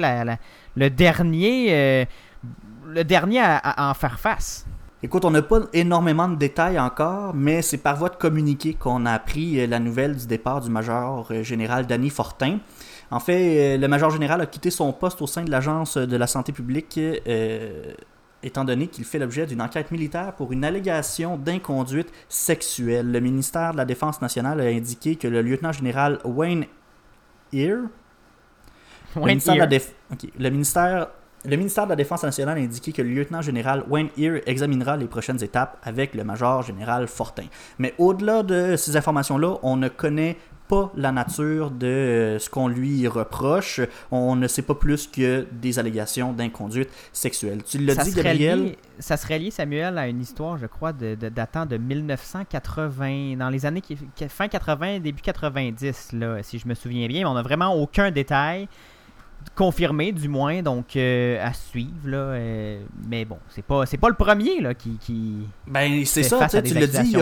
le 0.76 0.90
dernier, 0.90 1.68
euh, 1.70 2.06
le 2.88 3.04
dernier 3.04 3.42
à 3.42 3.90
en 3.92 3.94
faire 3.94 4.20
face. 4.20 4.66
Écoute, 5.04 5.26
on 5.26 5.30
n'a 5.30 5.44
pas 5.44 5.60
énormément 5.74 6.28
de 6.28 6.36
détails 6.36 6.80
encore, 6.80 7.36
mais 7.36 7.62
c'est 7.62 7.78
par 7.78 7.96
voie 7.98 8.10
de 8.10 8.16
communiqué 8.16 8.74
qu'on 8.74 9.06
a 9.06 9.12
appris 9.12 9.60
euh, 9.60 9.68
la 9.68 9.78
nouvelle 9.78 10.16
du 10.16 10.26
départ 10.26 10.60
du 10.60 10.72
major 10.72 11.28
euh, 11.30 11.44
général 11.44 11.86
Danny 11.86 12.10
Fortin. 12.10 12.58
En 13.12 13.20
fait, 13.20 13.76
euh, 13.76 13.78
le 13.78 13.88
major 13.88 14.10
général 14.10 14.42
a 14.42 14.48
quitté 14.48 14.72
son 14.72 14.92
poste 14.94 15.22
au 15.22 15.28
sein 15.28 15.44
de 15.44 15.52
l'Agence 15.52 15.98
de 15.98 16.18
la 16.18 16.26
santé 16.26 16.52
publique, 16.52 17.00
étant 18.42 18.66
donné 18.66 18.88
qu'il 18.88 19.06
fait 19.06 19.20
l'objet 19.20 19.46
d'une 19.46 19.62
enquête 19.62 19.92
militaire 19.92 20.34
pour 20.34 20.52
une 20.52 20.66
allégation 20.66 21.38
d'inconduite 21.38 22.12
sexuelle. 22.28 23.12
Le 23.12 23.20
ministère 23.20 23.74
de 23.74 23.78
la 23.78 23.86
Défense 23.86 24.20
nationale 24.20 24.60
a 24.62 24.66
indiqué 24.66 25.16
que 25.16 25.28
le 25.28 25.44
lieutenant 25.44 25.74
général 25.74 26.20
Wayne 26.26 26.66
Ear, 27.54 27.82
Wayne 29.16 29.40
le 29.46 29.52
ministère 29.52 29.70
le 30.40 30.50
ministère 30.50 31.08
de 31.46 31.90
la 31.90 31.96
Défense 31.96 32.24
nationale 32.24 32.58
a 32.58 32.62
indiqué 32.62 32.92
que 32.92 33.02
le 33.02 33.10
lieutenant-général 33.10 33.84
Wayne 33.90 34.10
Ear 34.18 34.42
examinera 34.46 34.98
les 34.98 35.08
prochaines 35.08 35.44
étapes 35.44 35.78
avec 35.84 36.14
le 36.14 36.24
major-général 36.24 37.08
Fortin. 37.08 37.46
Mais 37.80 37.94
au-delà 37.98 38.44
de 38.44 38.76
ces 38.76 38.98
informations-là, 38.98 39.58
on 39.64 39.78
ne 39.78 39.88
connaît 39.88 40.38
pas 40.68 40.92
la 40.96 41.12
nature 41.12 41.72
de 41.72 41.88
euh, 41.88 42.40
ce 42.40 42.50
qu'on 42.50 42.68
lui 42.68 43.08
reproche. 43.08 43.82
On 44.12 44.36
ne 44.36 44.48
sait 44.48 44.62
pas 44.62 44.76
plus 44.76 45.08
que 45.08 45.48
des 45.52 45.80
allégations 45.80 46.34
d'inconduite 46.34 46.90
sexuelle. 47.14 47.64
Tu 47.64 47.78
l'as 47.80 47.96
dit, 47.96 48.12
Gabriel? 48.14 48.76
ça 49.00 49.16
serait 49.16 49.40
lié, 49.40 49.52
Samuel, 49.52 49.98
à 49.98 50.08
une 50.08 50.20
histoire, 50.20 50.58
je 50.58 50.66
crois, 50.66 50.92
de, 50.92 51.16
datant 51.16 51.66
de 51.66 51.78
1980, 51.78 53.38
dans 53.38 53.50
les 53.50 53.66
années 53.66 53.84
fin 54.28 54.48
80, 54.48 55.00
début 55.00 55.22
90, 55.22 56.14
là, 56.14 56.44
si 56.44 56.60
je 56.60 56.68
me 56.68 56.74
souviens 56.74 57.08
bien. 57.08 57.22
Mais 57.22 57.30
on 57.30 57.36
n'a 57.36 57.44
vraiment 57.44 57.74
aucun 57.76 58.12
détail 58.12 58.68
confirmé 59.56 60.12
du 60.12 60.28
moins, 60.28 60.62
donc 60.62 60.96
euh, 60.96 61.44
à 61.44 61.54
suivre. 61.54 61.90
Là, 62.06 62.18
euh, 62.18 62.80
mais 63.08 63.26
bon, 63.26 63.38
c'est 63.50 63.64
pas 63.64 63.86
c'est 63.86 63.98
pas 63.98 64.10
le 64.10 64.16
premier 64.16 64.62
là, 64.62 64.74
qui, 64.74 64.98
qui 65.00 65.34
Ben 65.66 66.06
c'est 66.06 66.24
ça, 66.24 66.48
tu 66.48 66.74
l'as 66.74 66.88
dit, 66.88 67.16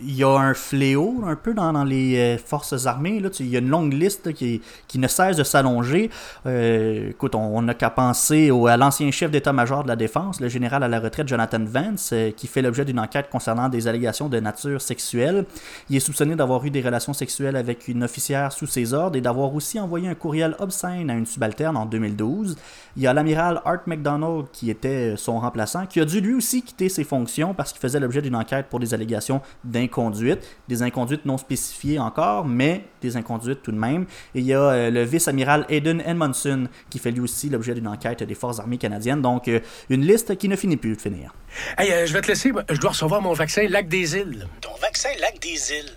il 0.00 0.16
y, 0.16 0.24
a, 0.24 0.28
un 0.28 0.54
fléau 0.54 1.22
un 1.26 1.36
peu 1.36 1.54
dans, 1.54 1.72
dans 1.72 1.84
les 1.84 2.16
euh, 2.16 2.38
forces 2.38 2.86
armées. 2.86 3.20
Là, 3.20 3.30
il 3.40 3.48
y 3.48 3.56
a 3.56 3.58
une 3.58 3.68
longue 3.68 3.92
liste 3.92 4.32
qui, 4.32 4.62
qui 4.86 4.98
ne 4.98 5.08
cesse 5.08 5.36
de 5.36 5.44
s'allonger. 5.44 6.10
écoute, 6.46 7.34
on 7.34 7.62
n'a 7.62 7.74
qu'à 7.74 7.90
penser 7.90 8.50
au, 8.50 8.66
à 8.66 8.76
l'ancien 8.76 9.10
chef 9.10 9.30
d'état-major 9.30 9.82
de 9.82 9.88
la 9.88 9.96
défense, 9.96 10.40
le 10.40 10.48
général 10.48 10.82
à 10.82 10.88
la 10.88 11.00
retraite 11.00 11.28
Jonathan 11.28 11.64
Vance, 11.64 12.14
qui 12.36 12.46
fait 12.46 12.62
l'objet 12.62 12.84
d'une 12.84 13.00
enquête 13.00 13.28
concernant 13.30 13.68
des 13.68 13.88
allégations 13.88 14.28
de 14.28 14.40
nature 14.40 14.80
sexuelle. 14.80 15.44
Il 15.90 15.96
est 15.96 16.00
soupçonné 16.00 16.36
d'avoir 16.36 16.64
eu 16.64 16.70
des 16.70 16.80
relations 16.80 17.12
sexuelles 17.12 17.56
avec 17.56 17.88
une 17.88 18.04
officière 18.04 18.52
sous 18.52 18.66
ses 18.66 18.94
ordres 18.94 19.16
et 19.16 19.20
d'avoir 19.20 19.54
aussi 19.54 19.78
envoyé 19.80 20.08
un 20.08 20.14
courriel 20.14 20.54
obscène 20.58 21.10
à 21.10 21.14
une 21.14 21.26
subalterne 21.26 21.55
en 21.64 21.86
2012. 21.86 22.56
Il 22.96 23.02
y 23.02 23.06
a 23.06 23.12
l'amiral 23.12 23.60
Art 23.64 23.80
McDonald 23.86 24.46
qui 24.52 24.70
était 24.70 25.14
son 25.16 25.38
remplaçant, 25.38 25.86
qui 25.86 26.00
a 26.00 26.04
dû 26.04 26.20
lui 26.20 26.34
aussi 26.34 26.62
quitter 26.62 26.88
ses 26.88 27.04
fonctions 27.04 27.54
parce 27.54 27.72
qu'il 27.72 27.80
faisait 27.80 28.00
l'objet 28.00 28.22
d'une 28.22 28.36
enquête 28.36 28.66
pour 28.68 28.80
des 28.80 28.94
allégations 28.94 29.40
d'inconduite, 29.64 30.40
des 30.68 30.82
inconduites 30.82 31.24
non 31.24 31.38
spécifiées 31.38 31.98
encore, 31.98 32.44
mais 32.44 32.84
des 33.00 33.16
inconduites 33.16 33.62
tout 33.62 33.72
de 33.72 33.78
même. 33.78 34.06
Et 34.34 34.40
il 34.40 34.46
y 34.46 34.54
a 34.54 34.60
euh, 34.60 34.90
le 34.90 35.02
vice-amiral 35.04 35.66
Aiden 35.68 36.02
Edmondson 36.04 36.68
qui 36.90 36.98
fait 36.98 37.10
lui 37.10 37.20
aussi 37.20 37.48
l'objet 37.48 37.74
d'une 37.74 37.88
enquête 37.88 38.22
des 38.22 38.34
forces 38.34 38.60
armées 38.60 38.78
canadiennes. 38.78 39.22
Donc 39.22 39.48
euh, 39.48 39.60
une 39.90 40.02
liste 40.02 40.36
qui 40.36 40.48
ne 40.48 40.56
finit 40.56 40.76
plus 40.76 40.96
de 40.96 41.00
finir. 41.00 41.32
Hey, 41.78 41.92
euh, 41.92 42.06
je 42.06 42.12
vais 42.12 42.20
te 42.20 42.28
laisser, 42.28 42.52
je 42.70 42.80
dois 42.80 42.90
recevoir 42.90 43.22
mon 43.22 43.32
vaccin 43.32 43.66
Lac 43.68 43.88
des 43.88 44.16
Îles. 44.16 44.46
Ton 44.60 44.74
vaccin 44.80 45.10
Lac 45.20 45.40
des 45.40 45.72
Îles 45.72 45.96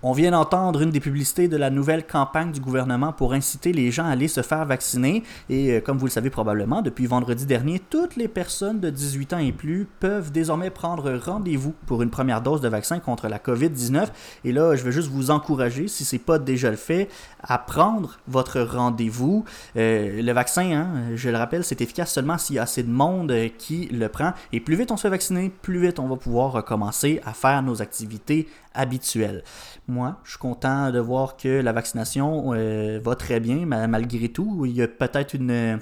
On 0.00 0.12
vient 0.12 0.30
d'entendre 0.30 0.82
une 0.82 0.92
des 0.92 1.00
publicités 1.00 1.48
de 1.48 1.56
la 1.56 1.70
nouvelle 1.70 2.06
campagne 2.06 2.52
du 2.52 2.60
gouvernement 2.60 3.12
pour 3.12 3.32
inciter 3.32 3.72
les 3.72 3.90
gens 3.90 4.04
à 4.04 4.10
aller 4.10 4.28
se 4.28 4.42
faire 4.42 4.64
vacciner. 4.64 5.24
Et 5.50 5.72
euh, 5.72 5.80
comme 5.80 5.98
vous 5.98 6.06
le 6.06 6.12
savez 6.12 6.30
probablement, 6.30 6.82
depuis 6.82 7.06
vendredi 7.06 7.46
dernier, 7.46 7.80
toutes 7.80 8.14
les 8.14 8.28
personnes 8.28 8.78
de 8.78 8.90
18 8.90 9.32
ans 9.32 9.38
et 9.38 9.50
plus 9.50 9.88
peuvent 9.98 10.30
désormais 10.30 10.70
prendre 10.70 11.12
rendez-vous 11.14 11.74
pour 11.86 12.02
une 12.02 12.10
première 12.10 12.42
dose 12.42 12.60
de 12.60 12.68
vaccin 12.68 13.00
contre 13.00 13.26
la 13.26 13.38
COVID-19. 13.38 14.06
Et 14.44 14.52
là, 14.52 14.76
je 14.76 14.84
veux 14.84 14.92
juste 14.92 15.08
vous 15.08 15.32
encourager, 15.32 15.88
si 15.88 16.04
ce 16.04 16.14
n'est 16.14 16.20
pas 16.20 16.38
déjà 16.38 16.70
le 16.70 16.76
fait, 16.76 17.08
à 17.42 17.58
prendre 17.58 18.20
votre 18.28 18.60
rendez-vous. 18.60 19.44
Euh, 19.76 20.22
le 20.22 20.32
vaccin, 20.32 20.70
hein, 20.70 20.88
je 21.16 21.28
le 21.28 21.36
rappelle, 21.36 21.64
c'est 21.64 21.80
efficace 21.80 22.12
seulement 22.12 22.38
s'il 22.38 22.54
y 22.54 22.60
a 22.60 22.62
assez 22.62 22.84
de 22.84 22.90
monde 22.90 23.32
euh, 23.32 23.48
qui 23.58 23.86
le 23.86 24.08
prend. 24.08 24.32
Et 24.52 24.60
plus 24.60 24.76
vite 24.76 24.92
on 24.92 24.96
se 24.96 25.02
fait 25.02 25.10
vacciner, 25.10 25.50
plus 25.62 25.80
vite 25.80 25.98
on 25.98 26.06
va 26.06 26.14
pouvoir 26.14 26.52
recommencer 26.52 27.20
à 27.24 27.32
faire 27.32 27.64
nos 27.64 27.82
activités 27.82 28.46
habituelles. 28.74 29.42
Moi, 29.88 30.16
je 30.24 30.30
suis 30.30 30.38
content 30.38 30.90
de 30.90 30.98
voir 30.98 31.36
que 31.36 31.48
la 31.48 31.72
vaccination 31.72 32.52
euh, 32.54 33.00
va 33.02 33.14
très 33.16 33.40
bien, 33.40 33.64
ma- 33.64 33.86
malgré 33.86 34.28
tout. 34.28 34.64
Il 34.66 34.72
y 34.72 34.82
a 34.82 34.88
peut-être 34.88 35.34
une, 35.34 35.78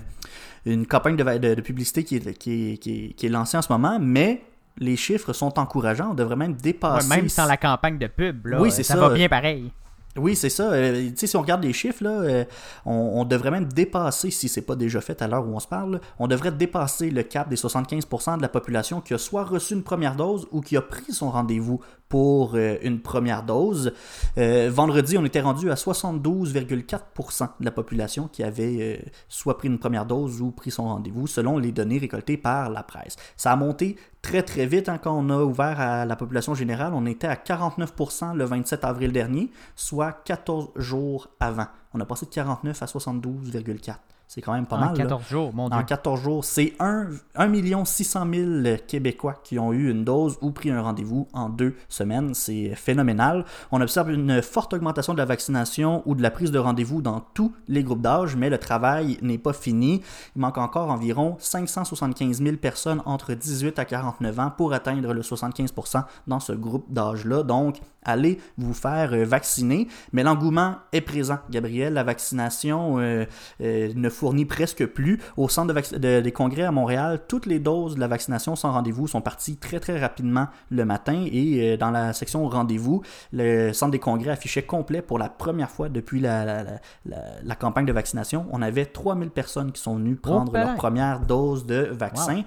une 0.64 0.86
campagne 0.86 1.16
de, 1.16 1.24
de- 1.38 1.54
de 1.54 1.60
publicité 1.60 2.04
qui 2.04 2.16
est, 2.16 2.34
qui, 2.38 2.72
est, 2.74 2.76
qui 2.78 3.06
est- 3.06 3.12
qui 3.14 3.26
est 3.26 3.30
lancée 3.30 3.56
en 3.56 3.62
ce 3.62 3.72
moment, 3.72 3.98
mais 4.00 4.42
les 4.78 4.96
chiffres 4.96 5.32
sont 5.32 5.58
encourageants. 5.58 6.10
On 6.12 6.14
devrait 6.14 6.36
même 6.36 6.52
Ouais, 6.52 6.56
dépasser. 6.62 7.08
même 7.08 7.28
sans 7.28 7.46
la 7.46 7.56
campagne 7.56 7.98
de 7.98 8.06
pub, 8.06 8.46
là, 8.46 8.60
Oui, 8.60 8.70
c'est 8.70 8.82
ça, 8.84 8.94
ça. 8.94 9.00
va 9.00 9.10
bien 9.12 9.28
pareil. 9.28 9.72
Oui, 10.18 10.34
c'est 10.34 10.48
ça. 10.48 10.72
Euh, 10.72 11.10
si 11.14 11.36
on 11.36 11.42
regarde 11.42 11.62
les 11.62 11.74
chiffres, 11.74 12.02
là, 12.02 12.10
euh, 12.22 12.44
on, 12.86 12.92
on 13.20 13.24
devrait 13.26 13.50
même 13.50 13.66
dépasser, 13.66 14.30
si 14.30 14.48
c'est 14.48 14.62
pas 14.62 14.74
déjà 14.74 15.02
fait 15.02 15.20
à 15.20 15.28
l'heure 15.28 15.46
où 15.46 15.54
on 15.54 15.60
se 15.60 15.68
parle, 15.68 16.00
on 16.18 16.26
devrait 16.26 16.52
dépasser 16.52 17.10
le 17.10 17.22
cap 17.22 17.50
des 17.50 17.56
75% 17.56 18.38
de 18.38 18.42
la 18.42 18.48
population 18.48 19.02
qui 19.02 19.12
a 19.12 19.18
soit 19.18 19.44
reçu 19.44 19.74
une 19.74 19.82
première 19.82 20.16
dose 20.16 20.48
ou 20.52 20.62
qui 20.62 20.74
a 20.74 20.80
pris 20.80 21.12
son 21.12 21.30
rendez-vous 21.30 21.80
pour 22.08 22.54
euh, 22.54 22.76
une 22.82 23.00
première 23.00 23.42
dose. 23.42 23.92
Euh, 24.38 24.70
vendredi, 24.72 25.18
on 25.18 25.24
était 25.24 25.40
rendu 25.40 25.70
à 25.70 25.74
72,4% 25.74 27.48
de 27.60 27.64
la 27.64 27.70
population 27.70 28.28
qui 28.28 28.42
avait 28.42 28.76
euh, 28.80 29.10
soit 29.28 29.58
pris 29.58 29.68
une 29.68 29.78
première 29.78 30.06
dose 30.06 30.40
ou 30.40 30.50
pris 30.50 30.70
son 30.70 30.84
rendez-vous, 30.84 31.26
selon 31.26 31.58
les 31.58 31.72
données 31.72 31.98
récoltées 31.98 32.36
par 32.36 32.70
la 32.70 32.82
presse. 32.82 33.16
Ça 33.36 33.52
a 33.52 33.56
monté 33.56 33.96
très 34.22 34.42
très 34.42 34.66
vite 34.66 34.88
hein, 34.88 34.98
quand 34.98 35.16
on 35.16 35.30
a 35.30 35.42
ouvert 35.42 35.80
à 35.80 36.04
la 36.04 36.16
population 36.16 36.54
générale. 36.54 36.92
On 36.94 37.06
était 37.06 37.26
à 37.26 37.34
49% 37.34 38.34
le 38.34 38.44
27 38.44 38.84
avril 38.84 39.12
dernier, 39.12 39.50
soit 39.74 40.12
14 40.24 40.70
jours 40.76 41.28
avant. 41.40 41.66
On 41.94 42.00
a 42.00 42.04
passé 42.04 42.26
de 42.26 42.30
49 42.30 42.82
à 42.82 42.86
72,4. 42.86 43.94
C'est 44.28 44.40
quand 44.40 44.52
même 44.52 44.66
pas 44.66 44.76
En 44.76 44.80
mal. 44.80 44.96
là. 44.96 45.04
14 45.04 45.28
jours, 45.28 45.54
mon 45.54 45.68
Dieu. 45.68 45.78
En 45.78 45.84
14 45.84 46.20
jours, 46.20 46.44
c'est 46.44 46.74
1, 46.80 47.06
1 47.36 47.84
600 47.84 48.26
000 48.62 48.76
Québécois 48.86 49.34
qui 49.44 49.58
ont 49.58 49.72
eu 49.72 49.90
une 49.90 50.04
dose 50.04 50.36
ou 50.40 50.50
pris 50.50 50.70
un 50.70 50.82
rendez-vous 50.82 51.28
en 51.32 51.48
deux 51.48 51.76
semaines. 51.88 52.34
C'est 52.34 52.74
phénoménal. 52.74 53.44
On 53.70 53.80
observe 53.80 54.10
une 54.10 54.42
forte 54.42 54.74
augmentation 54.74 55.12
de 55.12 55.18
la 55.18 55.24
vaccination 55.26 56.02
ou 56.06 56.14
de 56.16 56.22
la 56.22 56.30
prise 56.32 56.50
de 56.50 56.58
rendez-vous 56.58 57.02
dans 57.02 57.20
tous 57.34 57.52
les 57.68 57.84
groupes 57.84 58.02
d'âge, 58.02 58.34
mais 58.34 58.50
le 58.50 58.58
travail 58.58 59.16
n'est 59.22 59.38
pas 59.38 59.52
fini. 59.52 60.02
Il 60.34 60.40
manque 60.40 60.58
encore 60.58 60.90
environ 60.90 61.36
575 61.38 62.42
000 62.42 62.56
personnes 62.56 63.02
entre 63.04 63.32
18 63.34 63.78
à 63.78 63.84
49 63.84 64.40
ans 64.40 64.52
pour 64.56 64.72
atteindre 64.72 65.12
le 65.14 65.22
75% 65.22 66.02
dans 66.26 66.40
ce 66.40 66.52
groupe 66.52 66.92
d'âge-là. 66.92 67.44
Donc, 67.44 67.78
allez 68.02 68.40
vous 68.58 68.74
faire 68.74 69.14
vacciner. 69.24 69.86
Mais 70.12 70.22
l'engouement 70.24 70.76
est 70.92 71.00
présent, 71.00 71.38
Gabriel. 71.50 71.94
La 71.94 72.04
vaccination 72.04 72.98
euh, 72.98 73.24
euh, 73.60 73.92
ne 73.94 74.08
fournit 74.16 74.44
presque 74.46 74.84
plus. 74.86 75.20
Au 75.36 75.48
centre 75.48 75.68
de 75.68 75.72
vac- 75.72 75.94
de- 75.98 76.20
des 76.20 76.32
congrès 76.32 76.62
à 76.62 76.72
Montréal, 76.72 77.20
toutes 77.28 77.46
les 77.46 77.58
doses 77.58 77.94
de 77.94 78.00
la 78.00 78.08
vaccination 78.08 78.56
sans 78.56 78.72
rendez-vous 78.72 79.06
sont 79.06 79.20
parties 79.20 79.56
très 79.56 79.78
très 79.80 79.98
rapidement 80.00 80.48
le 80.70 80.84
matin. 80.84 81.24
Et 81.30 81.72
euh, 81.72 81.76
dans 81.76 81.90
la 81.90 82.12
section 82.12 82.48
rendez-vous, 82.48 83.02
le 83.32 83.72
centre 83.72 83.92
des 83.92 83.98
congrès 83.98 84.30
affichait 84.30 84.62
complet 84.62 85.02
pour 85.02 85.18
la 85.18 85.28
première 85.28 85.70
fois 85.70 85.88
depuis 85.88 86.20
la, 86.20 86.44
la- 86.44 86.62
la- 86.62 86.80
la- 87.06 87.16
la 87.44 87.54
campagne 87.54 87.86
de 87.86 87.92
vaccination. 87.92 88.46
On 88.50 88.62
avait 88.62 88.86
3000 88.86 89.30
personnes 89.30 89.72
qui 89.72 89.80
sont 89.82 89.96
venues 89.96 90.16
prendre 90.16 90.52
leur 90.52 90.74
première 90.76 91.20
dose 91.20 91.66
de 91.66 91.88
vaccin. 91.92 92.36
Wow. 92.36 92.42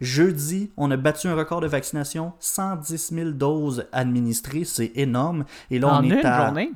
Jeudi, 0.00 0.72
on 0.76 0.90
a 0.90 0.96
battu 0.96 1.28
un 1.28 1.34
record 1.36 1.60
de 1.60 1.68
vaccination, 1.68 2.32
110 2.40 3.12
000 3.14 3.30
doses 3.30 3.86
administrées, 3.92 4.64
c'est 4.64 4.90
énorme. 4.96 5.44
Et 5.70 5.78
là, 5.78 5.88
En 5.94 6.00
on 6.00 6.02
est 6.02 6.08
une 6.20 6.26
à... 6.26 6.46
journée? 6.46 6.72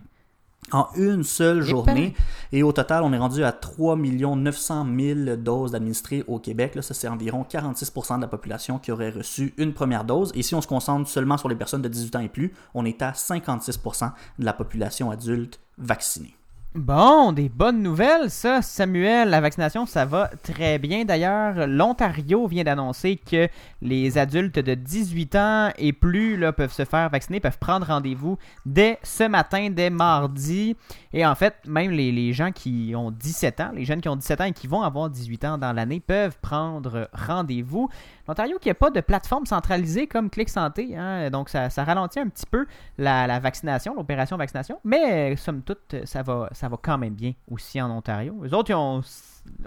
En 0.73 0.89
une 0.97 1.23
seule 1.23 1.63
journée. 1.63 2.15
Et 2.53 2.63
au 2.63 2.73
total, 2.73 3.03
on 3.05 3.13
est 3.13 3.19
rendu 3.19 3.45
à 3.45 3.53
3 3.53 3.97
900 3.97 4.87
000 4.99 5.37
doses 5.37 5.75
administrées 5.75 6.25
au 6.27 6.39
Québec. 6.39 6.75
Là, 6.75 6.83
ça, 6.83 6.95
c'est 6.95 7.09
environ 7.09 7.45
46 7.45 7.93
de 8.17 8.21
la 8.21 8.29
population 8.29 8.79
qui 8.79 8.93
aurait 8.93 9.11
reçu 9.11 9.55
une 9.59 9.73
première 9.73 10.05
dose. 10.05 10.33
Et 10.35 10.43
si 10.43 10.55
on 10.55 10.61
se 10.61 10.67
concentre 10.67 11.09
seulement 11.09 11.39
sur 11.39 11.49
les 11.49 11.57
personnes 11.57 11.83
de 11.83 11.89
18 11.89 12.17
ans 12.17 12.21
et 12.21 12.29
plus, 12.29 12.53
on 12.75 12.85
est 12.85 13.03
à 13.03 13.13
56% 13.13 14.13
de 14.39 14.45
la 14.45 14.53
population 14.53 15.11
adulte 15.11 15.61
vaccinée. 15.79 16.37
Bon, 16.77 17.33
des 17.33 17.49
bonnes 17.49 17.83
nouvelles, 17.83 18.29
ça, 18.29 18.61
Samuel. 18.61 19.31
La 19.31 19.41
vaccination, 19.41 19.87
ça 19.87 20.05
va 20.05 20.29
très 20.43 20.79
bien. 20.79 21.07
D'ailleurs, 21.07 21.67
l'Ontario 21.67 22.47
vient 22.47 22.65
d'annoncer 22.65 23.17
que 23.17 23.49
les 23.81 24.19
adultes 24.19 24.59
de 24.59 24.75
18 24.75 25.37
ans 25.37 25.71
et 25.79 25.95
plus 25.95 26.39
peuvent 26.55 26.75
se 26.75 26.85
faire 26.85 27.09
vacciner, 27.09 27.41
peuvent 27.41 27.57
prendre 27.59 27.87
rendez-vous 27.87 28.37
dès 28.67 28.99
ce 29.03 29.25
matin, 29.25 29.71
dès 29.71 29.89
mardi. 29.89 30.77
Et 31.15 31.25
en 31.25 31.35
fait, 31.35 31.55
même 31.67 31.93
les, 31.93 32.13
les 32.13 32.35
gens 32.35 32.53
qui 32.53 32.93
ont 32.95 33.11
17 33.11 33.61
ans, 33.61 33.71
les 33.73 33.87
jeunes 33.87 34.03
qui 34.03 34.11
ont 34.11 34.17
17 34.17 34.41
ans 34.43 34.45
et 34.45 34.53
qui 34.53 34.67
vont 34.67 34.83
avoir 34.83 35.09
18 35.09 35.45
ans 35.47 35.57
dans 35.57 35.73
l'année 35.73 36.01
peuvent 36.01 36.37
prendre 36.43 37.09
rendez-vous. 37.15 37.89
L'Ontario 38.29 38.59
qui 38.59 38.69
n'a 38.69 38.75
pas 38.75 38.91
de 38.91 39.01
plateforme 39.01 39.47
centralisée 39.47 40.07
comme 40.09 40.31
Clic 40.31 40.49
Santé, 40.49 40.97
hein, 40.97 41.31
donc 41.31 41.49
ça, 41.49 41.69
ralentit 41.85 42.19
un 42.19 42.29
petit 42.29 42.47
peu 42.47 42.67
la, 42.99 43.39
vaccination, 43.39 43.95
l'opération 43.95 44.37
vaccination, 44.37 44.81
mais 44.85 45.37
somme 45.37 45.63
toute, 45.63 45.95
ça 46.05 46.23
va, 46.23 46.49
va 46.69 46.77
quand 46.81 46.99
même 46.99 47.15
bien 47.15 47.33
aussi 47.51 47.81
en 47.81 47.91
Ontario. 47.91 48.35
Les 48.43 48.55
autres, 48.55 48.75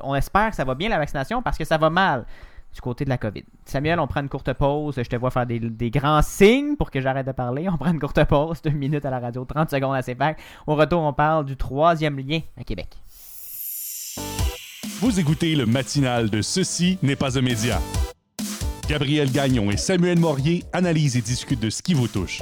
on 0.02 0.16
espère 0.16 0.50
que 0.50 0.56
ça 0.56 0.66
va 0.66 0.76
bien 0.76 0.90
la 0.90 0.98
vaccination 0.98 1.42
parce 1.42 1.58
que 1.58 1.66
ça 1.66 1.78
va 1.78 1.90
mal 1.90 2.26
du 2.74 2.82
côté 2.82 3.04
de 3.04 3.10
la 3.10 3.18
COVID. 3.18 3.44
Samuel, 3.66 4.00
on 4.00 4.08
prend 4.08 4.22
une 4.22 4.30
courte 4.30 4.54
pause. 4.54 4.96
Je 4.98 5.10
te 5.10 5.16
vois 5.16 5.32
faire 5.32 5.46
des, 5.46 5.60
des 5.60 5.90
grands 5.90 6.22
signes 6.22 6.76
pour 6.76 6.92
que 6.92 7.02
j'arrête 7.02 7.26
de 7.26 7.32
parler. 7.32 7.68
On 7.70 7.78
prend 7.78 7.92
une 7.92 8.00
courte 8.00 8.24
pause, 8.26 8.62
deux 8.62 8.70
minutes 8.70 9.06
à 9.06 9.10
la 9.10 9.20
radio, 9.20 9.46
30 9.46 9.70
secondes 9.70 9.96
à 9.96 10.04
CFAC. 10.04 10.40
Au 10.68 10.76
retour, 10.76 11.02
on 11.02 11.14
parle 11.14 11.46
du 11.46 11.58
troisième 11.58 12.18
lien 12.20 12.42
à 12.60 12.64
Québec. 12.64 12.90
Vous 15.02 15.20
écoutez 15.20 15.56
le 15.56 15.66
matinal 15.66 16.30
de 16.30 16.42
Ceci 16.42 17.00
n'est 17.02 17.16
pas 17.16 17.38
un 17.38 17.42
média. 17.42 17.80
Gabriel 18.88 19.32
Gagnon 19.32 19.72
et 19.72 19.78
Samuel 19.78 20.20
Morier 20.20 20.64
analysent 20.74 21.16
et 21.16 21.22
discutent 21.22 21.62
de 21.62 21.70
ce 21.70 21.82
qui 21.82 21.94
vous 21.94 22.08
touche. 22.08 22.42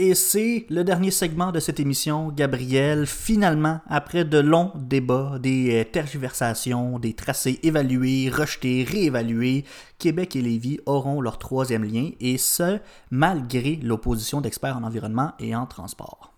Et 0.00 0.14
c'est 0.14 0.64
le 0.70 0.84
dernier 0.84 1.10
segment 1.10 1.50
de 1.50 1.58
cette 1.58 1.80
émission, 1.80 2.28
Gabriel. 2.28 3.04
Finalement, 3.04 3.80
après 3.88 4.24
de 4.24 4.38
longs 4.38 4.70
débats, 4.76 5.40
des 5.40 5.80
euh, 5.80 5.84
tergiversations, 5.84 7.00
des 7.00 7.14
tracés 7.14 7.58
évalués, 7.64 8.30
rejetés, 8.30 8.86
réévalués, 8.88 9.64
Québec 9.98 10.36
et 10.36 10.40
Lévis 10.40 10.78
auront 10.86 11.20
leur 11.20 11.36
troisième 11.38 11.82
lien, 11.82 12.10
et 12.20 12.38
ce, 12.38 12.78
malgré 13.10 13.74
l'opposition 13.82 14.40
d'experts 14.40 14.76
en 14.76 14.84
environnement 14.84 15.32
et 15.40 15.56
en 15.56 15.66
transport. 15.66 16.32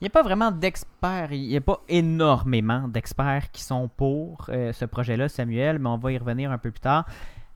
Il 0.00 0.04
n'y 0.04 0.06
a 0.06 0.10
pas 0.10 0.22
vraiment 0.22 0.52
d'experts, 0.52 1.32
il 1.32 1.48
n'y 1.48 1.56
a 1.56 1.60
pas 1.60 1.82
énormément 1.88 2.86
d'experts 2.86 3.50
qui 3.50 3.64
sont 3.64 3.88
pour 3.88 4.46
euh, 4.50 4.72
ce 4.72 4.84
projet-là, 4.84 5.28
Samuel, 5.28 5.80
mais 5.80 5.88
on 5.88 5.98
va 5.98 6.12
y 6.12 6.18
revenir 6.18 6.52
un 6.52 6.58
peu 6.58 6.70
plus 6.70 6.80
tard. 6.80 7.06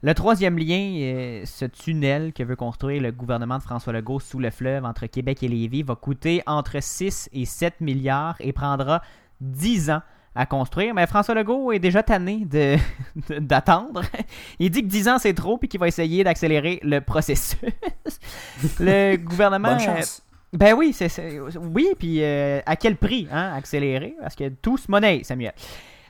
Le 0.02 0.14
troisième 0.14 0.58
lien, 0.58 0.92
euh, 1.00 1.42
ce 1.44 1.64
tunnel 1.64 2.32
que 2.32 2.44
veut 2.44 2.54
construire 2.54 3.02
le 3.02 3.10
gouvernement 3.10 3.58
de 3.58 3.62
François 3.62 3.92
Legault 3.92 4.20
sous 4.20 4.38
le 4.38 4.50
fleuve 4.50 4.84
entre 4.84 5.06
Québec 5.06 5.42
et 5.42 5.48
Lévis 5.48 5.82
va 5.82 5.96
coûter 5.96 6.40
entre 6.46 6.80
6 6.80 7.28
et 7.32 7.44
7 7.44 7.80
milliards 7.80 8.36
et 8.38 8.52
prendra 8.52 9.02
10 9.40 9.90
ans 9.90 10.02
à 10.36 10.46
construire. 10.46 10.94
Mais 10.94 11.04
François 11.08 11.34
Legault 11.34 11.72
est 11.72 11.80
déjà 11.80 12.04
tanné 12.04 12.46
d'attendre. 13.40 14.02
Il 14.60 14.70
dit 14.70 14.82
que 14.82 14.86
10 14.86 15.08
ans 15.08 15.18
c'est 15.18 15.34
trop 15.34 15.58
puis 15.58 15.68
qu'il 15.68 15.80
va 15.80 15.88
essayer 15.88 16.22
d'accélérer 16.22 16.78
le 16.84 17.00
processus. 17.00 17.58
le 18.78 19.16
gouvernement. 19.16 19.70
Bonne 19.70 19.80
chance. 19.80 20.22
euh, 20.54 20.58
Ben 20.58 20.74
oui, 20.74 20.92
c'est- 20.92 21.40
oui, 21.74 21.88
puis 21.98 22.22
euh, 22.22 22.60
à 22.66 22.76
quel 22.76 22.94
prix, 22.96 23.26
hein, 23.32 23.52
accélérer? 23.56 24.14
Parce 24.20 24.36
que 24.36 24.48
tout 24.48 24.76
se 24.78 24.88
monnaie, 24.88 25.22
Samuel. 25.24 25.54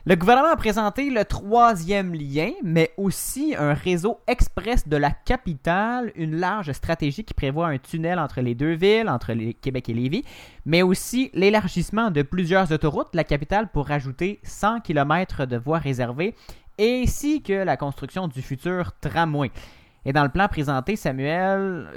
Le 0.05 0.15
gouvernement 0.15 0.53
a 0.53 0.55
présenté 0.55 1.09
le 1.09 1.25
troisième 1.25 2.13
lien, 2.13 2.51
mais 2.63 2.93
aussi 2.95 3.53
un 3.57 3.73
réseau 3.73 4.19
express 4.27 4.87
de 4.87 4.95
la 4.95 5.11
capitale, 5.11 6.13
une 6.15 6.37
large 6.37 6.71
stratégie 6.71 7.25
qui 7.25 7.33
prévoit 7.33 7.67
un 7.67 7.77
tunnel 7.77 8.17
entre 8.17 8.39
les 8.39 8.55
deux 8.55 8.71
villes, 8.73 9.09
entre 9.09 9.33
les 9.33 9.53
Québec 9.53 9.89
et 9.89 9.93
Lévis, 9.93 10.23
mais 10.65 10.83
aussi 10.83 11.31
l'élargissement 11.33 12.11
de 12.11 12.21
plusieurs 12.21 12.71
autoroutes 12.71 13.11
de 13.11 13.17
la 13.17 13.25
capitale 13.25 13.67
pour 13.67 13.87
rajouter 13.87 14.39
100 14.43 14.79
km 14.81 15.45
de 15.45 15.57
voies 15.57 15.79
réservées, 15.79 16.33
ainsi 16.79 17.41
que 17.41 17.51
la 17.51 17.75
construction 17.75 18.29
du 18.29 18.41
futur 18.41 18.93
tramway. 19.01 19.51
Et 20.05 20.13
dans 20.13 20.23
le 20.23 20.29
plan 20.29 20.47
présenté, 20.47 20.95
Samuel, 20.95 21.89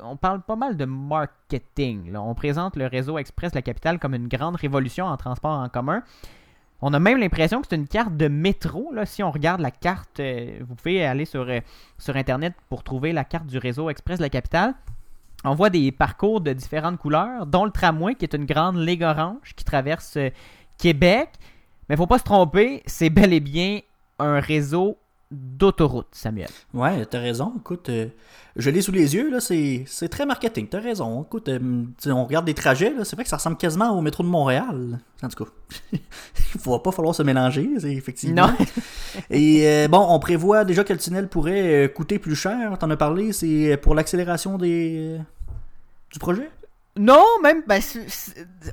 on 0.00 0.16
parle 0.16 0.42
pas 0.42 0.56
mal 0.56 0.76
de 0.76 0.84
marketing. 0.84 2.16
On 2.16 2.34
présente 2.34 2.74
le 2.74 2.86
réseau 2.86 3.18
express 3.18 3.52
de 3.52 3.58
la 3.58 3.62
capitale 3.62 4.00
comme 4.00 4.14
une 4.14 4.26
grande 4.26 4.56
révolution 4.56 5.06
en 5.06 5.16
transport 5.16 5.60
en 5.60 5.68
commun. 5.68 6.02
On 6.82 6.92
a 6.92 6.98
même 6.98 7.18
l'impression 7.18 7.62
que 7.62 7.68
c'est 7.70 7.76
une 7.76 7.88
carte 7.88 8.16
de 8.16 8.28
métro. 8.28 8.92
Là. 8.92 9.06
Si 9.06 9.22
on 9.22 9.30
regarde 9.30 9.60
la 9.60 9.70
carte, 9.70 10.20
euh, 10.20 10.58
vous 10.60 10.74
pouvez 10.74 11.04
aller 11.04 11.24
sur, 11.24 11.48
euh, 11.48 11.60
sur 11.98 12.16
Internet 12.16 12.54
pour 12.68 12.82
trouver 12.82 13.12
la 13.12 13.24
carte 13.24 13.46
du 13.46 13.58
réseau 13.58 13.88
express 13.88 14.18
de 14.18 14.22
la 14.22 14.28
capitale. 14.28 14.74
On 15.44 15.54
voit 15.54 15.70
des 15.70 15.92
parcours 15.92 16.40
de 16.40 16.52
différentes 16.52 16.98
couleurs, 16.98 17.46
dont 17.46 17.64
le 17.64 17.70
tramway, 17.70 18.14
qui 18.14 18.24
est 18.24 18.34
une 18.34 18.46
grande 18.46 18.76
ligue 18.76 19.02
orange 19.02 19.54
qui 19.54 19.64
traverse 19.64 20.16
euh, 20.16 20.30
Québec. 20.78 21.30
Mais 21.88 21.96
faut 21.96 22.06
pas 22.06 22.18
se 22.18 22.24
tromper, 22.24 22.82
c'est 22.86 23.10
bel 23.10 23.32
et 23.32 23.40
bien 23.40 23.80
un 24.18 24.40
réseau 24.40 24.98
d'autoroutes, 25.30 26.08
Samuel. 26.12 26.48
Ouais, 26.72 27.04
t'as 27.06 27.20
raison. 27.20 27.52
Écoute, 27.58 27.88
euh, 27.88 28.06
je 28.54 28.70
l'ai 28.70 28.80
sous 28.80 28.92
les 28.92 29.14
yeux, 29.14 29.30
là, 29.30 29.40
c'est, 29.40 29.84
c'est 29.86 30.08
très 30.08 30.24
marketing. 30.24 30.68
T'as 30.68 30.80
raison. 30.80 31.24
Écoute, 31.24 31.48
euh, 31.48 31.84
on 32.06 32.24
regarde 32.24 32.44
des 32.44 32.54
trajets, 32.54 32.90
là, 32.90 33.04
c'est 33.04 33.16
vrai 33.16 33.24
que 33.24 33.30
ça 33.30 33.36
ressemble 33.36 33.56
quasiment 33.56 33.90
au 33.90 34.00
métro 34.00 34.22
de 34.22 34.28
Montréal. 34.28 34.98
En 35.22 35.28
tout 35.28 35.44
cas, 35.44 35.50
il 35.92 36.00
va 36.64 36.78
pas 36.78 36.92
falloir 36.92 37.14
se 37.14 37.22
mélanger, 37.22 37.68
c'est 37.78 37.92
effectivement. 37.92 38.46
Non. 38.48 38.54
Et 39.30 39.66
euh, 39.66 39.88
bon, 39.88 40.06
on 40.08 40.18
prévoit 40.18 40.64
déjà 40.64 40.84
que 40.84 40.92
le 40.92 40.98
tunnel 40.98 41.28
pourrait 41.28 41.92
coûter 41.94 42.18
plus 42.18 42.36
cher. 42.36 42.78
T'en 42.78 42.90
as 42.90 42.96
parlé, 42.96 43.32
c'est 43.32 43.76
pour 43.82 43.94
l'accélération 43.94 44.58
des 44.58 45.18
du 46.12 46.18
projet? 46.18 46.50
Non, 46.98 47.24
même, 47.42 47.62
ben, 47.66 47.80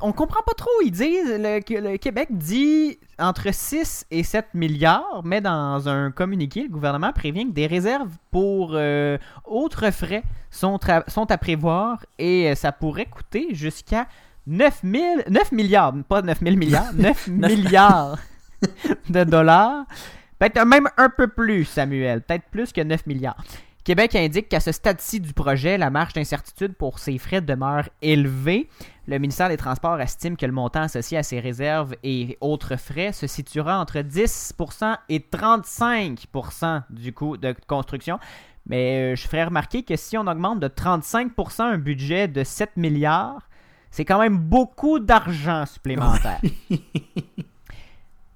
on 0.01 0.13
comprend 0.13 0.41
pas 0.45 0.53
trop. 0.53 0.71
Ils 0.85 0.91
disent, 0.91 1.27
le, 1.27 1.59
que 1.59 1.73
le 1.73 1.97
Québec 1.97 2.29
dit 2.31 2.97
entre 3.19 3.53
6 3.53 4.05
et 4.11 4.23
7 4.23 4.47
milliards, 4.53 5.21
mais 5.25 5.41
dans 5.41 5.89
un 5.89 6.09
communiqué, 6.11 6.63
le 6.63 6.69
gouvernement 6.69 7.11
prévient 7.11 7.45
que 7.45 7.51
des 7.51 7.67
réserves 7.67 8.11
pour 8.31 8.71
euh, 8.73 9.17
autres 9.43 9.91
frais 9.91 10.23
sont, 10.51 10.79
sont 11.07 11.31
à 11.31 11.37
prévoir 11.37 12.05
et 12.17 12.49
euh, 12.49 12.55
ça 12.55 12.71
pourrait 12.71 13.07
coûter 13.07 13.49
jusqu'à 13.53 14.07
9, 14.47 14.79
000 14.83 15.03
9 15.29 15.51
milliards, 15.51 15.93
pas 16.07 16.21
9 16.21 16.39
000 16.41 16.55
milliards, 16.55 16.93
9 16.93 17.27
milliards 17.27 18.17
de 19.09 19.23
dollars. 19.25 19.85
Peut-être 20.39 20.65
même 20.65 20.87
un 20.97 21.09
peu 21.09 21.27
plus, 21.27 21.65
Samuel, 21.65 22.21
peut-être 22.21 22.45
plus 22.51 22.71
que 22.71 22.81
9 22.81 23.05
milliards. 23.05 23.43
Québec 23.83 24.15
indique 24.15 24.47
qu'à 24.47 24.61
ce 24.61 24.71
stade-ci 24.71 25.19
du 25.19 25.33
projet, 25.33 25.77
la 25.77 25.89
marge 25.89 26.13
d'incertitude 26.13 26.73
pour 26.73 26.99
ces 26.99 27.17
frais 27.17 27.41
demeure 27.41 27.89
élevée. 28.01 28.69
Le 29.07 29.17
ministère 29.17 29.49
des 29.49 29.57
Transports 29.57 29.99
estime 29.99 30.37
que 30.37 30.45
le 30.45 30.53
montant 30.53 30.83
associé 30.83 31.17
à 31.17 31.23
ces 31.23 31.41
réserves 31.41 31.93
et 32.01 32.37
autres 32.39 32.77
frais 32.77 33.11
se 33.11 33.27
situera 33.27 33.77
entre 33.81 33.99
10% 33.99 34.97
et 35.09 35.19
35% 35.19 36.83
du 36.91 37.11
coût 37.11 37.35
de 37.35 37.53
construction. 37.67 38.19
Mais 38.67 39.11
euh, 39.11 39.15
je 39.17 39.27
ferais 39.27 39.43
remarquer 39.43 39.83
que 39.83 39.97
si 39.97 40.17
on 40.17 40.27
augmente 40.27 40.61
de 40.61 40.69
35% 40.69 41.63
un 41.63 41.77
budget 41.77 42.29
de 42.29 42.45
7 42.45 42.77
milliards, 42.77 43.49
c'est 43.91 44.05
quand 44.05 44.19
même 44.19 44.37
beaucoup 44.37 44.99
d'argent 44.99 45.65
supplémentaire. 45.65 46.39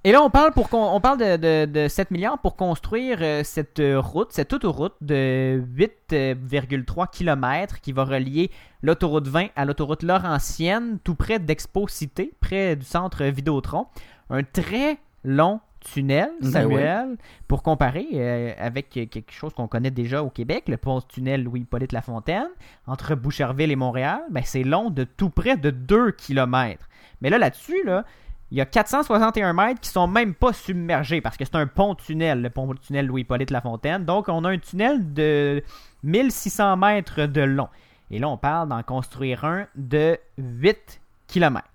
Et 0.07 0.13
là, 0.13 0.21
on 0.23 0.29
parle, 0.29 0.53
pour 0.53 0.69
qu'on- 0.69 0.91
on 0.93 1.01
parle 1.01 1.17
de, 1.17 1.35
de- 1.35 1.65
de 1.69 1.87
7 1.89 2.11
milliards 2.11 2.39
pour 2.39 2.55
construire 2.55 3.17
euh, 3.21 3.41
cette 3.43 3.81
euh, 3.81 3.99
route, 3.99 4.31
cette 4.31 4.53
autoroute 4.53 4.93
de 5.01 5.61
8,3 5.75 7.07
km 7.11 7.81
qui 7.81 7.91
va 7.91 8.05
relier 8.05 8.49
l'autoroute 8.81 9.27
20 9.27 9.47
à 9.57 9.65
l'autoroute 9.65 10.03
Laurentienne, 10.03 10.99
tout 11.03 11.15
près 11.15 11.39
d'Expo 11.39 11.89
Cité, 11.89 12.31
près 12.39 12.77
du 12.77 12.85
centre 12.85 13.25
Vidéotron. 13.25 13.87
Un 14.29 14.43
très 14.43 14.97
long 15.25 15.59
tunnel, 15.81 16.29
Ben 16.41 16.51
Samuel, 16.51 17.17
pour 17.49 17.61
comparer 17.61 18.07
euh, 18.13 18.53
avec 18.59 18.89
quelque 18.89 19.31
chose 19.33 19.53
qu'on 19.53 19.67
connaît 19.67 19.91
déjà 19.91 20.23
au 20.23 20.29
Québec, 20.29 20.69
le 20.69 20.77
pont-tunnel 20.77 21.43
Louis-Hippolyte 21.43 21.91
Lafontaine, 21.91 22.47
entre 22.87 23.13
Boucherville 23.15 23.71
et 23.71 23.75
Montréal, 23.75 24.21
ben, 24.31 24.41
c'est 24.45 24.63
long 24.63 24.89
de 24.89 25.03
tout 25.03 25.29
près 25.29 25.57
de 25.57 25.69
2 25.69 26.11
km. 26.11 26.87
Mais 27.19 27.29
là, 27.29 27.37
là-dessus, 27.37 27.83
là, 27.85 28.05
il 28.51 28.57
y 28.57 28.61
a 28.61 28.65
461 28.65 29.53
mètres 29.53 29.81
qui 29.81 29.89
sont 29.89 30.07
même 30.07 30.33
pas 30.33 30.53
submergés 30.53 31.19
parce 31.21 31.35
que 31.35 31.43
c'est 31.43 31.55
un 31.55 31.67
pont-tunnel, 31.67 32.41
le 32.41 32.49
pont-tunnel 32.49 33.05
Louis-Hippolyte 33.05 33.51
Lafontaine. 33.51 34.05
Donc, 34.05 34.29
on 34.29 34.43
a 34.45 34.49
un 34.49 34.57
tunnel 34.57 35.13
de 35.13 35.63
1600 36.03 36.77
mètres 36.77 37.25
de 37.25 37.41
long. 37.41 37.67
Et 38.09 38.19
là, 38.19 38.29
on 38.29 38.37
parle 38.37 38.69
d'en 38.69 38.83
construire 38.83 39.43
un 39.43 39.67
de 39.75 40.17
8 40.37 41.01
km. 41.27 41.67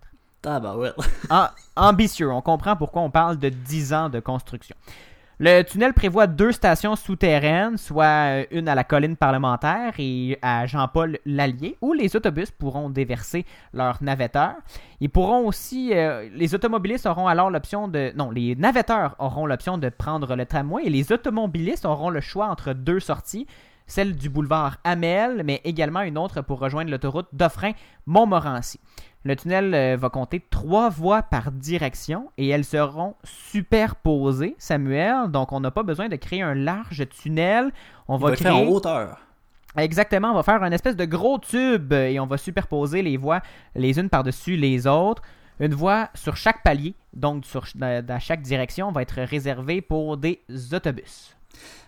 Ah, 1.30 1.54
ambitieux. 1.76 2.30
On 2.30 2.40
comprend 2.40 2.74
pourquoi 2.74 3.02
on 3.02 3.10
parle 3.10 3.38
de 3.38 3.48
10 3.48 3.92
ans 3.92 4.08
de 4.08 4.18
construction. 4.18 4.74
Le 5.44 5.62
tunnel 5.64 5.92
prévoit 5.92 6.28
deux 6.28 6.52
stations 6.52 6.94
souterraines, 6.94 7.76
soit 7.76 8.46
une 8.52 8.68
à 8.68 8.76
la 8.76 8.84
colline 8.84 9.16
parlementaire 9.16 9.92
et 9.98 10.38
à 10.40 10.66
Jean-Paul 10.66 11.18
Lallier, 11.26 11.76
où 11.80 11.94
les 11.94 12.14
autobus 12.14 12.52
pourront 12.52 12.90
déverser 12.90 13.44
leurs 13.72 14.00
navetteurs. 14.04 14.54
Ils 15.00 15.10
pourront 15.10 15.44
aussi, 15.48 15.94
euh, 15.94 16.28
les 16.32 16.54
automobilistes 16.54 17.06
auront 17.06 17.26
alors 17.26 17.50
l'option 17.50 17.88
de, 17.88 18.12
non, 18.14 18.30
les 18.30 18.54
navetteurs 18.54 19.16
auront 19.18 19.44
l'option 19.44 19.78
de 19.78 19.88
prendre 19.88 20.36
le 20.36 20.46
tramway 20.46 20.84
et 20.84 20.90
les 20.90 21.10
automobilistes 21.10 21.86
auront 21.86 22.10
le 22.10 22.20
choix 22.20 22.46
entre 22.46 22.72
deux 22.72 23.00
sorties, 23.00 23.48
celle 23.88 24.14
du 24.14 24.30
boulevard 24.30 24.76
Amel, 24.84 25.42
mais 25.44 25.60
également 25.64 26.02
une 26.02 26.18
autre 26.18 26.42
pour 26.42 26.60
rejoindre 26.60 26.92
l'autoroute 26.92 27.26
Dauphin-Montmorency. 27.32 28.78
Le 29.24 29.36
tunnel 29.36 29.72
euh, 29.74 29.96
va 29.96 30.10
compter 30.10 30.40
trois 30.50 30.88
voies 30.88 31.22
par 31.22 31.52
direction 31.52 32.30
et 32.38 32.48
elles 32.48 32.64
seront 32.64 33.14
superposées, 33.22 34.56
Samuel. 34.58 35.30
Donc, 35.30 35.52
on 35.52 35.60
n'a 35.60 35.70
pas 35.70 35.84
besoin 35.84 36.08
de 36.08 36.16
créer 36.16 36.42
un 36.42 36.54
large 36.54 37.08
tunnel. 37.08 37.70
On 38.08 38.16
va, 38.16 38.30
va 38.30 38.36
créer 38.36 38.50
en 38.50 38.66
hauteur. 38.66 39.18
Exactement, 39.76 40.32
on 40.32 40.34
va 40.34 40.42
faire 40.42 40.62
un 40.62 40.72
espèce 40.72 40.96
de 40.96 41.06
gros 41.06 41.38
tube 41.38 41.92
et 41.94 42.20
on 42.20 42.26
va 42.26 42.36
superposer 42.36 43.00
les 43.00 43.16
voies 43.16 43.40
les 43.74 43.98
unes 43.98 44.10
par-dessus 44.10 44.56
les 44.56 44.86
autres. 44.86 45.22
Une 45.60 45.74
voie 45.74 46.10
sur 46.14 46.36
chaque 46.36 46.62
palier, 46.62 46.94
donc 47.14 47.46
sur, 47.46 47.66
dans 47.74 48.20
chaque 48.20 48.42
direction, 48.42 48.90
va 48.90 49.02
être 49.02 49.22
réservée 49.22 49.80
pour 49.80 50.16
des 50.16 50.42
autobus. 50.72 51.36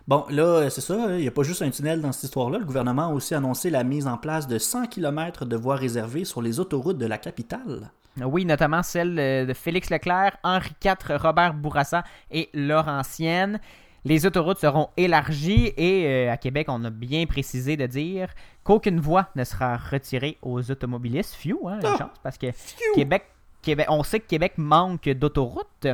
Bon, 0.07 0.27
là, 0.29 0.69
c'est 0.69 0.83
ça, 0.83 1.17
il 1.17 1.23
n'y 1.23 1.29
a 1.29 1.31
pas 1.31 1.45
juste 1.45 1.63
un 1.63 1.71
tunnel 1.71 2.03
dans 2.03 2.13
cette 2.13 2.25
histoire-là. 2.25 2.59
Le 2.59 2.67
gouvernement 2.67 3.09
a 3.09 3.13
aussi 3.13 3.35
annoncé 3.35 3.71
la 3.71 3.85
mise 3.85 4.07
en 4.07 4.19
place 4.19 4.47
de 4.47 4.59
100 4.59 4.89
km 4.89 5.47
de 5.47 5.57
voies 5.57 5.77
réservées 5.77 6.27
sur 6.27 6.43
les 6.43 6.61
autoroutes 6.61 6.99
de 6.99 7.07
la 7.07 7.17
capitale. 7.17 7.91
Oui, 8.23 8.45
notamment 8.45 8.83
celle 8.83 9.19
euh, 9.19 9.47
de 9.47 9.55
Félix 9.55 9.91
Leclerc, 9.91 10.37
Henri 10.45 10.71
IV, 10.85 11.17
Robert 11.17 11.55
Bourassa 11.55 12.05
et 12.31 12.51
Laurentienne. 12.53 13.59
Les 14.05 14.27
autoroutes 14.27 14.59
seront 14.59 14.91
élargies 14.99 15.73
et 15.79 16.07
euh, 16.07 16.33
à 16.33 16.37
Québec, 16.37 16.67
on 16.69 16.85
a 16.85 16.91
bien 16.91 17.25
précisé 17.25 17.79
de 17.79 17.87
dire 17.87 18.29
qu'aucune 18.63 19.01
voie 19.01 19.29
ne 19.35 19.43
sera 19.43 19.79
retirée 19.79 20.37
aux 20.43 20.71
automobilistes. 20.71 21.35
Few, 21.35 21.67
hein, 21.67 21.79
une 21.81 21.87
Ah, 21.87 21.97
chance, 21.99 22.19
parce 22.23 22.37
que 22.37 22.49
Québec, 22.95 23.25
Québec, 23.63 23.87
on 23.89 24.03
sait 24.03 24.21
que 24.21 24.27
Québec 24.27 24.53
manque 24.59 25.09
d'autoroutes. 25.09 25.89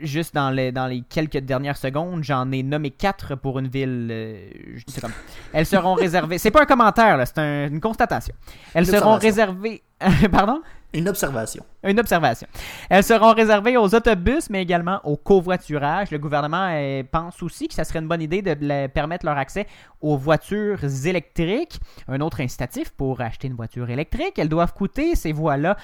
Juste 0.00 0.34
dans 0.34 0.50
les, 0.50 0.72
dans 0.72 0.86
les 0.86 1.02
quelques 1.02 1.38
dernières 1.38 1.76
secondes, 1.76 2.22
j'en 2.24 2.50
ai 2.52 2.62
nommé 2.62 2.90
quatre 2.90 3.34
pour 3.34 3.58
une 3.58 3.68
ville. 3.68 4.08
euh, 4.10 4.48
je 4.74 5.00
comme. 5.00 5.12
Elles 5.52 5.66
seront 5.66 5.94
réservées. 5.94 6.38
C'est 6.38 6.50
pas 6.50 6.62
un 6.62 6.66
commentaire, 6.66 7.16
là, 7.16 7.26
c'est 7.26 7.38
un- 7.38 7.68
une 7.68 7.80
constatation. 7.80 8.34
Elles 8.74 8.84
Une 8.88 8.94
seront 8.98 9.14
réservées. 9.16 9.82
Pardon? 10.32 10.60
Une 10.92 11.08
observation. 11.08 11.64
Une 11.82 11.98
observation. 11.98 12.46
Elles 12.88 13.02
seront 13.02 13.32
réservées 13.32 13.76
aux 13.76 13.92
autobus, 13.96 14.48
mais 14.48 14.62
également 14.62 15.00
au 15.02 15.16
covoiturage. 15.16 16.12
Le 16.12 16.18
gouvernement 16.18 16.68
euh, 16.70 17.02
pense 17.10 17.42
aussi 17.42 17.66
que 17.66 17.74
ça 17.74 17.82
serait 17.84 17.98
une 17.98 18.06
bonne 18.06 18.22
idée 18.22 18.42
de 18.42 18.54
la- 18.60 18.88
permettre 18.88 19.26
leur 19.26 19.36
accès 19.36 19.66
aux 20.00 20.16
voitures 20.16 20.78
électriques. 21.06 21.80
Un 22.06 22.20
autre 22.20 22.40
incitatif 22.40 22.90
pour 22.90 23.20
acheter 23.20 23.48
une 23.48 23.54
voiture 23.54 23.90
électrique, 23.90 24.38
elles 24.38 24.48
doivent 24.48 24.72
coûter 24.72 25.16
ces 25.16 25.32
voies-là 25.32 25.76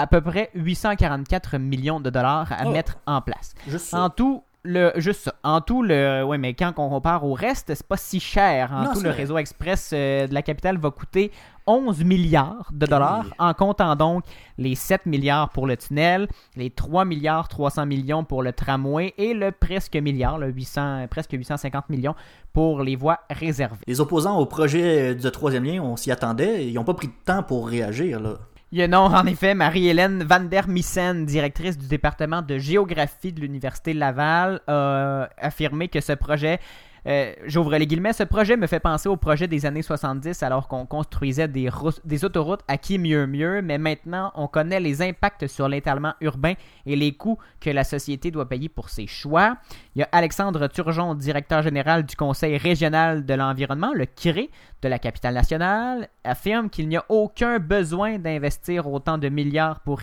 à 0.00 0.06
peu 0.06 0.20
près 0.20 0.50
844 0.54 1.58
millions 1.58 2.00
de 2.00 2.10
dollars 2.10 2.50
à 2.52 2.64
Oh. 2.66 2.70
mettre 2.70 2.96
en 3.06 3.20
place. 3.20 3.54
Juste 3.66 3.86
ça. 3.86 4.00
En 4.02 4.10
tout, 4.10 4.42
le, 4.64 4.92
juste 4.96 5.22
ça. 5.24 5.34
En 5.42 5.60
tout, 5.60 5.82
le, 5.82 6.22
ouais, 6.24 6.38
mais 6.38 6.54
quand 6.54 6.72
on 6.78 6.88
compare 6.88 7.24
au 7.24 7.34
reste, 7.34 7.74
c'est 7.74 7.86
pas 7.86 7.96
si 7.96 8.18
cher. 8.20 8.72
En 8.72 8.84
Non, 8.84 8.92
tout, 8.92 9.00
le 9.00 9.10
vrai. 9.10 9.18
réseau 9.18 9.36
express 9.38 9.90
euh, 9.92 10.26
de 10.26 10.34
la 10.34 10.42
capitale 10.42 10.78
va 10.78 10.90
coûter 10.90 11.30
11 11.66 12.04
milliards 12.04 12.68
de 12.72 12.84
dollars, 12.86 13.24
en 13.38 13.54
comptant 13.54 13.96
donc 13.96 14.24
les 14.58 14.74
7 14.74 15.06
milliards 15.06 15.48
pour 15.48 15.66
le 15.66 15.76
tunnel, 15.78 16.28
les 16.56 16.68
3 16.68 17.06
milliards 17.06 17.48
300 17.48 17.86
millions 17.86 18.22
pour 18.22 18.42
le 18.42 18.52
tramway 18.52 19.14
et 19.16 19.32
le 19.32 19.50
presque 19.50 19.96
milliard, 19.96 20.36
le 20.38 20.48
800, 20.50 21.06
presque 21.10 21.32
850 21.32 21.88
millions 21.88 22.14
pour 22.52 22.82
les 22.82 22.96
voies 22.96 23.20
réservées. 23.30 23.84
Les 23.86 23.98
opposants 24.00 24.36
au 24.38 24.44
projet 24.46 25.14
de 25.14 25.30
troisième 25.30 25.64
lien, 25.64 25.80
on 25.82 25.96
s'y 25.96 26.10
attendait, 26.10 26.66
ils 26.68 26.74
n'ont 26.74 26.84
pas 26.84 26.92
pris 26.94 27.08
de 27.08 27.14
temps 27.24 27.42
pour 27.42 27.66
réagir. 27.68 28.20
Là. 28.20 28.34
Il 28.74 28.78
y 28.78 28.82
a 28.82 28.88
non, 28.88 29.04
en 29.04 29.24
effet, 29.26 29.54
Marie-Hélène 29.54 30.24
Van 30.24 30.40
der 30.40 30.66
Missen, 30.66 31.26
directrice 31.26 31.78
du 31.78 31.86
département 31.86 32.42
de 32.42 32.58
géographie 32.58 33.32
de 33.32 33.40
l'Université 33.40 33.94
Laval, 33.94 34.62
a 34.66 35.28
affirmé 35.38 35.86
que 35.86 36.00
ce 36.00 36.12
projet, 36.12 36.58
euh, 37.06 37.32
j'ouvre 37.44 37.76
les 37.76 37.86
guillemets, 37.86 38.12
ce 38.12 38.22
projet 38.22 38.56
me 38.56 38.66
fait 38.66 38.80
penser 38.80 39.08
au 39.08 39.16
projet 39.16 39.46
des 39.46 39.66
années 39.66 39.82
70 39.82 40.42
alors 40.42 40.68
qu'on 40.68 40.86
construisait 40.86 41.48
des, 41.48 41.68
des 42.04 42.24
autoroutes 42.24 42.62
à 42.66 42.78
qui 42.78 42.98
mieux 42.98 43.26
mieux, 43.26 43.60
mais 43.62 43.78
maintenant 43.78 44.32
on 44.34 44.46
connaît 44.46 44.80
les 44.80 45.02
impacts 45.02 45.46
sur 45.46 45.68
l'étalement 45.68 46.14
urbain 46.20 46.54
et 46.86 46.96
les 46.96 47.12
coûts 47.12 47.38
que 47.60 47.70
la 47.70 47.84
société 47.84 48.30
doit 48.30 48.48
payer 48.48 48.68
pour 48.68 48.88
ses 48.88 49.06
choix. 49.06 49.56
Il 49.94 50.00
y 50.00 50.02
a 50.02 50.08
Alexandre 50.12 50.66
Turgeon, 50.68 51.14
directeur 51.14 51.62
général 51.62 52.04
du 52.04 52.16
Conseil 52.16 52.56
régional 52.56 53.24
de 53.24 53.34
l'environnement, 53.34 53.92
le 53.94 54.06
CRE 54.06 54.48
de 54.82 54.88
la 54.88 54.98
capitale 54.98 55.34
nationale, 55.34 56.08
affirme 56.24 56.68
qu'il 56.68 56.88
n'y 56.88 56.96
a 56.96 57.04
aucun 57.08 57.58
besoin 57.58 58.18
d'investir 58.18 58.86
autant 58.86 59.18
de 59.18 59.28
milliards 59.28 59.80
pour 59.80 60.00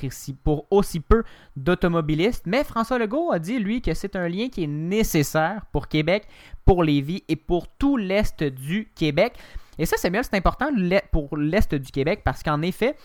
aussi 0.70 0.99
peu 0.99 1.24
d'automobilistes. 1.56 2.45
Mais 2.47 2.64
François 2.64 2.97
Legault 2.97 3.32
a 3.32 3.39
dit, 3.39 3.60
lui, 3.60 3.82
que 3.82 3.93
c'est 3.93 4.16
un 4.16 4.28
lien 4.28 4.49
qui 4.49 4.64
est 4.64 4.68
nécessaire 4.68 5.66
pour 5.72 5.88
Québec, 5.88 6.28
pour 6.66 6.84
Lévis 6.84 7.24
et 7.28 7.36
pour 7.36 7.68
tout 7.68 7.97
l'Est 7.97 8.43
du 8.43 8.88
Québec. 8.95 9.34
Et 9.78 9.86
ça, 9.86 9.97
Samuel, 9.97 10.24
c'est 10.24 10.36
important 10.38 10.68
pour 11.12 11.38
l'Est 11.38 11.74
du 11.76 11.91
Québec 11.91 12.22
parce 12.24 12.43
qu'en 12.43 12.62
effet, 12.62 12.95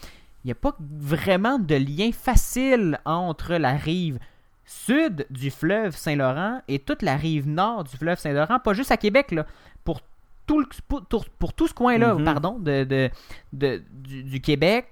il 0.44 0.48
n'y 0.48 0.52
a 0.52 0.56
pas 0.56 0.76
vraiment 0.80 1.58
de 1.58 1.74
lien 1.74 2.10
facile 2.12 3.00
entre 3.04 3.54
la 3.54 3.72
rive 3.72 4.18
sud 4.64 5.26
du 5.30 5.50
fleuve 5.50 5.96
Saint-Laurent 5.96 6.60
et 6.68 6.78
toute 6.80 7.02
la 7.02 7.16
rive 7.16 7.48
nord 7.48 7.84
du 7.84 7.96
fleuve 7.96 8.18
Saint-Laurent, 8.18 8.58
pas 8.58 8.72
juste 8.74 8.90
à 8.90 8.96
Québec, 8.96 9.30
là, 9.30 9.46
pour 9.84 10.00
tout, 10.46 10.60
le- 10.60 10.66
pour, 10.88 11.24
pour 11.38 11.52
tout 11.52 11.66
ce 11.68 11.74
coin-là, 11.74 12.14
Mhm. 12.14 12.24
pardon, 12.24 12.58
de, 12.58 12.84
de- 12.84 13.10
de- 13.52 13.82
du, 13.92 14.24
du 14.24 14.40
Québec. 14.40 14.86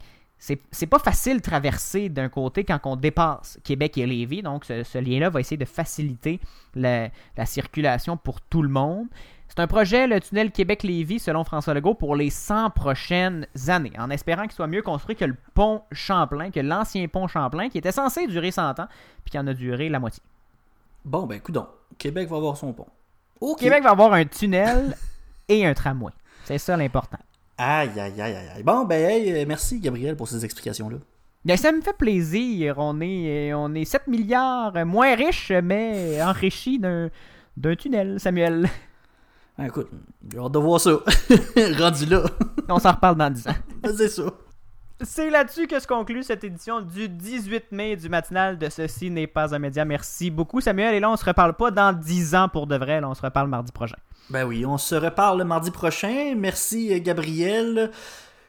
C'est 0.70 0.86
pas 0.86 0.98
facile 0.98 1.38
de 1.38 1.42
traverser 1.42 2.10
d'un 2.10 2.28
côté 2.28 2.64
quand 2.64 2.78
on 2.84 2.96
dépasse 2.96 3.58
Québec 3.64 3.96
et 3.96 4.06
Lévis. 4.06 4.42
Donc, 4.42 4.66
ce, 4.66 4.82
ce 4.82 4.98
lien-là 4.98 5.30
va 5.30 5.40
essayer 5.40 5.56
de 5.56 5.64
faciliter 5.64 6.38
la, 6.74 7.08
la 7.36 7.46
circulation 7.46 8.18
pour 8.18 8.42
tout 8.42 8.60
le 8.60 8.68
monde. 8.68 9.06
C'est 9.48 9.60
un 9.60 9.66
projet, 9.66 10.06
le 10.06 10.20
tunnel 10.20 10.50
Québec-Lévis, 10.50 11.20
selon 11.20 11.44
François 11.44 11.74
Legault, 11.74 11.94
pour 11.94 12.16
les 12.16 12.28
100 12.28 12.70
prochaines 12.70 13.46
années, 13.68 13.92
en 13.98 14.10
espérant 14.10 14.42
qu'il 14.42 14.52
soit 14.52 14.66
mieux 14.66 14.82
construit 14.82 15.14
que 15.14 15.24
le 15.24 15.36
pont 15.54 15.82
Champlain, 15.92 16.50
que 16.50 16.60
l'ancien 16.60 17.06
pont 17.06 17.28
Champlain, 17.28 17.68
qui 17.68 17.78
était 17.78 17.92
censé 17.92 18.26
durer 18.26 18.50
100 18.50 18.80
ans, 18.80 18.88
puis 19.24 19.30
qui 19.30 19.38
en 19.38 19.46
a 19.46 19.54
duré 19.54 19.88
la 19.88 20.00
moitié. 20.00 20.22
Bon, 21.04 21.24
ben, 21.26 21.36
écoute 21.36 21.56
Québec 21.98 22.28
va 22.28 22.36
avoir 22.36 22.56
son 22.56 22.72
pont. 22.72 22.88
Québec 23.58 23.82
va 23.82 23.90
avoir 23.90 24.12
un 24.12 24.24
tunnel 24.24 24.96
et 25.48 25.64
un 25.64 25.72
tramway. 25.74 26.12
C'est 26.44 26.58
ça 26.58 26.76
l'important. 26.76 27.18
Aïe, 27.56 27.90
aïe, 27.98 28.20
aïe, 28.20 28.34
aïe. 28.34 28.48
aïe. 28.56 28.62
Bon, 28.62 28.84
ben, 28.84 29.10
hey, 29.10 29.32
euh, 29.32 29.44
merci, 29.46 29.78
Gabriel, 29.78 30.16
pour 30.16 30.28
ces 30.28 30.44
explications-là. 30.44 30.96
Bien, 31.44 31.56
ça 31.56 31.72
me 31.72 31.80
fait 31.80 31.96
plaisir. 31.96 32.76
On 32.78 33.00
est, 33.00 33.52
euh, 33.52 33.56
on 33.56 33.74
est 33.74 33.84
7 33.84 34.06
milliards 34.06 34.72
moins 34.86 35.14
riches, 35.14 35.52
mais 35.62 36.20
enrichis 36.22 36.78
d'un, 36.78 37.10
d'un 37.56 37.76
tunnel, 37.76 38.18
Samuel. 38.18 38.68
Ben, 39.56 39.66
écoute, 39.66 39.88
j'ai 40.32 40.38
hâte 40.38 40.52
de 40.52 40.58
voir 40.58 40.80
ça. 40.80 40.90
Rendu 41.78 42.06
là. 42.06 42.24
On 42.68 42.78
s'en 42.78 42.92
reparle 42.92 43.16
dans 43.16 43.30
10 43.30 43.48
ans. 43.48 43.56
C'est 43.96 44.08
ça. 44.08 44.24
C'est 45.00 45.28
là-dessus 45.28 45.66
que 45.66 45.80
se 45.80 45.86
conclut 45.86 46.22
cette 46.22 46.44
édition 46.44 46.80
du 46.80 47.08
18 47.08 47.72
mai 47.72 47.96
du 47.96 48.08
matinal 48.08 48.56
de 48.58 48.68
Ceci 48.68 49.10
n'est 49.10 49.26
pas 49.26 49.52
un 49.54 49.58
média. 49.58 49.84
Merci 49.84 50.30
beaucoup, 50.30 50.60
Samuel. 50.60 50.94
Et 50.94 51.00
là, 51.00 51.10
on 51.10 51.16
se 51.16 51.24
reparle 51.24 51.54
pas 51.54 51.70
dans 51.72 51.92
10 51.92 52.34
ans 52.36 52.48
pour 52.48 52.66
de 52.68 52.76
vrai. 52.76 53.00
Là, 53.00 53.08
on 53.08 53.14
se 53.14 53.22
reparle 53.22 53.48
mardi 53.48 53.72
prochain. 53.72 53.96
Ben 54.30 54.44
oui, 54.44 54.64
on 54.64 54.78
se 54.78 54.94
reparle 54.94 55.38
le 55.38 55.44
mardi 55.44 55.70
prochain. 55.70 56.34
Merci, 56.36 56.94
euh, 56.94 57.00
Gabriel. 57.02 57.90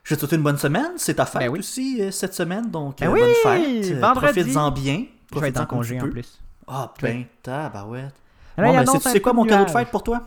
Je 0.04 0.14
te 0.14 0.20
souhaite 0.20 0.34
une 0.34 0.44
bonne 0.44 0.58
semaine. 0.60 0.92
C'est 0.98 1.16
ta 1.16 1.26
fête 1.26 1.50
aussi 1.50 2.02
euh, 2.02 2.12
cette 2.12 2.36
semaine, 2.36 2.70
donc 2.70 3.00
Ben 3.00 3.10
euh, 3.10 3.12
oui, 3.14 3.20
bonne 3.22 3.34
fête. 3.44 3.92
Euh, 3.92 4.00
vendredi. 4.00 4.34
Profites-en 4.34 4.72
bien. 4.72 5.06
Je 5.34 5.40
vais 5.40 5.50
être 5.50 5.62
en 5.62 5.66
congé 5.66 6.00
en 6.00 6.08
plus. 6.10 6.40
Ah, 6.68 6.94
vais- 7.02 7.12
ben, 7.14 7.26
tabarouette. 7.42 8.14
Bon, 8.58 8.72
ben, 8.72 8.86
c'est 9.00 9.20
quoi 9.20 9.34
mon 9.34 9.44
de 9.46 9.50
cadeau 9.50 9.66
de 9.66 9.72
fête 9.72 9.90
pour 9.90 10.04
toi? 10.04 10.22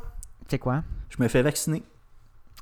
C'est 0.49 0.59
quoi? 0.59 0.83
Je 1.09 1.23
me 1.23 1.29
fais 1.29 1.43
vacciner. 1.43 1.83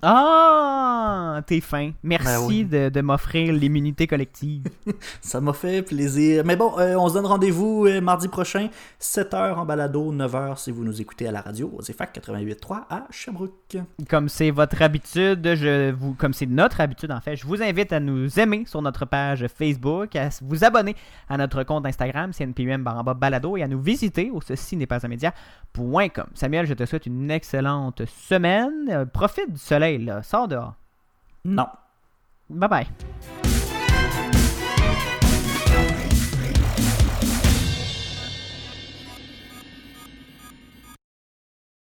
Ah, 0.03 1.41
t'es 1.47 1.61
fin. 1.61 1.93
Merci 2.03 2.27
Ben 2.27 2.41
oui. 2.47 2.65
de, 2.65 2.89
de 2.91 3.01
m'offrir 3.01 3.53
l'immunité 3.53 4.07
collective. 4.07 4.65
Ça 5.21 5.41
m'a 5.41 5.53
fait 5.53 5.83
plaisir. 5.83 6.45
Mais 6.45 6.55
bon, 6.57 6.79
euh, 6.79 6.97
on 6.97 7.09
se 7.09 7.15
donne 7.15 7.27
rendez-vous 7.27 7.87
euh, 7.87 8.01
mardi 8.01 8.29
prochain, 8.29 8.69
7h 9.01 9.55
en 9.55 9.65
balado, 9.65 10.13
9h 10.13 10.59
si 10.59 10.71
vous 10.71 10.85
nous 10.85 11.01
écoutez 11.01 11.27
à 11.27 11.33
la 11.33 11.41
radio, 11.41 11.73
au 11.77 11.83
ZFAC 11.83 12.19
88.3 12.19 12.85
à 12.91 13.07
Sherbrooke. 13.11 13.79
Comme 14.09 14.29
c'est 14.29 14.51
votre 14.51 14.81
habitude, 14.83 15.55
je 15.55 15.91
vous, 15.93 16.13
comme 16.15 16.35
c'est 16.35 16.47
notre 16.47 16.81
habitude 16.81 17.11
en 17.11 17.21
fait, 17.21 17.37
je 17.37 17.47
vous 17.47 17.63
invite 17.63 17.93
à 17.93 18.01
nous 18.01 18.39
aimer 18.39 18.65
sur 18.67 18.83
notre 18.83 19.07
page 19.07 19.47
Facebook, 19.49 20.15
à 20.15 20.29
vous 20.43 20.63
abonner 20.65 20.95
à 21.29 21.39
notre 21.39 21.63
compte 21.63 21.87
Instagram, 21.87 22.33
CNPUM 22.33 22.83
baramba 22.85 23.15
balado, 23.15 23.57
et 23.57 23.63
à 23.63 23.69
nous 23.69 23.81
visiter 23.81 24.31
au 24.31 24.41
ceci 24.43 24.77
n'est 24.77 24.87
pas 24.87 25.05
un 25.05 25.09
média.com. 25.09 26.27
Samuel, 26.35 26.67
je 26.67 26.75
te 26.75 26.85
souhaite 26.85 27.07
une 27.07 27.31
excellente 27.31 28.03
semaine. 28.07 28.73
Euh, 28.91 29.05
profite 29.07 29.53
du 29.53 29.59
soleil, 29.87 30.05
là. 30.05 30.23
Sors 30.23 30.49
dehors. 30.49 30.75
Non. 31.45 31.67
Bye 32.51 32.69
bye. 32.69 32.87